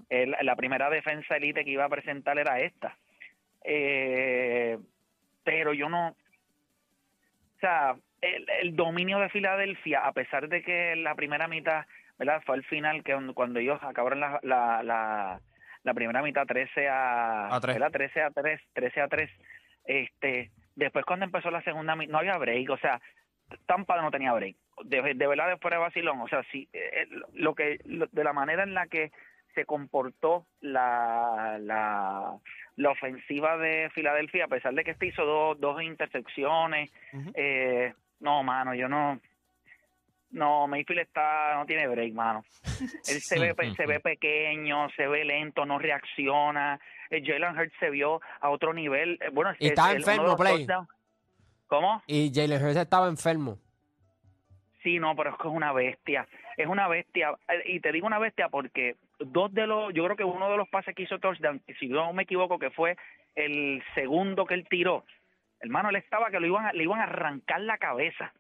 El- 0.10 0.36
la 0.42 0.56
primera 0.56 0.90
defensa 0.90 1.36
elite 1.38 1.64
que 1.66 1.72
iba 1.72 1.86
a 1.86 1.90
presentar 1.90 2.38
era 2.40 2.60
esta. 2.60 2.98
Eh, 3.64 4.78
pero 5.44 5.74
yo 5.74 5.90
no. 5.90 6.16
O 7.62 7.68
sea, 7.68 7.96
el, 8.22 8.48
el 8.64 8.76
dominio 8.76 9.20
de 9.20 9.30
Filadelfia, 9.30 10.00
a 10.00 10.14
pesar 10.14 10.48
de 10.50 10.64
que 10.64 10.96
la 10.96 11.14
primera 11.14 11.48
mitad, 11.48 11.86
¿verdad? 12.18 12.42
Fue 12.44 12.56
al 12.56 12.64
final 12.64 13.04
que 13.04 13.16
cuando 13.36 13.60
ellos 13.60 13.80
acabaron 13.84 14.20
la, 14.20 14.40
la, 14.42 14.82
la, 14.82 15.40
la 15.84 15.94
primera 15.94 16.24
mitad 16.24 16.48
13 16.48 16.90
a, 16.90 17.56
A 17.56 17.60
tres. 17.62 17.76
¿verdad? 17.76 17.92
13 17.92 18.22
a 18.24 18.32
3, 18.32 18.62
13 18.74 19.02
a 19.02 19.08
3. 19.08 19.30
Este, 19.86 20.50
después 20.76 21.06
cuando 21.06 21.26
empezó 21.26 21.52
la 21.52 21.62
segunda 21.62 21.96
mitad, 21.96 22.12
no 22.14 22.18
había 22.18 22.38
break, 22.40 22.68
o 22.72 22.78
sea, 22.78 23.00
Tampa 23.68 24.02
no 24.02 24.10
tenía 24.10 24.34
break. 24.34 24.56
De, 24.86 25.14
de 25.14 25.28
verdad, 25.28 25.50
después 25.50 25.72
de 25.72 25.78
Basilón, 25.78 26.20
o 26.22 26.28
sea, 26.28 26.42
sí, 26.52 26.68
eh, 26.74 27.08
lo 27.34 27.54
que, 27.54 27.80
lo- 27.86 28.08
de 28.12 28.24
la 28.24 28.34
manera 28.34 28.64
en 28.64 28.74
la 28.74 28.88
que 28.88 29.12
se 29.56 29.66
comportó 29.66 30.46
la, 30.62 31.58
la, 31.60 32.38
la 32.76 32.90
ofensiva 32.90 33.58
de 33.58 33.90
Filadelfia, 33.92 34.46
a 34.46 34.48
pesar 34.48 34.74
de 34.74 34.84
que 34.84 34.92
este 34.92 35.08
hizo 35.08 35.26
dos, 35.26 35.60
dos 35.60 35.82
intersecciones. 35.82 36.90
eh, 37.34 37.94
no, 38.20 38.44
mano, 38.44 38.74
yo 38.76 38.88
no. 38.88 39.20
No, 40.32 40.66
Mayfield 40.66 41.02
está, 41.02 41.56
no 41.56 41.66
tiene 41.66 41.88
break, 41.88 42.14
mano. 42.14 42.46
Él 43.10 43.20
se 43.22 43.38
ve, 43.38 43.54
se 43.76 43.86
ve 43.86 44.00
pequeño, 44.00 44.90
se 44.92 45.06
ve 45.08 45.26
lento, 45.26 45.66
no 45.66 45.78
reacciona. 45.78 46.80
Eh, 47.10 47.22
Jalen 47.26 47.58
Hurts 47.58 47.74
se 47.80 47.90
vio 47.90 48.22
a 48.40 48.50
otro 48.50 48.74
nivel. 48.74 49.18
Eh, 49.22 49.30
Bueno, 49.34 49.52
Y 49.60 49.66
es- 49.66 49.72
está 49.72 49.92
el- 49.92 49.98
uno 49.98 50.06
de 50.06 50.12
enfermo, 50.14 50.38
Play. 50.38 50.66
touchdowns- 50.66 50.88
¿Cómo? 51.68 52.02
Y 52.08 52.32
Jalen 52.34 52.64
Hurts 52.64 52.78
estaba 52.78 53.08
enfermo. 53.10 53.58
Sí, 54.84 55.00
no, 55.00 55.16
pero 55.16 55.32
es 55.32 55.36
que 55.38 55.48
es 55.50 55.54
una 55.54 55.74
bestia. 55.74 56.28
Es 56.58 56.68
una 56.68 56.88
bestia. 56.88 57.32
Eh, 57.50 57.64
Y 57.74 57.80
te 57.82 57.92
digo 57.92 58.08
una 58.08 58.18
bestia 58.20 58.48
porque 58.50 58.96
dos 59.26 59.54
de 59.54 59.68
los, 59.68 59.94
yo 59.94 60.04
creo 60.06 60.16
que 60.16 60.24
uno 60.24 60.50
de 60.50 60.58
los 60.58 60.70
pases 60.70 60.96
que 60.96 61.04
hizo 61.04 61.20
touchdown, 61.20 61.62
si 61.80 61.88
no 61.88 62.12
me 62.14 62.24
equivoco, 62.24 62.60
que 62.60 62.72
fue 62.72 62.96
el 63.36 63.84
segundo 63.96 64.46
que 64.46 64.54
él 64.56 64.68
tiró, 64.70 65.06
hermano, 65.60 65.90
él 65.90 65.96
estaba 65.98 66.30
que 66.32 66.40
lo 66.40 66.48
iban 66.48 66.66
a- 66.66 66.74
le 66.74 66.84
iban 66.84 67.00
a 67.00 67.04
arrancar 67.04 67.62
la 67.62 67.78
cabeza 67.78 68.34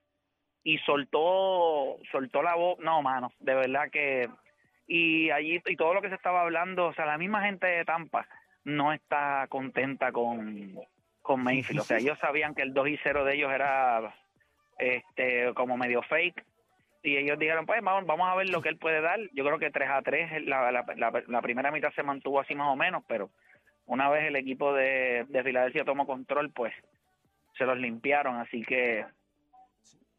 y 0.63 0.77
soltó, 0.79 1.97
soltó 2.11 2.41
la 2.43 2.55
voz. 2.55 2.79
No, 2.79 3.01
mano, 3.01 3.31
de 3.39 3.55
verdad 3.55 3.89
que. 3.91 4.29
Y 4.87 5.29
allí, 5.31 5.61
y 5.65 5.75
todo 5.75 5.93
lo 5.93 6.01
que 6.01 6.09
se 6.09 6.15
estaba 6.15 6.41
hablando, 6.41 6.87
o 6.87 6.93
sea, 6.93 7.05
la 7.05 7.17
misma 7.17 7.43
gente 7.43 7.65
de 7.67 7.85
Tampa 7.85 8.27
no 8.63 8.91
está 8.93 9.45
contenta 9.49 10.11
con, 10.11 10.75
con 11.21 11.43
Mayfield. 11.43 11.79
O 11.81 11.83
sea, 11.83 11.97
ellos 11.99 12.19
sabían 12.19 12.53
que 12.53 12.61
el 12.63 12.73
2 12.73 12.87
y 12.89 12.99
0 13.03 13.23
de 13.23 13.35
ellos 13.35 13.51
era 13.51 14.13
este 14.77 15.53
como 15.53 15.77
medio 15.77 16.01
fake 16.03 16.43
y 17.03 17.17
ellos 17.17 17.39
dijeron 17.39 17.65
pues 17.65 17.81
vamos, 17.81 18.05
vamos 18.05 18.29
a 18.29 18.35
ver 18.35 18.49
lo 18.49 18.61
que 18.61 18.69
él 18.69 18.77
puede 18.77 19.01
dar 19.01 19.19
yo 19.33 19.43
creo 19.43 19.59
que 19.59 19.71
3 19.71 19.89
a 19.89 20.01
3 20.01 20.45
la, 20.45 20.71
la, 20.71 20.85
la, 20.95 21.23
la 21.27 21.41
primera 21.41 21.71
mitad 21.71 21.91
se 21.93 22.03
mantuvo 22.03 22.39
así 22.39 22.55
más 22.55 22.67
o 22.67 22.75
menos 22.75 23.03
pero 23.07 23.29
una 23.85 24.09
vez 24.09 24.25
el 24.25 24.35
equipo 24.35 24.73
de, 24.73 25.25
de 25.29 25.43
Filadelfia 25.43 25.85
tomó 25.85 26.05
control 26.05 26.51
pues 26.51 26.73
se 27.57 27.65
los 27.65 27.77
limpiaron 27.77 28.37
así 28.37 28.61
que 28.63 29.05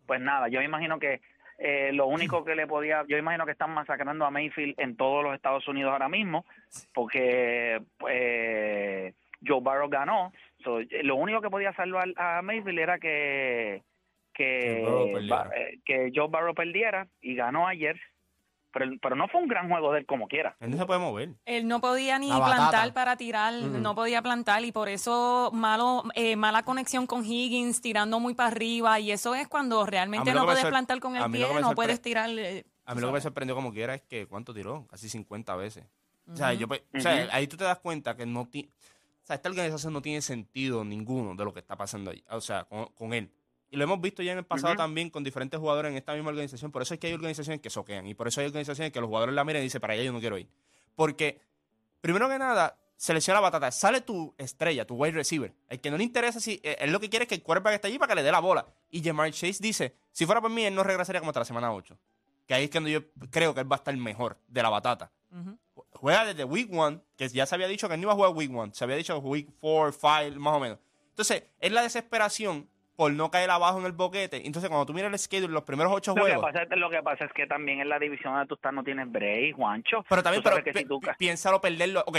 pues 0.07 0.21
nada 0.21 0.49
yo 0.49 0.59
me 0.59 0.67
imagino 0.67 0.99
que 0.99 1.21
eh, 1.59 1.93
lo 1.93 2.07
único 2.07 2.45
que 2.45 2.57
le 2.57 2.67
podía 2.67 3.05
yo 3.09 3.17
imagino 3.17 3.47
que 3.47 3.53
están 3.53 3.73
masacrando 3.73 4.25
a 4.25 4.31
Mayfield 4.31 4.75
en 4.79 4.97
todos 4.97 5.23
los 5.23 5.35
Estados 5.35 5.67
Unidos 5.69 5.93
ahora 5.93 6.09
mismo 6.09 6.45
porque 6.93 7.81
pues 7.99 9.15
Joe 9.45 9.61
Barrow 9.61 9.89
ganó 9.89 10.33
So, 10.65 10.79
lo 11.03 11.17
único 11.17 11.41
que 11.41 11.51
podía 11.51 11.73
salvar 11.73 12.09
a 12.17 12.41
Mayfield 12.43 12.79
era 12.79 12.99
que 12.99 13.83
Que 14.35 14.83
eh, 15.55 15.79
que 15.85 16.11
Joe 16.15 16.29
Barrow 16.29 16.55
perdiera 16.55 17.09
y 17.21 17.35
ganó 17.35 17.67
ayer 17.67 17.99
pero, 18.75 18.91
pero 19.03 19.15
no 19.17 19.29
fue 19.29 19.43
un 19.43 19.49
gran 19.49 19.69
juego 19.69 19.93
de 19.93 19.99
él 20.01 20.07
como 20.07 20.27
quiera 20.29 20.57
Él 20.59 20.71
no 20.71 20.79
se 20.79 20.87
puede 20.87 20.99
mover. 20.99 21.35
Él 21.45 21.69
no 21.69 21.83
podía 21.83 22.19
ni 22.19 22.29
plantar 22.29 22.95
para 22.95 23.17
tirar, 23.19 23.53
no 23.53 23.95
podía 23.95 24.23
plantar 24.23 24.65
y 24.65 24.73
por 24.73 24.89
eso 24.89 25.51
malo, 25.53 26.05
eh, 26.15 26.37
mala 26.37 26.63
conexión 26.65 27.07
con 27.07 27.23
Higgins, 27.25 27.83
tirando 27.83 28.19
muy 28.19 28.33
para 28.35 28.49
arriba 28.49 28.99
y 28.99 29.11
eso 29.13 29.35
es 29.35 29.47
cuando 29.47 29.85
realmente 29.85 30.33
no 30.33 30.45
puedes 30.47 30.65
plantar 30.65 31.01
con 31.01 31.17
el 31.17 31.31
pie, 31.31 31.47
no 31.61 31.75
puedes 31.75 32.01
tirar. 32.01 32.31
eh, 32.31 32.65
A 32.87 32.95
mí 32.95 33.01
lo 33.03 33.09
que 33.09 33.13
me 33.13 33.21
sorprendió 33.21 33.55
como 33.55 33.73
quiera 33.75 33.95
es 33.95 34.03
que 34.03 34.27
¿cuánto 34.27 34.55
tiró? 34.55 34.87
Casi 34.89 35.09
50 35.11 35.55
veces. 35.55 35.85
O 36.33 36.37
sea, 36.37 36.55
yo, 36.55 36.67
pe- 36.67 36.85
o 36.97 37.01
sea, 37.01 37.25
Ujú. 37.25 37.29
ahí 37.33 37.47
tú 37.47 37.57
te 37.59 37.65
das 37.65 37.79
cuenta 37.81 38.17
que 38.17 38.25
no 38.25 38.47
ti- 38.49 38.71
o 39.23 39.27
sea, 39.27 39.37
esta 39.37 39.51
organización 39.51 39.93
no 39.93 40.01
tiene 40.01 40.23
sentido 40.23 40.83
ninguno 40.83 41.35
de 41.35 41.45
lo 41.45 41.53
que 41.53 41.61
está 41.61 41.77
pasando 41.77 42.11
ahí, 42.11 42.25
o 42.31 42.41
sea, 42.41 42.65
con, 42.65 42.87
con 42.95 43.13
él. 43.13 43.31
Y 43.73 43.77
lo 43.79 43.85
hemos 43.85 44.01
visto 44.03 44.23
ya 44.23 44.33
en 44.33 44.39
el 44.39 44.45
pasado 44.45 44.75
también 44.77 45.09
con 45.09 45.25
diferentes 45.25 45.59
jugadores 45.59 45.91
en 45.91 45.97
esta 45.97 46.13
misma 46.13 46.29
organización. 46.29 46.71
Por 46.71 46.83
eso 46.83 46.93
es 46.93 47.01
que 47.01 47.07
hay 47.07 47.15
organizaciones 47.15 47.61
que 47.63 47.71
soquean. 47.71 48.07
Y 48.07 48.13
por 48.15 48.29
eso 48.29 48.41
hay 48.43 48.47
organizaciones 48.47 48.93
que 48.93 49.01
los 49.01 49.09
jugadores 49.09 49.35
la 49.35 49.45
miran 49.45 49.63
y 49.63 49.65
dicen, 49.65 49.81
para 49.81 49.95
allá 49.95 50.03
yo 50.03 50.13
no 50.13 50.21
quiero 50.21 50.37
ir. 50.37 50.47
Porque, 50.95 51.41
primero 52.03 52.29
que 52.29 52.39
nada, 52.39 52.77
selecciona 52.99 53.41
la 53.41 53.45
batata. 53.49 53.71
Sale 53.73 54.03
tu 54.03 54.35
estrella, 54.37 54.87
tu 54.87 54.95
wide 54.95 55.13
receiver. 55.13 55.55
El 55.71 55.81
que 55.81 55.91
no 55.91 55.97
le 55.97 56.05
interesa 56.05 56.39
si. 56.39 56.61
eh, 56.63 56.77
Él 56.81 56.93
lo 56.93 57.01
que 57.01 57.09
quiere 57.09 57.23
es 57.25 57.29
que 57.31 57.35
el 57.35 57.43
quarterback 57.43 57.77
esté 57.77 57.89
allí 57.89 57.99
para 57.99 58.11
que 58.11 58.17
le 58.17 58.23
dé 58.23 58.31
la 58.31 58.41
bola. 58.41 58.67
Y 58.91 59.03
Jamar 59.03 59.31
Chase 59.33 59.57
dice: 59.61 59.95
si 60.13 60.27
fuera 60.27 60.43
por 60.43 60.51
mí, 60.51 60.65
él 60.67 60.75
no 60.75 60.83
regresaría 60.85 61.21
como 61.21 61.31
hasta 61.31 61.41
la 61.41 61.47
semana 61.47 61.73
8. 61.73 61.97
Que 62.47 62.53
ahí 62.53 62.65
es 62.65 62.71
cuando 62.71 62.91
yo 62.91 63.01
creo 63.31 63.55
que 63.55 63.61
él 63.61 63.73
va 63.73 63.77
a 63.77 63.79
estar 63.79 63.97
mejor 63.97 64.37
de 64.49 64.63
la 64.63 64.69
batata. 64.69 65.11
Juega 65.95 66.27
desde 66.27 66.45
week 66.45 66.69
1, 66.71 67.01
que 67.17 67.27
ya 67.31 67.47
se 67.47 67.55
había 67.55 67.69
dicho 67.69 67.89
que 67.89 67.95
él 67.95 68.01
no 68.01 68.05
iba 68.07 68.13
a 68.13 68.17
jugar 68.17 68.33
week 68.33 68.51
1. 68.51 68.75
Se 68.75 68.85
había 68.85 68.97
dicho 68.97 69.17
week 69.21 69.49
4, 69.61 69.93
5, 70.29 70.39
más 70.41 70.55
o 70.57 70.61
menos. 70.61 70.79
Entonces, 71.09 71.45
es 71.59 71.73
la 71.73 71.81
desesperación 71.83 72.69
por 72.97 73.13
no 73.13 73.31
caer 73.31 73.51
abajo 73.51 73.79
en 73.79 73.87
el 73.87 73.93
boquete. 73.93 74.47
Entonces, 74.47 74.69
cuando 74.69 74.87
tú 74.87 74.93
miras 74.95 75.13
el 75.13 75.19
schedule, 75.19 75.53
los 75.53 75.65
primeros 75.65 75.93
8 75.93 76.11
lo 76.11 76.15
que, 76.15 76.21
juegos. 76.35 76.53
pasa, 76.53 76.77
lo 76.77 76.91
que 76.91 77.03
pasa 77.03 77.25
es 77.25 77.33
que 77.33 77.47
también 77.47 77.81
en 77.81 77.89
la 77.89 77.99
división 77.99 78.33
donde 78.33 78.49
tú 78.49 78.55
estás 78.55 78.73
no 78.73 78.85
tienes 78.85 79.11
break 79.11 79.57
Juancho 79.57 80.05
Pero 80.09 80.23
también, 80.23 80.43
pero 80.43 80.63
que 80.63 80.73
si 80.73 80.85
tú 80.85 81.01
piénsalo 81.19 81.61
perderlo. 81.61 82.05
Ok, 82.07 82.19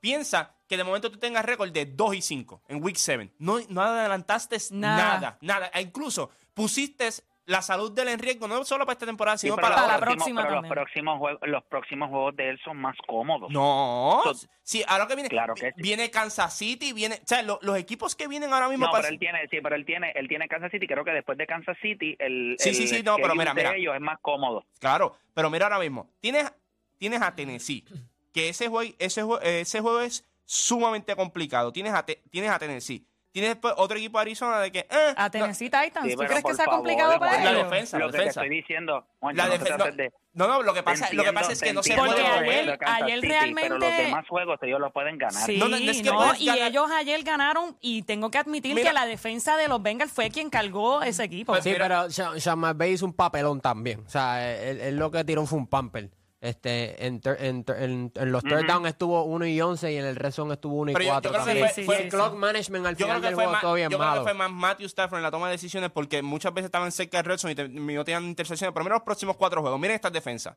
piensa 0.00 0.54
que 0.68 0.76
de 0.76 0.84
momento 0.84 1.10
tú 1.10 1.18
tengas 1.18 1.44
récord 1.44 1.70
de 1.70 1.86
2 1.86 2.14
y 2.14 2.22
5 2.22 2.62
en 2.68 2.82
Week 2.82 2.96
7. 2.96 3.32
No, 3.38 3.58
no 3.68 3.82
adelantaste 3.82 4.56
Nada. 4.72 4.96
nada, 4.96 5.38
nada. 5.40 5.70
E 5.74 5.82
incluso 5.82 6.30
pusiste 6.54 7.08
la 7.46 7.60
salud 7.60 7.92
del 7.92 8.08
en 8.08 8.18
riesgo, 8.18 8.48
no 8.48 8.64
solo 8.64 8.86
para 8.86 8.94
esta 8.94 9.04
temporada, 9.06 9.36
sino 9.36 9.56
para 9.56 9.76
los 9.80 9.86
la 9.88 9.98
próxima 9.98 10.42
pero 10.42 10.60
los 10.62 10.68
próximos 10.70 11.18
juegos 11.18 11.40
los 11.46 11.62
próximos 11.64 12.08
juegos 12.08 12.36
de 12.36 12.48
él 12.50 12.60
son 12.64 12.78
más 12.78 12.96
cómodos 13.06 13.50
No, 13.50 14.22
So- 14.24 14.48
sí, 14.62 14.82
ahora 14.88 15.06
que 15.06 15.14
viene, 15.14 15.28
Claro 15.28 15.54
que 15.54 15.68
sí. 15.72 15.82
viene 15.82 16.10
Kansas 16.10 16.56
City, 16.56 16.92
viene, 16.94 17.16
o 17.16 17.26
sea, 17.26 17.42
lo- 17.42 17.58
los 17.62 17.76
equipos 17.76 18.16
que 18.16 18.28
vienen 18.28 18.52
ahora 18.52 18.68
mismo 18.68 18.86
No, 18.86 18.90
para- 18.92 19.02
pero 19.02 19.12
él 19.12 19.18
tiene, 19.18 19.40
sí, 19.50 19.58
pero 19.62 19.74
él 19.76 19.84
tiene, 19.84 20.12
él 20.14 20.26
tiene 20.26 20.48
Kansas 20.48 20.70
City. 20.70 20.86
Creo 20.86 21.04
que 21.04 21.10
después 21.10 21.36
de 21.36 21.46
Kansas 21.46 21.76
City, 21.82 22.16
el, 22.18 22.56
Sí, 22.58 22.70
el 22.70 22.74
sí, 22.74 22.86
sí, 22.88 23.02
no, 23.02 23.16
pero 23.16 23.34
mira, 23.34 23.52
de 23.52 23.62
mira. 23.62 23.76
ellos 23.76 23.94
es 23.94 24.00
más 24.00 24.18
cómodo. 24.20 24.64
Claro, 24.80 25.16
pero 25.34 25.50
mira 25.50 25.66
ahora 25.66 25.78
mismo, 25.80 26.08
tienes, 26.20 26.50
tienes 26.98 27.20
a 27.20 27.34
Tennessee, 27.34 27.84
que 28.32 28.48
ese 28.48 28.68
juego, 28.68 28.90
ese, 28.98 29.22
jue- 29.22 29.40
ese 29.42 29.80
juego 29.80 30.00
es 30.00 30.24
sumamente 30.46 31.14
complicado. 31.14 31.72
Tienes 31.72 31.92
a, 31.92 32.04
Te- 32.06 32.22
tienes 32.30 32.50
a 32.50 32.58
Tennessee, 32.58 33.04
tienes 33.34 33.50
después 33.50 33.74
otro 33.76 33.96
equipo 33.98 34.16
de 34.18 34.22
Arizona 34.22 34.60
de 34.60 34.70
que. 34.70 34.78
eh, 34.78 35.14
A 35.16 35.24
no, 35.24 35.30
Tennessee 35.32 35.64
Titans. 35.68 36.06
Sí, 36.06 36.12
¿Tú 36.16 36.22
crees 36.22 36.44
que 36.44 36.54
sea 36.54 36.64
favor, 36.66 36.78
complicado 36.80 37.18
para 37.18 37.32
Juan, 37.32 37.44
La 37.44 37.50
ellos? 37.50 37.70
defensa, 37.70 37.98
Lo 37.98 38.06
la 38.06 38.12
que 38.12 38.12
te 38.12 38.18
defensa. 38.24 38.40
estoy 38.42 38.56
diciendo, 38.56 39.06
la 39.20 39.32
no 39.32 39.52
defen- 39.54 39.76
no, 39.76 39.84
de- 39.96 40.12
no, 40.34 40.48
no, 40.48 40.62
lo 40.62 40.72
que 40.74 40.82
pasa, 40.84 41.08
lo 41.12 41.24
que 41.24 41.32
pasa 41.32 41.52
es 41.52 41.60
que 41.60 41.68
entiendo, 41.70 41.78
no 41.80 41.82
se 41.82 41.94
puede 41.94 42.08
Porque 42.10 42.20
entiendo 42.22 42.50
ayer- 42.72 42.78
lo 42.80 43.04
ayer 43.04 43.20
City, 43.20 43.28
realmente- 43.28 43.62
Pero 43.62 43.78
los 43.78 43.96
demás 43.98 44.28
juegos 44.28 44.58
ellos 44.62 44.80
los 44.80 44.92
pueden 44.92 45.18
ganar. 45.18 45.46
Sí, 45.46 45.56
No, 45.58 45.64
no, 45.68 45.76
no, 45.78 45.84
no 45.84 45.90
es 45.90 45.96
que 46.02 46.08
y 46.42 46.46
ganar- 46.46 46.68
ellos 46.70 46.90
ayer 46.92 47.22
ganaron 47.24 47.76
y 47.80 48.02
tengo 48.02 48.30
que 48.30 48.38
admitir 48.38 48.74
Mira- 48.74 48.88
que 48.90 48.94
la 48.94 49.06
defensa 49.06 49.56
de 49.56 49.66
los 49.68 49.82
Bengals 49.82 50.12
fue 50.12 50.30
quien 50.30 50.48
cargó 50.48 51.02
ese 51.02 51.24
equipo. 51.24 51.52
Pues 51.52 51.64
Sí, 51.64 51.70
mira- 51.70 51.84
pero 51.88 52.10
Sean, 52.10 52.40
Sean 52.40 52.58
McVay 52.58 52.92
hizo 52.92 53.04
un 53.04 53.12
papelón 53.12 53.60
también. 53.60 54.00
O 54.06 54.08
sea, 54.08 54.56
él, 54.62 54.80
él 54.80 54.96
lo 54.96 55.10
que 55.10 55.24
tiró 55.24 55.44
fue 55.44 55.58
un 55.58 55.66
pamper. 55.66 56.10
Este, 56.44 57.06
en, 57.06 57.20
ter- 57.22 57.42
en, 57.42 57.64
ter- 57.64 57.82
en- 57.82 58.12
en 58.14 58.30
los 58.32 58.42
third 58.42 58.66
down 58.66 58.84
estuvo 58.86 59.24
1 59.24 59.46
y 59.46 59.60
11 59.62 59.92
y 59.92 59.96
en 59.96 60.04
el 60.04 60.14
red 60.14 60.30
zone 60.30 60.52
estuvo 60.52 60.74
1 60.76 60.90
y 60.90 60.94
Pero 60.94 61.04
yo- 61.04 61.08
yo 61.08 61.12
4 61.14 61.30
creo 61.30 61.44
que 61.44 61.46
también. 61.50 61.68
fue- 61.72 61.82
y 61.82 61.86
fue- 61.86 62.02
el 62.02 62.08
clock 62.10 62.34
management 62.34 62.86
al 62.86 62.92
Yo 62.96 63.06
creo 63.06 63.06
final 63.06 63.20
que 63.22 63.26
del 63.28 63.34
fue 63.34 63.44
juego 63.44 63.52
más, 63.52 63.60
estuvo 63.62 63.74
bien 63.74 63.90
yo 63.90 63.96
creo 63.98 64.08
que 64.10 64.10
malo. 64.12 64.22
fue 64.24 64.34
más 64.34 64.50
Matthew 64.50 64.86
Stafford 64.88 65.16
en 65.18 65.22
la 65.22 65.30
toma 65.30 65.46
de 65.46 65.52
decisiones 65.52 65.90
porque 65.90 66.20
muchas 66.22 66.52
veces 66.52 66.66
estaban 66.66 66.92
cerca 66.92 67.16
de 67.16 67.22
red 67.22 67.38
zone 67.38 67.52
y 67.52 67.56
te- 67.56 67.68
no 67.68 68.04
tenían 68.04 68.24
intersecciones. 68.24 68.74
Pero 68.74 68.84
mira 68.84 68.96
los 68.96 69.04
próximos 69.04 69.36
cuatro 69.38 69.62
juegos. 69.62 69.80
Miren 69.80 69.94
estas 69.96 70.12
defensas. 70.12 70.56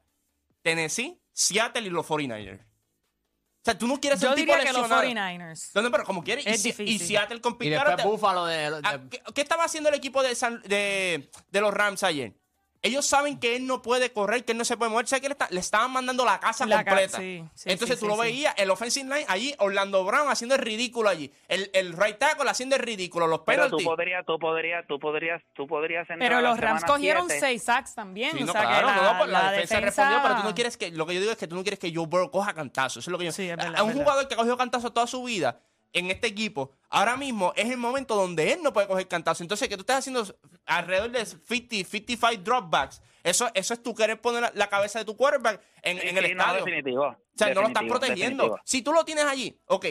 Tennessee, 0.62 1.17
Seattle 1.32 1.88
y 1.88 1.89
los 1.89 2.06
49ers. 2.06 2.60
O 2.60 3.69
sea, 3.69 3.78
tú 3.78 3.88
no 3.88 3.97
quieres 4.00 4.19
Yo 4.19 4.30
un 4.30 4.36
tipo 4.36 4.52
diría 4.54 4.65
que 4.65 4.73
los 4.73 4.82
lesionado. 4.89 5.04
49ers. 5.04 5.71
No, 5.73 5.82
no, 5.84 5.91
pero 5.91 6.04
como 6.04 6.21
quieres. 6.23 6.45
Y, 6.45 6.50
Es 6.50 6.62
si- 6.62 6.69
y 6.69 6.71
difícil. 6.73 7.08
Seattle 7.08 7.39
con 7.41 7.54
Y 7.54 7.56
Pete 7.58 7.69
después 7.71 7.95
te- 7.97 8.04
Búfalo 8.04 8.45
de... 8.45 8.71
de- 8.71 8.82
Ah, 8.84 9.00
¿Qué, 9.10 9.21
qué 9.34 9.41
estaba 9.41 9.63
haciendo 9.63 9.88
el 9.89 9.95
equipo 9.95 10.21
de, 10.23 10.36
San- 10.36 10.62
de, 10.63 11.30
de 11.50 11.62
los 11.62 11.73
Rams 11.73 12.04
ayer? 12.04 12.34
Ellos 12.81 13.05
saben 13.05 13.39
que 13.39 13.55
él 13.55 13.65
no 13.65 13.81
puede 13.81 14.11
correr, 14.13 14.45
que 14.45 14.51
él 14.51 14.57
no 14.57 14.65
se 14.65 14.77
puede 14.77 14.91
mover. 14.91 15.07
¿Sabes 15.07 15.21
que 15.21 15.27
le, 15.29 15.33
está- 15.33 15.47
le 15.49 15.59
estaban 15.59 15.91
mandando 15.91 16.23
la 16.25 16.39
casa 16.39 16.65
La 16.65 16.83
ca- 16.83 16.91
completa? 16.91 17.17
sí, 17.17 17.43
sí, 17.53 17.69
Entonces 17.71 17.97
sí, 17.97 18.05
tú 18.05 18.05
sí, 18.11 18.15
lo 18.17 18.21
sí. 18.23 18.29
veías, 18.29 18.53
el 18.57 18.69
offensive 18.69 19.05
line 19.05 19.25
allí, 19.27 19.55
Orlando 19.59 20.03
Brown 20.05 20.29
haciendo 20.29 20.55
el 20.55 20.61
ridículo 20.61 21.09
allí. 21.09 21.31
El, 21.47 21.69
el 21.73 21.93
right 21.93 22.17
tackle 22.17 22.49
haciendo 22.49 22.75
el 22.75 22.81
ridículo. 22.83 23.27
Los 23.27 23.39
Pero 23.41 23.63
tú 23.63 23.77
penalties. 23.77 23.87
podrías, 23.87 24.25
tú 24.25 24.39
podrías, 24.39 24.87
tú 24.87 24.99
podrías, 24.99 25.41
tú 25.53 25.67
podrías 25.67 26.09
entrar 26.09 26.19
Pero 26.19 26.41
los 26.41 26.59
Rams 26.59 26.83
cogieron 26.85 27.25
siete. 27.27 27.39
seis 27.39 27.63
sacks 27.63 27.95
también. 27.95 28.31
Sí, 28.37 28.43
o 28.43 28.45
no, 28.45 28.51
sea 28.51 28.61
claro, 28.61 28.87
que 28.87 28.93
la, 28.93 28.95
no, 29.01 29.11
no, 29.13 29.17
pues 29.19 29.29
la, 29.31 29.43
la 29.43 29.51
defensa, 29.51 29.79
respondió, 29.79 30.19
pero 30.21 30.35
tú 30.35 30.43
no 30.43 30.55
quieres 30.55 30.77
que, 30.77 30.91
lo 30.91 31.05
que 31.05 31.13
yo 31.15 31.19
digo 31.19 31.31
es 31.31 31.37
que 31.37 31.47
tú 31.47 31.55
no 31.55 31.63
quieres 31.63 31.79
que 31.79 31.93
Joe 31.93 32.05
Burrow 32.05 32.31
coja 32.31 32.53
cantazo. 32.53 32.99
Eso 32.99 33.09
es 33.09 33.11
lo 33.11 33.17
que 33.17 33.25
yo. 33.25 33.31
Sí, 33.31 33.49
es 33.49 33.57
verdad, 33.57 33.75
a 33.75 33.83
un 33.83 33.89
verdad. 33.89 34.01
jugador 34.03 34.27
que 34.27 34.33
ha 34.35 34.37
cogido 34.37 34.57
cantazo 34.57 34.91
toda 34.93 35.07
su 35.07 35.23
vida 35.23 35.59
en 35.93 36.12
este 36.12 36.28
equipo, 36.28 36.71
ahora 36.89 37.17
mismo 37.17 37.54
es 37.56 37.69
el 37.69 37.78
momento 37.78 38.15
donde 38.15 38.54
él 38.54 38.60
no 38.63 38.73
puede 38.73 38.88
coger 38.88 39.08
cantazo. 39.08 39.43
Entonces, 39.43 39.67
que 39.67 39.76
tú 39.78 39.82
estés 39.82 39.95
haciendo 39.97 40.26
alrededor 40.65 41.12
de 41.12 41.26
50, 41.26 41.89
55 41.89 42.43
dropbacks, 42.43 43.02
eso, 43.23 43.50
eso 43.54 43.73
es 43.73 43.84
tú 43.84 43.93
querer 43.93 44.21
poner 44.21 44.41
la, 44.41 44.52
la 44.56 44.69
cabeza 44.69 45.00
de 45.00 45.06
tu 45.06 45.17
quarterback 45.17 45.62
en, 45.82 46.00
Sí, 46.00 46.08
en 46.08 46.17
el 46.17 46.26
sí, 46.28 46.34
no, 46.36 46.41
estadio. 46.43 46.65
definitivo. 46.65 47.04
O 47.08 47.17
sea, 47.36 47.54
no 47.54 47.62
lo 47.62 47.67
estás 47.67 47.84
protegiendo. 47.84 48.43
definitivo. 48.43 48.62
Si 48.63 48.82
tú 48.82 48.93
lo 48.93 49.04
tienes 49.06 49.26
allí, 49.26 49.60
ok, 49.65 49.86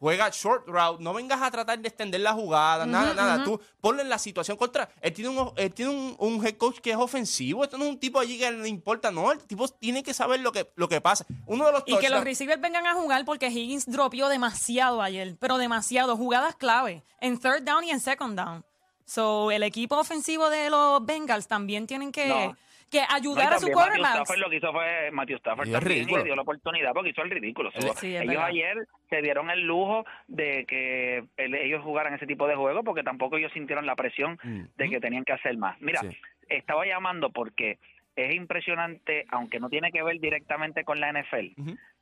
juega 0.00 0.30
short 0.30 0.66
route, 0.66 1.00
no 1.00 1.12
vengas 1.12 1.40
a 1.42 1.50
tratar 1.50 1.78
de 1.78 1.86
extender 1.86 2.22
la 2.22 2.32
jugada, 2.32 2.86
nada, 2.86 3.12
nada. 3.14 3.44
Tú 3.44 3.60
ponlo 3.80 4.00
en 4.00 4.08
la 4.08 4.18
situación 4.18 4.56
contra. 4.56 4.88
Él 5.00 5.12
tiene, 5.12 5.28
un, 5.28 5.52
él 5.56 5.72
tiene 5.72 5.90
un, 5.92 6.16
un 6.18 6.44
head 6.44 6.56
coach 6.56 6.78
que 6.80 6.90
es 6.90 6.96
ofensivo. 6.96 7.62
Esto 7.62 7.76
no 7.76 7.84
es 7.84 7.90
un 7.90 8.00
tipo 8.00 8.18
allí 8.18 8.38
que 8.38 8.50
le 8.50 8.68
importa, 8.68 9.10
no. 9.10 9.30
El 9.30 9.38
tipo 9.40 9.68
tiene 9.68 10.02
que 10.02 10.14
saber 10.14 10.40
lo 10.40 10.52
que, 10.52 10.72
lo 10.74 10.88
que 10.88 11.00
pasa. 11.00 11.26
Uno 11.46 11.66
de 11.66 11.72
los 11.72 11.82
Y 11.86 11.96
que 11.98 12.08
los 12.08 12.24
receivers 12.24 12.60
vengan 12.60 12.86
a 12.86 12.94
jugar 12.94 13.24
porque 13.26 13.48
Higgins 13.48 13.86
dropió 13.86 14.28
demasiado 14.28 15.02
ayer, 15.02 15.36
pero 15.38 15.58
demasiado. 15.58 16.16
Jugadas 16.16 16.56
clave 16.56 17.04
en 17.20 17.38
third 17.38 17.62
down 17.62 17.84
y 17.84 17.90
en 17.90 18.00
second 18.00 18.36
down. 18.36 18.64
So, 19.04 19.50
el 19.50 19.62
equipo 19.64 19.98
ofensivo 19.98 20.48
de 20.50 20.70
los 20.70 21.04
Bengals 21.04 21.46
también 21.46 21.86
tienen 21.86 22.10
que, 22.12 22.28
No. 22.28 22.56
Que 22.90 23.00
No, 23.00 23.06
ayudar 23.10 23.46
a 23.46 23.50
también 23.56 23.72
Matthew 23.72 23.72
quarterbacks. 23.74 24.14
Stafford 24.16 24.38
lo 24.38 24.50
que 24.50 24.56
hizo 24.56 24.72
fue 24.72 25.10
Matthew 25.12 25.36
Stafford 25.36 25.68
Y 25.68 25.72
también 25.72 25.92
ridículo. 25.98 26.18
le 26.18 26.24
dio 26.24 26.36
la 26.36 26.42
oportunidad 26.42 26.92
porque 26.92 27.10
hizo 27.10 27.22
el 27.22 27.30
ridículo. 27.30 27.70
Sí, 27.96 28.16
ellos 28.16 28.42
ayer 28.42 28.76
se 29.08 29.22
dieron 29.22 29.50
el 29.50 29.60
lujo 29.62 30.04
de 30.28 30.64
que 30.66 31.24
el- 31.36 31.54
ellos 31.54 31.82
jugaran 31.82 32.14
ese 32.14 32.26
tipo 32.26 32.46
de 32.48 32.56
juego 32.56 32.82
porque 32.82 33.02
tampoco 33.02 33.36
ellos 33.36 33.52
sintieron 33.52 33.86
la 33.86 33.96
presión 33.96 34.38
de 34.76 34.88
que 34.90 35.00
tenían 35.00 35.24
que 35.24 35.32
hacer 35.32 35.56
más. 35.56 35.80
Mira, 35.80 36.00
Sí. 36.00 36.16
estaba 36.48 36.84
llamando 36.86 37.30
porque 37.30 37.78
es 38.16 38.34
impresionante, 38.34 39.24
aunque 39.30 39.60
no 39.60 39.68
tiene 39.70 39.92
que 39.92 40.02
ver 40.02 40.18
directamente 40.18 40.84
con 40.84 40.98
la 41.00 41.08
NFL, 41.12 41.54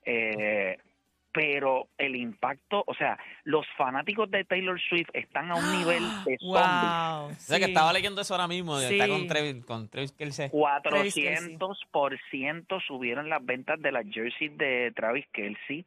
eh, 0.05 0.79
pero 1.33 1.89
el 1.99 2.17
impacto, 2.17 2.83
o 2.87 2.95
sea, 2.95 3.19
los 3.45 3.67
fanáticos 3.77 4.31
de 4.31 4.45
Taylor 4.45 4.81
Swift 4.81 5.11
están 5.13 5.51
a 5.51 5.57
un 5.57 5.73
nivel 5.79 6.03
de 6.25 6.39
zombies. 6.39 6.41
Wow. 6.41 7.31
O 7.31 7.35
sea, 7.35 7.59
que 7.59 7.65
sí. 7.65 7.71
estaba 7.71 7.93
leyendo 7.93 8.21
eso 8.21 8.35
ahora 8.35 8.49
mismo. 8.49 8.79
Sí. 8.79 8.95
Está 8.95 9.09
con 9.09 9.27
Travis, 9.27 9.65
con 9.65 9.89
Travis 9.89 10.13
Kelce. 10.13 10.51
400% 10.51 12.87
subieron 12.87 13.29
las 13.29 13.45
ventas 13.45 13.81
de 13.81 13.93
las 13.93 14.07
jerseys 14.11 14.57
de 14.57 14.93
Travis 14.95 15.27
Kelsey. 15.33 15.85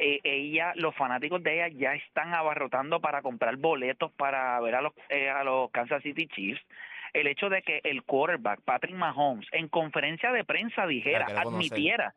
Eh, 0.00 0.20
ella, 0.22 0.72
los 0.76 0.94
fanáticos 0.94 1.42
de 1.42 1.56
ella 1.56 1.76
ya 1.76 1.94
están 1.94 2.32
abarrotando 2.32 3.00
para 3.00 3.20
comprar 3.20 3.56
boletos 3.56 4.12
para 4.12 4.60
ver 4.60 4.76
a 4.76 4.82
los, 4.82 4.92
eh, 5.08 5.28
a 5.28 5.42
los 5.42 5.70
Kansas 5.72 6.02
City 6.02 6.28
Chiefs. 6.28 6.60
El 7.12 7.26
hecho 7.26 7.48
de 7.48 7.62
que 7.62 7.80
el 7.84 8.04
quarterback, 8.04 8.60
Patrick 8.60 8.94
Mahomes, 8.94 9.48
en 9.52 9.68
conferencia 9.68 10.30
de 10.30 10.44
prensa 10.44 10.86
dijera, 10.86 11.26
conocer. 11.26 11.48
admitiera 11.48 12.14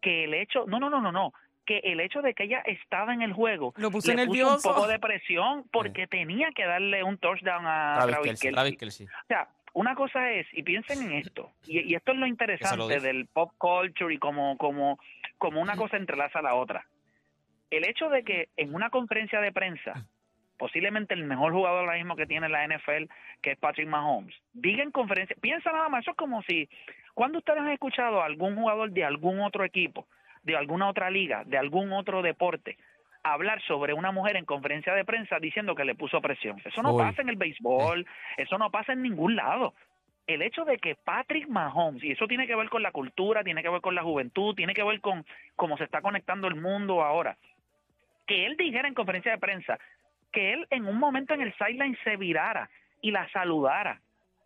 que 0.00 0.24
el 0.24 0.34
hecho, 0.34 0.64
no, 0.66 0.80
no, 0.80 0.88
no, 0.88 1.00
no, 1.00 1.12
no, 1.12 1.34
que 1.68 1.80
el 1.84 2.00
hecho 2.00 2.22
de 2.22 2.32
que 2.32 2.44
ella 2.44 2.62
estaba 2.64 3.12
en 3.12 3.20
el 3.20 3.34
juego 3.34 3.74
Lo 3.76 3.90
puso 3.90 4.08
le 4.08 4.16
nervioso. 4.16 4.70
un 4.70 4.74
poco 4.74 4.88
de 4.88 4.98
presión 4.98 5.64
porque 5.70 6.06
tenía 6.06 6.48
que 6.52 6.64
darle 6.64 7.02
un 7.02 7.18
touchdown 7.18 7.66
a 7.66 7.98
Travis 8.06 8.40
Travis, 8.40 8.78
Kelce. 8.78 9.04
O 9.04 9.26
sea, 9.28 9.48
una 9.74 9.94
cosa 9.94 10.32
es, 10.32 10.46
y 10.52 10.62
piensen 10.62 11.02
en 11.02 11.12
esto, 11.18 11.52
y, 11.66 11.80
y 11.80 11.94
esto 11.94 12.12
es 12.12 12.18
lo 12.18 12.26
interesante 12.26 13.00
del 13.00 13.26
pop 13.26 13.52
culture 13.58 14.14
y 14.14 14.16
como, 14.16 14.56
como, 14.56 14.98
como 15.36 15.60
una 15.60 15.76
cosa 15.76 15.98
entrelaza 15.98 16.38
a 16.38 16.42
la 16.42 16.54
otra. 16.54 16.86
El 17.70 17.86
hecho 17.86 18.08
de 18.08 18.24
que 18.24 18.48
en 18.56 18.74
una 18.74 18.88
conferencia 18.88 19.38
de 19.42 19.52
prensa, 19.52 20.06
posiblemente 20.56 21.12
el 21.12 21.24
mejor 21.24 21.52
jugador 21.52 21.80
ahora 21.80 21.98
mismo 21.98 22.16
que 22.16 22.26
tiene 22.26 22.48
la 22.48 22.66
NFL, 22.66 23.12
que 23.42 23.50
es 23.50 23.58
Patrick 23.58 23.88
Mahomes, 23.88 24.34
diga 24.54 24.82
en 24.82 24.90
conferencia, 24.90 25.36
piensa 25.38 25.70
nada 25.70 25.90
más, 25.90 26.00
eso 26.00 26.12
es 26.12 26.16
como 26.16 26.40
si, 26.44 26.66
cuando 27.12 27.38
ustedes 27.38 27.60
han 27.60 27.68
escuchado 27.68 28.22
a 28.22 28.24
algún 28.24 28.56
jugador 28.56 28.90
de 28.90 29.04
algún 29.04 29.40
otro 29.40 29.64
equipo, 29.64 30.06
de 30.48 30.56
alguna 30.56 30.88
otra 30.88 31.10
liga, 31.10 31.44
de 31.44 31.58
algún 31.58 31.92
otro 31.92 32.22
deporte, 32.22 32.78
hablar 33.22 33.60
sobre 33.62 33.92
una 33.92 34.12
mujer 34.12 34.36
en 34.36 34.46
conferencia 34.46 34.94
de 34.94 35.04
prensa 35.04 35.38
diciendo 35.38 35.74
que 35.74 35.84
le 35.84 35.94
puso 35.94 36.22
presión. 36.22 36.56
Eso 36.64 36.82
no 36.82 36.94
Uy. 36.94 37.02
pasa 37.02 37.20
en 37.20 37.28
el 37.28 37.36
béisbol, 37.36 38.06
eso 38.38 38.56
no 38.56 38.70
pasa 38.70 38.94
en 38.94 39.02
ningún 39.02 39.36
lado. 39.36 39.74
El 40.26 40.40
hecho 40.40 40.64
de 40.64 40.78
que 40.78 40.94
Patrick 40.94 41.48
Mahomes, 41.48 42.02
y 42.02 42.12
eso 42.12 42.26
tiene 42.26 42.46
que 42.46 42.56
ver 42.56 42.70
con 42.70 42.82
la 42.82 42.92
cultura, 42.92 43.44
tiene 43.44 43.62
que 43.62 43.68
ver 43.68 43.82
con 43.82 43.94
la 43.94 44.02
juventud, 44.02 44.54
tiene 44.54 44.72
que 44.72 44.82
ver 44.82 45.00
con 45.00 45.26
cómo 45.54 45.76
se 45.76 45.84
está 45.84 46.00
conectando 46.00 46.48
el 46.48 46.56
mundo 46.56 47.02
ahora, 47.02 47.36
que 48.26 48.46
él 48.46 48.56
dijera 48.56 48.88
en 48.88 48.94
conferencia 48.94 49.32
de 49.32 49.38
prensa 49.38 49.78
que 50.32 50.54
él 50.54 50.66
en 50.70 50.86
un 50.86 50.98
momento 50.98 51.34
en 51.34 51.42
el 51.42 51.54
sideline 51.54 51.96
se 52.04 52.16
virara 52.16 52.70
y 53.02 53.10
la 53.10 53.28
saludara. 53.30 54.00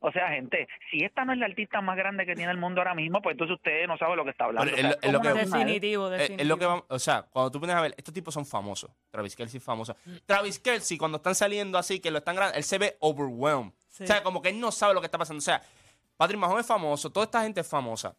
O 0.04 0.10
sea, 0.12 0.28
gente, 0.30 0.66
si 0.90 1.04
esta 1.04 1.24
no 1.24 1.32
es 1.32 1.38
la 1.38 1.46
artista 1.46 1.80
más 1.80 1.96
grande 1.96 2.26
que 2.26 2.34
tiene 2.34 2.50
el 2.50 2.58
mundo 2.58 2.80
ahora 2.80 2.94
mismo, 2.94 3.22
pues 3.22 3.34
entonces 3.34 3.56
usted 3.56 3.86
no 3.86 3.96
sabe 3.96 4.16
lo 4.16 4.24
que 4.24 4.30
está 4.30 4.44
hablando. 4.46 4.70
Pero 4.74 4.88
O 4.88 4.90
sea, 4.90 4.90
es 4.90 4.96
lo- 4.96 5.06
es 5.06 5.12
lo 5.12 5.18
¿cómo 5.20 5.34
que- 5.34 5.40
él? 5.42 5.50
Definitivo, 5.50 6.06
Eh, 6.08 6.10
definitivo. 6.10 6.40
Es 6.42 6.46
lo 6.48 6.58
que 6.58 6.66
vamos, 6.66 6.84
o 6.88 6.98
sea, 6.98 7.22
cuando 7.22 7.50
tú 7.52 7.60
pones 7.60 7.76
a 7.76 7.80
ver, 7.80 7.94
estos 7.96 8.12
tipos 8.12 8.34
son 8.34 8.44
famosos. 8.44 8.90
Travis 9.10 9.36
Kelsey 9.36 9.58
es 9.58 9.64
famoso. 9.64 9.96
Travis 10.26 10.58
Kelsey, 10.58 10.98
cuando 10.98 11.16
están 11.16 11.34
saliendo 11.34 11.78
así, 11.78 12.00
que 12.00 12.10
lo 12.10 12.18
están 12.18 12.34
grabando, 12.36 12.58
él 12.58 12.64
se 12.64 12.78
ve 12.78 12.96
overwhelmed. 13.00 13.72
Sí. 13.88 14.04
O 14.04 14.06
sea, 14.06 14.22
como 14.22 14.42
que 14.42 14.48
él 14.48 14.58
no 14.58 14.72
sabe 14.72 14.92
lo 14.94 15.00
que 15.00 15.06
está 15.06 15.18
pasando. 15.18 15.38
O 15.38 15.42
sea, 15.42 15.62
Patrick 16.16 16.40
Mahomes 16.40 16.60
es 16.62 16.66
famoso, 16.66 17.10
toda 17.10 17.24
esta 17.24 17.42
gente 17.42 17.60
es 17.60 17.68
famosa. 17.68 18.16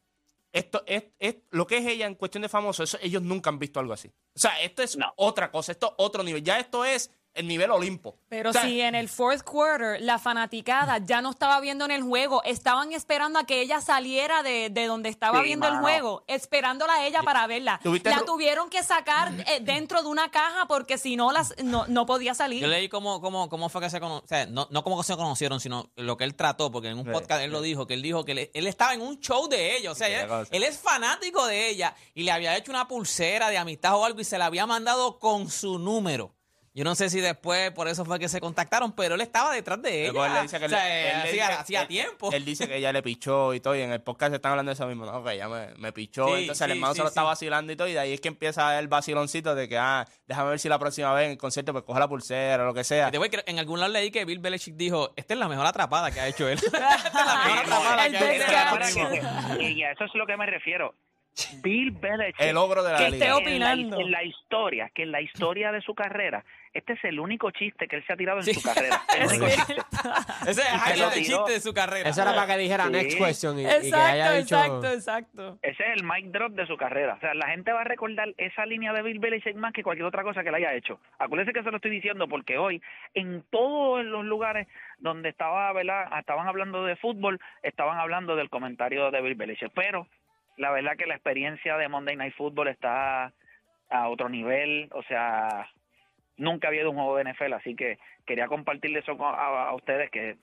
Esto 0.51 0.83
es, 0.85 1.05
es 1.19 1.37
lo 1.49 1.65
que 1.65 1.77
es 1.77 1.85
ella 1.87 2.05
en 2.05 2.13
cuestión 2.15 2.43
de 2.43 2.49
famoso, 2.49 2.83
eso 2.83 2.97
ellos 3.01 3.23
nunca 3.23 3.49
han 3.49 3.57
visto 3.57 3.79
algo 3.79 3.91
así. 3.91 4.07
O 4.35 4.39
sea, 4.39 4.61
esto 4.61 4.83
es 4.83 4.95
No. 4.95 5.11
otra 5.15 5.49
cosa, 5.51 5.71
esto 5.71 5.87
es 5.87 5.93
otro 5.97 6.21
nivel. 6.23 6.43
Ya 6.43 6.59
esto 6.59 6.85
es 6.85 7.11
el 7.33 7.47
nivel 7.47 7.71
Olimpo. 7.71 8.17
Pero 8.29 8.49
O 8.49 8.53
sea, 8.53 8.63
si 8.63 8.81
en 8.81 8.95
el 8.95 9.09
fourth 9.09 9.43
quarter 9.43 10.01
la 10.01 10.19
fanaticada 10.19 10.97
ya 10.99 11.21
no 11.21 11.31
estaba 11.31 11.59
viendo 11.61 11.85
en 11.85 11.91
el 11.91 12.01
juego, 12.03 12.43
estaban 12.43 12.91
esperando 12.93 13.39
a 13.39 13.45
que 13.45 13.61
ella 13.61 13.81
saliera 13.81 14.43
de, 14.43 14.69
de 14.69 14.85
donde 14.85 15.09
estaba 15.09 15.39
Sí, 15.39 15.45
viendo 15.45 15.67
el 15.67 15.77
juego, 15.77 16.23
esperándola 16.27 16.93
a 16.93 17.07
ella 17.07 17.21
para 17.23 17.45
verla. 17.47 17.79
¿Tuviste 17.83 18.09
La 18.09 18.23
tuvieron 18.25 18.69
que 18.69 18.83
sacar 18.83 19.31
eh, 19.47 19.59
dentro 19.61 20.01
de 20.01 20.07
una 20.09 20.29
caja 20.31 20.65
porque 20.67 20.97
si 20.97 21.15
no, 21.15 21.31
las, 21.31 21.53
no, 21.63 21.85
no 21.87 22.05
podía 22.05 22.33
salir. 22.33 22.61
Yo 22.61 22.67
leí 22.67 22.89
cómo, 22.89 23.21
cómo, 23.21 23.49
cómo 23.49 23.69
fue 23.69 23.81
que 23.81 23.89
se 23.89 23.99
conocieron, 23.99 24.25
o 24.25 24.27
sea, 24.27 24.45
no, 24.45 24.67
no 24.71 24.83
cómo 24.83 25.01
se 25.03 25.15
conocieron, 25.15 25.59
sino 25.59 25.91
lo 25.95 26.17
que 26.17 26.23
él 26.23 26.35
trató, 26.35 26.71
porque 26.71 26.89
en 26.89 26.97
un 26.99 27.05
Sí, 27.05 27.11
podcast 27.11 27.41
él 27.43 27.51
lo 27.51 27.61
dijo, 27.61 27.85
que 27.87 27.93
él 27.95 28.01
dijo 28.01 28.23
que 28.25 28.31
él, 28.33 28.51
él 28.53 28.67
estaba 28.67 28.93
en 28.93 29.01
un 29.01 29.19
show 29.19 29.47
de 29.47 29.77
ella, 29.77 29.91
o 29.91 29.95
sea, 29.95 30.45
él 30.51 30.63
es 30.63 30.77
fanático 30.79 31.45
de 31.45 31.69
ella 31.69 31.95
y 32.13 32.23
le 32.23 32.31
había 32.31 32.55
hecho 32.57 32.71
una 32.71 32.87
pulsera 32.87 33.49
de 33.49 33.57
amistad 33.57 33.95
o 33.95 34.05
algo 34.05 34.19
y 34.21 34.23
se 34.23 34.37
la 34.37 34.45
había 34.45 34.65
mandado 34.65 35.19
con 35.19 35.49
su 35.49 35.79
número. 35.79 36.35
Yo 36.75 36.83
no 36.83 36.95
sé 36.95 37.09
si 37.11 37.19
después 37.21 37.69
por 37.71 37.87
eso 37.87 38.03
fue 38.03 38.17
que 38.17 38.27
se 38.27 38.39
contactaron, 38.39 38.93
pero 38.93 39.13
él 39.13 39.21
estaba 39.21 39.53
detrás 39.53 39.79
de 39.81 40.07
ella. 40.07 40.25
él 40.25 40.33
le 40.33 40.41
dice 40.41 40.59
que 40.59 40.65
o 40.65 40.69
sea, 40.69 40.83
le- 40.83 41.09
él 41.11 41.15
hacía, 41.17 41.47
dice- 41.49 41.59
hacía 41.59 41.81
él- 41.83 41.87
tiempo. 41.87 42.31
Él 42.31 42.45
dice 42.45 42.67
que 42.67 42.77
ella 42.77 42.91
le 42.91 43.03
pichó 43.03 43.53
y 43.53 43.59
todo, 43.59 43.75
y 43.75 43.81
en 43.81 43.91
el 43.91 44.01
podcast 44.01 44.33
están 44.33 44.51
hablando 44.53 44.71
de 44.71 44.73
eso 44.73 44.87
mismo, 44.87 45.05
¿no? 45.05 45.23
Que 45.23 45.33
ella 45.33 45.47
me, 45.49 45.67
me 45.77 45.91
pichó, 45.93 46.25
Sí, 46.29 46.41
entonces 46.41 46.61
el 46.65 46.71
sí, 46.71 46.77
hermano 46.77 46.93
sí, 46.93 46.97
se 46.97 47.03
lo 47.03 47.09
está 47.09 47.21
vacilando 47.23 47.71
y 47.71 47.75
todo, 47.75 47.87
y 47.87 47.93
de 47.93 47.99
ahí 47.99 48.13
es 48.13 48.21
que 48.21 48.27
empieza 48.29 48.79
el 48.79 48.87
vaciloncito 48.87 49.53
de 49.53 49.69
que, 49.69 49.77
ah, 49.77 50.07
déjame 50.27 50.49
ver 50.49 50.59
si 50.59 50.67
la 50.67 50.79
próxima 50.79 51.13
vez 51.13 51.25
en 51.25 51.31
el 51.33 51.37
concierto 51.37 51.73
pues 51.73 51.83
coge 51.83 51.99
la 51.99 52.07
pulsera 52.07 52.63
o 52.63 52.65
lo 52.65 52.73
que 52.73 52.83
sea. 52.83 53.09
Y 53.09 53.11
te 53.11 53.17
voy 53.19 53.27
a 53.27 53.29
creer, 53.29 53.45
en 53.47 53.59
algún 53.59 53.79
lado 53.79 53.91
leí 53.93 54.09
que 54.09 54.25
Bill 54.25 54.39
Belichick 54.39 54.73
dijo, 54.75 55.13
esta 55.15 55.35
es 55.35 55.39
la 55.39 55.47
mejor 55.47 55.67
atrapada 55.67 56.09
que 56.09 56.21
ha 56.21 56.27
hecho 56.27 56.49
él. 56.49 56.57
esta 56.57 56.95
es 56.95 57.13
la 57.13 57.43
mejor 57.45 57.59
atrapada 57.59 58.05
el 58.07 58.11
que 58.11 58.17
ha 58.17 58.89
hecho 58.89 59.09
mismo. 59.09 59.61
Y 59.61 59.83
a 59.83 59.91
eso 59.91 60.05
es 60.05 60.15
lo 60.15 60.25
que 60.25 60.35
me 60.37 60.47
refiero. 60.47 60.95
Bill 61.63 61.91
Belichick. 61.91 62.39
El 62.41 62.57
ogro 62.57 62.83
de 62.83 62.91
la 62.91 62.97
Que 62.99 63.09
liga. 63.09 63.25
esté 63.25 63.25
en 63.25 63.29
la, 63.31 63.37
opinando. 63.73 63.99
en 63.99 64.11
la 64.11 64.23
historia, 64.23 64.91
que 64.93 65.01
en 65.03 65.11
la 65.11 65.19
historia 65.21 65.71
de 65.71 65.81
su 65.81 65.95
carrera, 65.95 66.45
este 66.73 66.93
es 66.93 67.03
el 67.03 67.19
único 67.19 67.51
chiste 67.51 67.87
que 67.87 67.97
él 67.97 68.03
se 68.05 68.13
ha 68.13 68.17
tirado 68.17 68.39
en 68.39 68.45
su 68.45 68.61
carrera. 68.61 69.01
El 69.17 69.27
único 69.27 69.45
chiste. 69.47 69.73
Ese 70.47 70.61
es 70.61 70.67
el 71.15 71.23
chiste 71.23 71.51
de 71.51 71.59
su 71.61 71.73
carrera. 71.73 72.09
Eso 72.09 72.21
era 72.21 72.33
para 72.33 72.47
que 72.47 72.57
dijera 72.61 72.85
Sí. 72.85 72.91
next 72.91 73.17
question 73.17 73.59
y, 73.59 73.61
y 73.61 73.65
que 73.65 73.71
Exacto, 73.75 73.97
haya 74.05 74.31
dicho... 74.33 74.55
exacto, 74.55 74.87
exacto. 74.91 75.59
Ese 75.61 75.83
es 75.83 75.89
el 75.97 76.03
mic 76.03 76.25
drop 76.31 76.53
de 76.53 76.65
su 76.67 76.75
carrera. 76.75 77.13
O 77.15 77.19
sea, 77.19 77.33
la 77.33 77.47
gente 77.47 77.71
va 77.71 77.81
a 77.81 77.85
recordar 77.85 78.33
esa 78.37 78.65
línea 78.65 78.91
de 78.93 79.01
Bill 79.03 79.19
Belichick 79.19 79.55
más 79.55 79.71
que 79.73 79.83
cualquier 79.83 80.05
otra 80.07 80.23
cosa 80.23 80.43
que 80.43 80.51
le 80.51 80.57
haya 80.57 80.73
hecho. 80.73 80.99
Acuérdense 81.19 81.53
que 81.53 81.63
se 81.63 81.69
lo 81.71 81.77
estoy 81.77 81.91
diciendo 81.91 82.27
porque 82.27 82.57
hoy, 82.57 82.81
en 83.13 83.43
todos 83.49 84.03
los 84.03 84.25
lugares 84.25 84.67
donde 84.97 85.29
estaba, 85.29 85.71
¿verdad? 85.73 86.07
estaban 86.19 86.47
hablando 86.47 86.83
de 86.85 86.95
fútbol, 86.95 87.39
estaban 87.61 87.97
hablando 87.99 88.35
del 88.35 88.49
comentario 88.49 89.11
de 89.11 89.21
Bill 89.21 89.35
Belichick. 89.35 89.71
Pero 89.73 90.07
la 90.57 90.71
verdad 90.71 90.97
que 90.97 91.05
la 91.05 91.15
experiencia 91.15 91.77
de 91.77 91.87
Monday 91.87 92.15
Night 92.15 92.35
Football 92.35 92.67
está 92.69 93.31
a 93.89 94.09
otro 94.09 94.27
nivel. 94.29 94.89
O 94.93 95.03
sea, 95.03 95.69
nunca 96.37 96.67
había 96.67 96.81
ido 96.81 96.89
a 96.89 96.91
un 96.91 96.97
juego 96.97 97.17
de 97.17 97.23
NFL, 97.33 97.53
así 97.53 97.75
que 97.75 97.97
quería 98.25 98.47
compartirle 98.47 98.99
eso 98.99 99.17
con- 99.17 99.33
a, 99.33 99.67
a 99.69 99.75
ustedes 99.75 100.09
que 100.11 100.37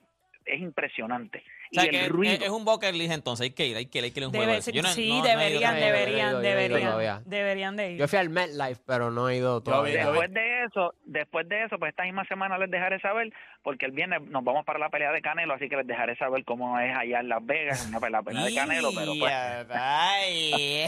es 0.45 0.59
impresionante. 0.59 1.43
O 1.71 1.75
sea, 1.75 1.85
y 1.85 1.89
que 1.89 2.03
el 2.05 2.09
ruido. 2.09 2.33
es, 2.33 2.41
es 2.41 2.49
un 2.49 2.65
bucket 2.65 2.93
list 2.95 3.13
entonces. 3.13 3.43
Hay 3.45 3.51
que 3.53 3.67
ir, 3.67 3.77
hay 3.77 3.85
que 3.85 3.99
ir, 3.99 4.03
hay 4.05 4.11
que 4.11 4.19
ir 4.19 4.23
a 4.23 4.27
un 4.27 4.33
juego. 4.33 4.41
Debe 4.45 4.53
de 4.53 4.59
eso. 4.59 4.71
sí, 4.93 5.09
no- 5.09 5.17
no 5.17 5.23
deberían, 5.23 5.77
ido, 5.77 5.85
deberían, 5.85 6.29
ido 6.31 6.39
deberían. 6.41 7.23
Deberían 7.25 7.75
de 7.77 7.91
ir. 7.93 7.99
Yo 7.99 8.07
fui 8.07 8.17
al 8.19 8.29
MetLife, 8.29 8.81
pero 8.85 9.11
no 9.11 9.29
he 9.29 9.37
ido 9.37 9.61
todavía. 9.61 10.05
Después 10.07 10.33
de 10.33 10.63
eso, 10.65 10.93
después 11.05 11.47
de 11.47 11.63
eso, 11.63 11.77
pues 11.79 11.91
esta 11.91 12.03
misma 12.03 12.25
semana 12.25 12.57
les 12.57 12.69
dejaré 12.71 12.99
saber, 12.99 13.31
porque 13.63 13.85
el 13.85 13.91
viernes 13.91 14.21
nos 14.23 14.43
vamos 14.43 14.65
para 14.65 14.79
la 14.79 14.89
pelea 14.89 15.11
de 15.11 15.21
Canelo, 15.21 15.53
así 15.53 15.69
que 15.69 15.77
les 15.77 15.87
dejaré 15.87 16.15
saber 16.15 16.43
cómo 16.43 16.79
es 16.79 16.95
allá 16.95 17.19
en 17.19 17.29
Las 17.29 17.45
Vegas, 17.45 17.87
una 17.87 17.99
pelea, 17.99 18.19
la 18.19 18.23
pelea 18.23 18.45
de 18.45 18.55
Canelo, 18.55 18.89
pero 18.95 19.13
pues... 19.19 19.33
Ay. 19.71 20.85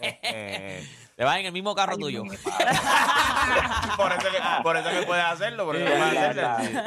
Eh, 0.00 0.82
Te 1.16 1.24
vas 1.24 1.36
en 1.38 1.46
el 1.46 1.52
mismo 1.52 1.74
carro 1.74 1.96
tuyo. 1.96 2.22
por, 3.96 4.12
eso 4.12 4.30
que, 4.30 4.62
por 4.62 4.76
eso 4.76 4.88
que 4.88 5.04
puedes 5.04 5.24
hacerlo, 5.24 5.64
porque 5.64 5.80
Sí, 5.80 5.84
no 5.84 5.90
puedes 5.90 6.12
es 6.12 6.18
hacerlo. 6.18 6.42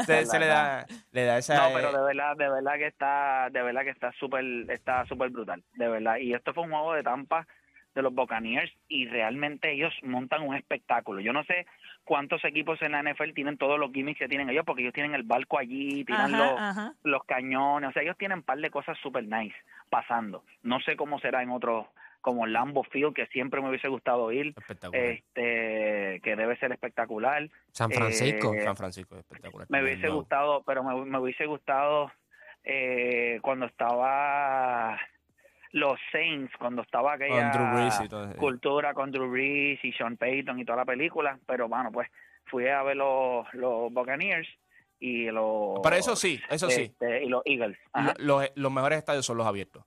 verdad, 0.07 0.24
se, 0.24 0.39
le 0.39 0.45
da, 0.47 0.86
le 1.12 1.26
da 1.26 1.38
esa... 1.38 1.55
No, 1.68 1.74
pero 1.76 1.91
de 1.91 2.01
verdad, 2.01 2.38
de 2.38 2.49
verdad 2.49 2.74
que 2.78 2.88
está, 2.88 3.49
de 3.51 3.62
verdad 3.62 3.82
que 3.82 3.89
está 3.89 4.14
súper, 4.14 4.45
está 4.70 5.05
súper 5.05 5.32
brutal, 5.32 5.62
de 5.76 5.89
verdad. 5.89 6.16
Y 6.16 6.34
esto 6.34 6.53
fue 6.53 6.64
un 6.64 6.70
juego 6.72 6.93
de 6.93 7.03
Tampa 7.03 7.45
de 7.94 8.02
los 8.02 8.14
Buccaneers 8.14 8.72
y 8.88 9.06
realmente 9.08 9.72
ellos 9.72 9.94
montan 10.04 10.44
un 10.44 10.56
espectáculo. 10.56 11.20
Yo 11.22 11.34
no 11.34 11.44
sé 11.44 11.66
cuántos 12.04 12.44
equipos 12.46 12.82
en 12.82 12.94
la 12.94 13.04
NFL 13.04 13.34
tienen 13.34 13.58
todos 13.58 13.78
los 13.80 13.92
gimmicks 13.92 14.20
que 14.20 14.28
tienen 14.28 14.50
ellos, 14.50 14.64
porque 14.66 14.82
ellos 14.84 14.94
tienen 14.94 15.14
el 15.14 15.24
barco 15.24 15.58
allí, 15.60 16.04
tienen 16.06 16.34
Ajá, 16.34 16.38
los, 16.38 16.60
ajá. 16.60 16.94
los 17.04 17.24
cañones, 17.26 17.89
o 17.89 17.94
sea, 17.94 18.02
ellos 18.04 18.18
tienen 18.18 18.39
un 18.39 18.44
par 18.44 18.58
de 18.60 18.70
cosas 18.70 18.98
super 19.00 19.24
nice 19.26 19.56
pasando. 19.89 20.44
No 20.64 20.80
sé 20.80 20.96
cómo 20.96 21.20
será 21.20 21.44
en 21.44 21.50
otros, 21.50 21.86
como 22.22 22.46
Lambo 22.48 22.84
Field, 22.84 23.14
que 23.14 23.26
siempre 23.28 23.62
me 23.62 23.70
hubiese 23.70 23.88
gustado 23.89 24.32
ir, 24.32 24.54
Espectacular. 24.56 25.04
este, 25.06 26.22
que 26.24 26.36
debe 26.36 26.56
ser 26.58 26.72
espectacular. 26.72 27.50
San 27.72 27.92
Francisco. 27.92 28.54
Eh, 28.54 28.64
San 28.64 28.78
Francisco 28.78 29.16
es 29.16 29.22
espectacular. 29.22 29.68
Me 29.70 29.82
hubiese 29.84 30.08
No. 30.08 30.16
gustado, 30.16 30.64
pero 30.64 30.84
me, 30.84 31.06
me 31.06 31.18
hubiese 31.20 31.46
gustado 31.46 32.12
eh, 32.64 33.39
cuando 33.42 33.66
estaba 33.66 35.00
los 35.74 35.97
Saints, 36.11 36.51
cuando 36.57 36.82
estaba 36.82 37.13
aquella 37.13 37.51
Con 38.09 38.34
cultura 38.39 38.93
con 38.93 39.11
Drew 39.11 39.30
Brees 39.32 39.84
y 39.84 39.93
Sean 39.93 40.17
Payton 40.17 40.59
y 40.59 40.65
toda 40.65 40.78
la 40.80 40.86
película, 40.86 41.39
pero 41.45 41.67
bueno, 41.67 41.91
pues 41.91 42.09
fui 42.45 42.67
a 42.67 42.84
ver 42.84 42.97
los, 42.97 43.45
los 43.53 43.91
Buccaneers 43.93 44.47
y 44.99 45.26
los... 45.32 45.80
Pero 45.82 45.95
eso 45.95 46.15
sí, 46.15 46.39
eso 46.49 46.69
sí. 46.69 46.82
este, 46.84 47.24
y 47.24 47.30
los 47.30 47.41
Eagles. 47.45 47.78
Ajá. 47.93 48.13
Lo- 48.17 48.39
los, 48.41 48.51
los 48.55 48.72
mejores 48.72 48.97
estadios 48.99 49.26
son 49.26 49.38
los 49.38 49.47
abiertos. 49.47 49.84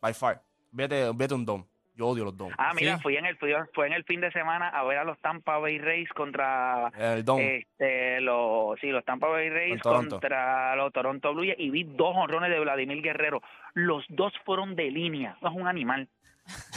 By 0.00 0.12
far. 0.14 0.42
Vete, 0.70 1.10
vete 1.14 1.34
un 1.34 1.46
dom. 1.46 1.64
Yo 1.96 2.08
odio 2.08 2.24
los 2.24 2.36
dom. 2.36 2.52
Ah, 2.58 2.72
mira, 2.74 2.96
Sí. 2.96 3.02
fui 3.02 3.16
en 3.16 3.24
el 3.26 3.36
fui, 3.38 3.52
fue 3.74 3.86
en 3.86 3.94
el 3.94 4.04
fin 4.04 4.20
de 4.20 4.30
semana 4.30 4.68
a 4.68 4.84
ver 4.84 4.98
a 4.98 5.04
los 5.04 5.18
Tampa 5.20 5.58
Bay 5.58 5.78
Rays 5.78 6.08
contra 6.10 6.88
El 6.98 7.20
este 7.20 8.20
los 8.20 8.78
sí, 8.80 8.88
los 8.88 9.04
Tampa 9.04 9.28
Bay 9.28 9.48
Rays 9.48 9.80
Con 9.80 10.08
contra 10.10 10.76
los 10.76 10.92
Toronto 10.92 11.32
Blue 11.32 11.44
Jays 11.46 11.58
y 11.58 11.70
vi 11.70 11.84
dos 11.84 12.14
honrones 12.14 12.50
de 12.50 12.60
Vladimir 12.60 13.00
Guerrero. 13.02 13.40
Los 13.74 14.04
dos 14.10 14.32
fueron 14.44 14.76
de 14.76 14.90
línea. 14.90 15.36
No 15.40 15.48
es 15.50 15.56
un 15.56 15.66
animal. 15.66 16.08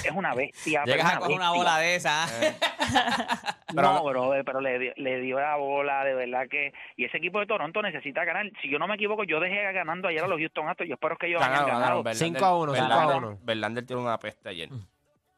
Es 0.03 0.11
una 0.11 0.33
bestia. 0.33 0.83
Llegas 0.85 1.13
a 1.15 1.19
coger 1.19 1.35
una 1.35 1.51
bola 1.51 1.77
de 1.79 1.95
esa. 1.95 2.25
Eh, 2.41 2.55
no, 3.73 4.03
bro, 4.03 4.31
pero 4.45 4.61
le, 4.61 4.79
dio- 4.79 4.93
le 4.95 5.19
dio 5.19 5.39
la 5.39 5.57
bola, 5.57 6.03
de 6.03 6.13
verdad 6.15 6.47
que... 6.49 6.73
Y 6.97 7.05
ese 7.05 7.17
equipo 7.17 7.39
de 7.39 7.45
Toronto 7.45 7.81
necesita 7.81 8.23
ganar. 8.25 8.49
Si 8.61 8.69
yo 8.69 8.79
no 8.79 8.87
me 8.87 8.95
equivoco, 8.95 9.23
yo 9.25 9.39
dejé 9.39 9.61
ganando 9.73 10.07
ayer 10.07 10.23
a 10.23 10.27
los 10.27 10.39
Houston 10.39 10.67
Astros. 10.69 10.87
Yo 10.89 10.95
espero 10.95 11.17
que 11.17 11.27
ellos 11.27 11.41
hayan 11.41 11.51
Ganaron, 11.53 11.69
ganado. 11.81 12.03
ganaron. 12.03 12.15
Cinco 12.15 12.45
a 12.45 12.57
uno, 12.57 12.73
Verlander- 12.73 12.99
cinco 12.99 13.11
a 13.13 13.17
uno. 13.17 13.37
Verlander 13.43 13.85
tiene 13.85 14.01
una 14.01 14.17
peste 14.17 14.49
ayer. 14.49 14.69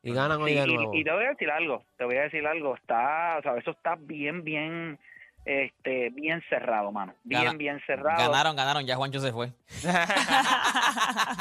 Y 0.04 0.14
ganan 0.14 0.42
hoy 0.42 0.52
Sí, 0.54 0.58
de 0.60 0.64
y- 0.68 0.74
nuevo. 0.76 0.94
Y, 0.96 1.04
te 1.04 1.12
voy 1.12 1.26
a 1.26 1.30
decir 1.30 1.50
algo, 1.52 1.84
te 1.98 2.06
voy 2.06 2.18
a 2.18 2.22
decir 2.22 2.46
algo, 2.48 2.76
está, 2.76 3.38
o 3.38 3.42
sea, 3.44 3.56
eso 3.58 3.72
está 3.72 3.96
bien, 4.00 4.44
bien, 4.44 5.00
este, 5.46 6.10
bien 6.12 6.42
cerrado, 6.50 6.92
mano, 6.92 7.14
bien, 7.24 7.44
Gana- 7.44 7.58
bien 7.58 7.82
cerrado. 7.86 8.18
Ganaron, 8.18 8.56
ganaron. 8.56 8.86
Ya 8.86 8.96
Juancho 8.96 9.20
se 9.20 9.32
fue. 9.32 9.48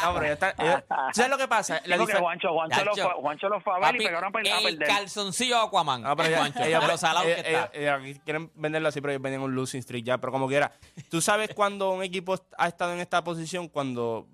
no, 0.02 0.14
pero 0.14 0.26
ya 0.26 0.32
está. 0.32 0.54
ellos- 0.58 0.82
¿Sabes 1.12 1.30
lo 1.30 1.38
que 1.38 1.48
pasa? 1.48 1.80
La 1.84 1.96
que 1.98 2.04
Juancho, 2.14 2.52
Juancho, 2.52 2.84
lo 2.84 2.92
Chacho. 2.94 3.02
fue, 3.10 3.20
Juancho 3.20 3.48
lo 3.48 3.60
fue 3.60 3.72
a 3.72 3.76
ver 3.76 3.84
Papi, 3.92 3.96
y 4.02 4.06
pegaron 4.06 4.28
a, 4.28 4.32
pe- 4.42 4.50
a 4.52 4.58
el 4.58 4.78
perder. 4.78 4.88
calzoncillo 4.88 5.58
Aquaman. 5.60 6.06
Ah, 6.06 6.14
pero 6.16 6.30
ya- 6.30 6.38
Juancho, 6.38 6.62
ellos- 6.62 6.80
de 6.82 6.86
lo 6.88 6.96
salado 6.98 7.24
que 7.26 7.32
ellos- 7.32 7.46
está. 7.46 7.70
ellos- 7.78 8.02
ellos 8.04 8.20
quieren 8.24 8.50
venderlo 8.54 8.88
así, 8.88 9.00
pero 9.00 9.12
ellos 9.12 9.22
venden 9.22 9.40
un 9.42 9.54
losing 9.54 9.82
streak 9.82 10.04
ya. 10.04 10.18
Pero 10.18 10.32
como 10.32 10.48
quiera, 10.48 10.72
tú 11.10 11.20
sabes 11.20 11.54
cuando 11.54 11.90
un 11.92 12.02
equipo 12.02 12.36
ha 12.58 12.68
estado 12.68 12.92
en 12.92 13.00
esta 13.00 13.22
posición 13.24 13.68
cuando 13.68 14.28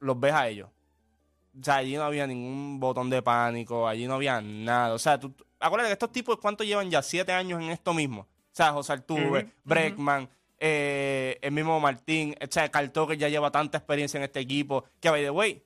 los 0.00 0.18
ves 0.18 0.32
a 0.32 0.48
ellos. 0.48 0.68
O 1.58 1.62
sea, 1.62 1.76
allí 1.76 1.96
no 1.96 2.02
había 2.02 2.26
ningún 2.26 2.80
botón 2.80 3.10
de 3.10 3.22
pánico, 3.22 3.86
allí 3.86 4.06
no 4.06 4.14
había 4.14 4.40
nada. 4.40 4.94
O 4.94 4.98
sea, 4.98 5.18
tú, 5.18 5.34
acuérdate 5.60 5.88
que 5.90 5.92
estos 5.92 6.12
tipos, 6.12 6.38
¿cuántos 6.38 6.66
llevan 6.66 6.90
ya? 6.90 7.02
Siete 7.02 7.32
años 7.32 7.62
en 7.62 7.70
esto 7.70 7.94
mismo. 7.94 8.22
O 8.22 8.56
sea, 8.56 8.72
José 8.72 8.94
Ujú, 9.08 9.38
Breckman, 9.64 10.28
eh, 10.58 11.38
el 11.42 11.52
mismo 11.52 11.78
Martín, 11.80 12.36
o 12.40 12.46
sea, 12.50 12.68
Carl 12.70 12.90
Tucker 12.90 13.18
ya 13.18 13.28
lleva 13.28 13.50
tanta 13.50 13.78
experiencia 13.78 14.18
en 14.18 14.24
este 14.24 14.40
equipo. 14.40 14.84
Que, 15.00 15.10
by 15.10 15.22
the 15.22 15.30
way, 15.30 15.64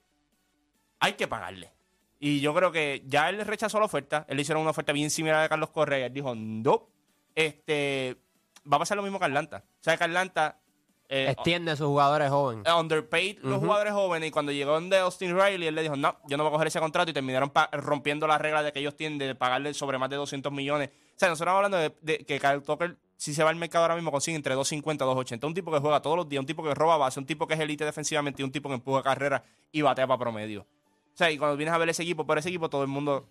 hay 1.00 1.12
que 1.14 1.28
pagarle. 1.28 1.72
Y 2.20 2.40
yo 2.40 2.54
creo 2.54 2.72
que 2.72 3.02
ya 3.06 3.28
él 3.28 3.44
rechazó 3.46 3.78
la 3.78 3.86
oferta. 3.86 4.26
Él 4.28 4.36
le 4.36 4.42
hicieron 4.42 4.62
una 4.62 4.72
oferta 4.72 4.92
bien 4.92 5.10
similar 5.10 5.44
a 5.44 5.48
Carlos 5.48 5.70
Correa. 5.70 6.06
Él 6.06 6.12
dijo, 6.12 6.34
no. 6.34 6.88
Este, 7.34 8.16
va 8.70 8.76
a 8.76 8.80
pasar 8.80 8.96
lo 8.96 9.02
mismo 9.02 9.18
que 9.18 9.26
Atlanta. 9.26 9.64
O 9.66 9.82
sea, 9.82 9.96
que 9.96 10.04
Atlanta 10.04 10.60
eh, 11.08 11.30
Extiende 11.30 11.72
a 11.72 11.76
sus 11.76 11.86
jugadores 11.86 12.28
jóvenes. 12.30 12.64
eh, 12.66 12.72
underpaid 12.72 13.38
los 13.42 13.58
jugadores 13.60 13.92
jóvenes 13.92 14.28
y 14.28 14.30
cuando 14.30 14.52
llegó 14.52 14.72
donde 14.72 14.98
Austin 14.98 15.34
Riley, 15.34 15.68
él 15.68 15.74
le 15.74 15.82
dijo, 15.82 15.96
no, 15.96 16.16
yo 16.26 16.36
no 16.36 16.44
voy 16.44 16.50
a 16.50 16.52
coger 16.52 16.66
ese 16.68 16.80
contrato 16.80 17.10
y 17.10 17.14
terminaron 17.14 17.50
rompiendo 17.72 18.26
la 18.26 18.36
regla 18.38 18.62
de 18.62 18.72
que 18.72 18.80
ellos 18.80 18.94
tienen 18.96 19.18
de 19.18 19.34
pagarle 19.34 19.72
sobre 19.74 19.98
más 19.98 20.10
de 20.10 20.16
200 20.16 20.52
millones. 20.52 20.88
O 20.90 21.18
sea, 21.18 21.28
nosotros 21.28 21.40
estamos 21.52 21.56
hablando 21.56 21.76
de, 21.78 21.94
de 22.02 22.24
que 22.24 22.38
Kyle 22.38 22.62
Tucker, 22.62 22.96
si 23.16 23.34
se 23.34 23.42
va 23.42 23.50
al 23.50 23.56
mercado 23.56 23.84
ahora 23.84 23.94
mismo, 23.96 24.12
consigue 24.12 24.36
entre 24.36 24.54
250 24.54 25.04
y 25.04 25.06
280. 25.06 25.46
Un 25.46 25.54
tipo 25.54 25.72
que 25.72 25.78
juega 25.78 26.00
todos 26.02 26.16
los 26.16 26.28
días, 26.28 26.40
un 26.40 26.46
tipo 26.46 26.62
que 26.62 26.74
roba 26.74 26.96
base, 26.98 27.18
un 27.18 27.26
tipo 27.26 27.46
que 27.46 27.54
es 27.54 27.60
elite 27.60 27.84
defensivamente 27.84 28.42
y 28.42 28.44
un 28.44 28.52
tipo 28.52 28.68
que 28.68 28.76
empuja 28.76 29.02
carrera 29.02 29.42
y 29.72 29.82
batea 29.82 30.06
para 30.06 30.18
promedio. 30.18 30.60
O 30.62 31.16
sea, 31.18 31.30
y 31.30 31.38
cuando 31.38 31.56
vienes 31.56 31.74
a 31.74 31.78
ver 31.78 31.88
ese 31.88 32.02
equipo, 32.04 32.24
por 32.24 32.38
ese 32.38 32.48
equipo 32.50 32.68
todo 32.70 32.82
el 32.82 32.88
mundo 32.88 33.28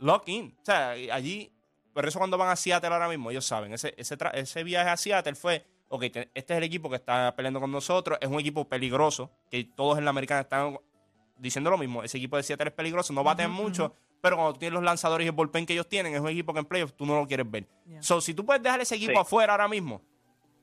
lock 0.00 0.28
in. 0.28 0.54
O 0.60 0.64
sea, 0.64 0.90
allí, 0.90 1.50
por 1.94 2.06
eso 2.06 2.18
cuando 2.18 2.36
van 2.36 2.50
a 2.50 2.56
Seattle 2.56 2.90
ahora 2.92 3.08
mismo, 3.08 3.30
ellos 3.30 3.46
saben, 3.46 3.72
ese, 3.72 3.94
ese, 3.96 4.18
ese 4.34 4.64
viaje 4.64 4.90
a 4.90 4.96
Seattle 4.98 5.34
fue, 5.34 5.64
ok, 5.94 6.00
te- 6.10 6.30
este 6.34 6.54
es 6.54 6.58
el 6.58 6.64
equipo 6.64 6.88
que 6.90 6.96
está 6.96 7.34
peleando 7.36 7.60
con 7.60 7.70
nosotros, 7.70 8.18
es 8.20 8.28
un 8.28 8.40
equipo 8.40 8.68
peligroso, 8.68 9.30
que 9.50 9.64
todos 9.64 9.98
en 9.98 10.04
la 10.04 10.10
americana 10.10 10.40
están 10.40 10.78
diciendo 11.36 11.70
lo 11.70 11.76
mismo, 11.78 12.02
ese 12.02 12.16
equipo 12.18 12.36
de 12.36 12.42
Seattle 12.42 12.68
es 12.68 12.74
peligroso, 12.74 13.12
no 13.12 13.22
baten 13.22 13.50
mucho, 13.50 13.94
pero 14.20 14.36
cuando 14.36 14.52
tú 14.54 14.60
tienes 14.60 14.74
los 14.74 14.82
lanzadores 14.84 15.24
y 15.24 15.28
el 15.28 15.32
bullpen 15.34 15.66
que 15.66 15.72
ellos 15.72 15.88
tienen, 15.88 16.14
es 16.14 16.20
un 16.20 16.28
equipo 16.28 16.52
que 16.52 16.60
en 16.60 16.64
playoffs 16.66 16.94
tú 16.96 17.04
no 17.04 17.16
lo 17.16 17.26
quieres 17.26 17.50
ver. 17.50 17.66
Yeah. 17.86 18.02
So, 18.02 18.20
si 18.20 18.32
tú 18.34 18.46
puedes 18.46 18.62
dejar 18.62 18.80
ese 18.80 18.94
equipo 18.94 19.12
Sí. 19.12 19.18
afuera 19.18 19.52
ahora 19.52 19.66
mismo, 19.68 20.00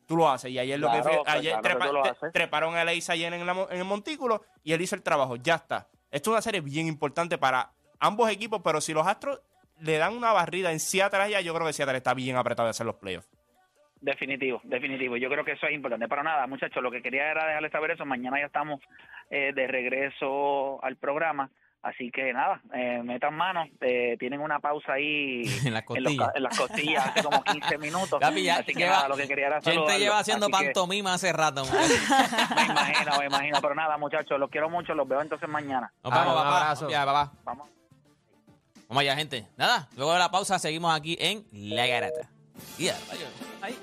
tú 0.08 0.16
lo 0.18 0.30
haces. 0.30 0.50
Y 0.52 0.58
ayer 0.58 0.80
lo 0.80 0.90
que 0.92 1.00
pues, 1.02 1.18
ayer 1.28 1.52
claro 1.60 1.62
que 1.62 1.70
trepa- 1.70 1.88
tú 1.88 1.94
lo 1.94 2.02
te- 2.04 2.10
haces. 2.10 2.34
treparon 2.34 2.76
a 2.76 2.84
Leis 2.86 3.10
ayer 3.10 3.32
en, 3.34 3.46
la 3.46 3.54
mo- 3.54 3.68
en 3.70 3.78
el 3.78 3.84
montículo 3.86 4.42
y 4.64 4.74
él 4.74 4.82
hizo 4.82 4.96
el 4.96 5.04
trabajo. 5.04 5.36
Ya 5.36 5.56
está. 5.56 5.88
Esto 6.10 6.32
es 6.32 6.34
una 6.34 6.42
serie 6.42 6.62
bien 6.62 6.88
importante 6.88 7.38
para 7.38 7.72
ambos 8.00 8.30
equipos, 8.32 8.62
pero 8.64 8.82
si 8.82 8.94
los 8.94 9.06
Astros 9.06 9.42
le 9.80 9.98
dan 9.98 10.16
una 10.16 10.32
barrida 10.32 10.72
en 10.72 10.80
Seattle 10.80 11.20
allá, 11.22 11.42
yo 11.42 11.54
creo 11.54 11.68
que 11.68 11.74
Seattle 11.74 11.98
está 11.98 12.14
bien 12.16 12.38
apretado 12.38 12.66
de 12.68 12.72
hacer 12.72 12.86
los 12.88 12.96
playoffs. 12.96 13.30
Definitivo, 14.02 14.62
definitivo. 14.64 15.18
Yo 15.18 15.30
creo 15.30 15.44
que 15.44 15.52
eso 15.54 15.68
es 15.68 15.74
importante. 15.74 16.08
Pero 16.08 16.24
nada, 16.24 16.48
muchachos, 16.48 16.82
lo 16.82 16.90
que 16.92 17.02
quería 17.02 17.32
era 17.32 17.46
dejarles 17.46 17.72
saber 17.72 17.92
eso. 17.92 18.06
Mañana 18.06 18.40
ya 18.40 18.46
estamos 18.46 18.80
eh, 19.30 19.52
de 19.54 19.68
regreso 19.68 20.84
al 20.84 20.96
programa. 20.96 21.50
Así 21.82 22.12
que 22.12 22.34
nada, 22.34 22.62
eh, 22.74 23.02
metan 23.04 23.34
manos. 23.36 23.70
Eh, 23.82 24.18
tienen 24.20 24.42
una 24.42 24.60
pausa 24.60 24.94
ahí 24.94 25.44
En 25.66 25.74
las 25.74 25.84
los 25.84 25.86
costillas. 25.86 26.28
ca- 26.28 26.32
en 26.36 26.44
las 26.44 26.58
costillas 26.58 27.08
hace 27.08 27.24
como 27.24 27.42
15 27.44 27.78
minutos. 27.78 28.20
Papi, 28.20 28.50
Así 28.50 28.74
que 28.74 28.80
lleva- 28.80 28.92
nada, 28.96 29.08
lo 29.10 29.16
que 29.18 29.28
quería 29.28 29.48
era 29.48 29.56
Gente 29.56 29.72
saludarlos. 29.72 30.00
lleva 30.02 30.20
haciendo 30.20 30.46
Así 30.48 30.52
que 30.58 30.66
pantomima 30.66 31.14
hace 31.14 31.32
rato. 31.34 31.64
Me 32.56 32.66
imagino, 32.66 33.18
me 33.20 33.26
imagino. 33.26 33.60
Pero 33.62 33.76
nada, 33.76 33.98
muchachos, 33.98 34.38
los 34.40 34.50
quiero 34.50 34.70
mucho. 34.70 34.94
Los 34.94 35.08
veo 35.08 35.22
entonces 35.22 35.48
mañana. 35.48 35.92
Nos 36.04 36.14
vemos, 36.14 36.28
Ah, 36.28 36.32
un 36.32 36.36
papá. 36.44 36.58
abrazo. 36.62 36.90
Ya, 36.90 37.06
papá. 37.06 37.32
Vamos. 37.46 37.70
Vamos 38.90 39.02
allá, 39.02 39.16
gente. 39.16 39.46
Nada, 39.56 39.88
luego 39.96 40.12
de 40.14 40.20
la 40.20 40.32
pausa 40.32 40.58
seguimos 40.60 40.94
aquí 40.94 41.16
en 41.20 41.46
La 41.52 41.86
Garata. 41.88 42.30
Ya, 42.78 42.98
vaya. 43.08 43.28
Ay. 43.62 43.76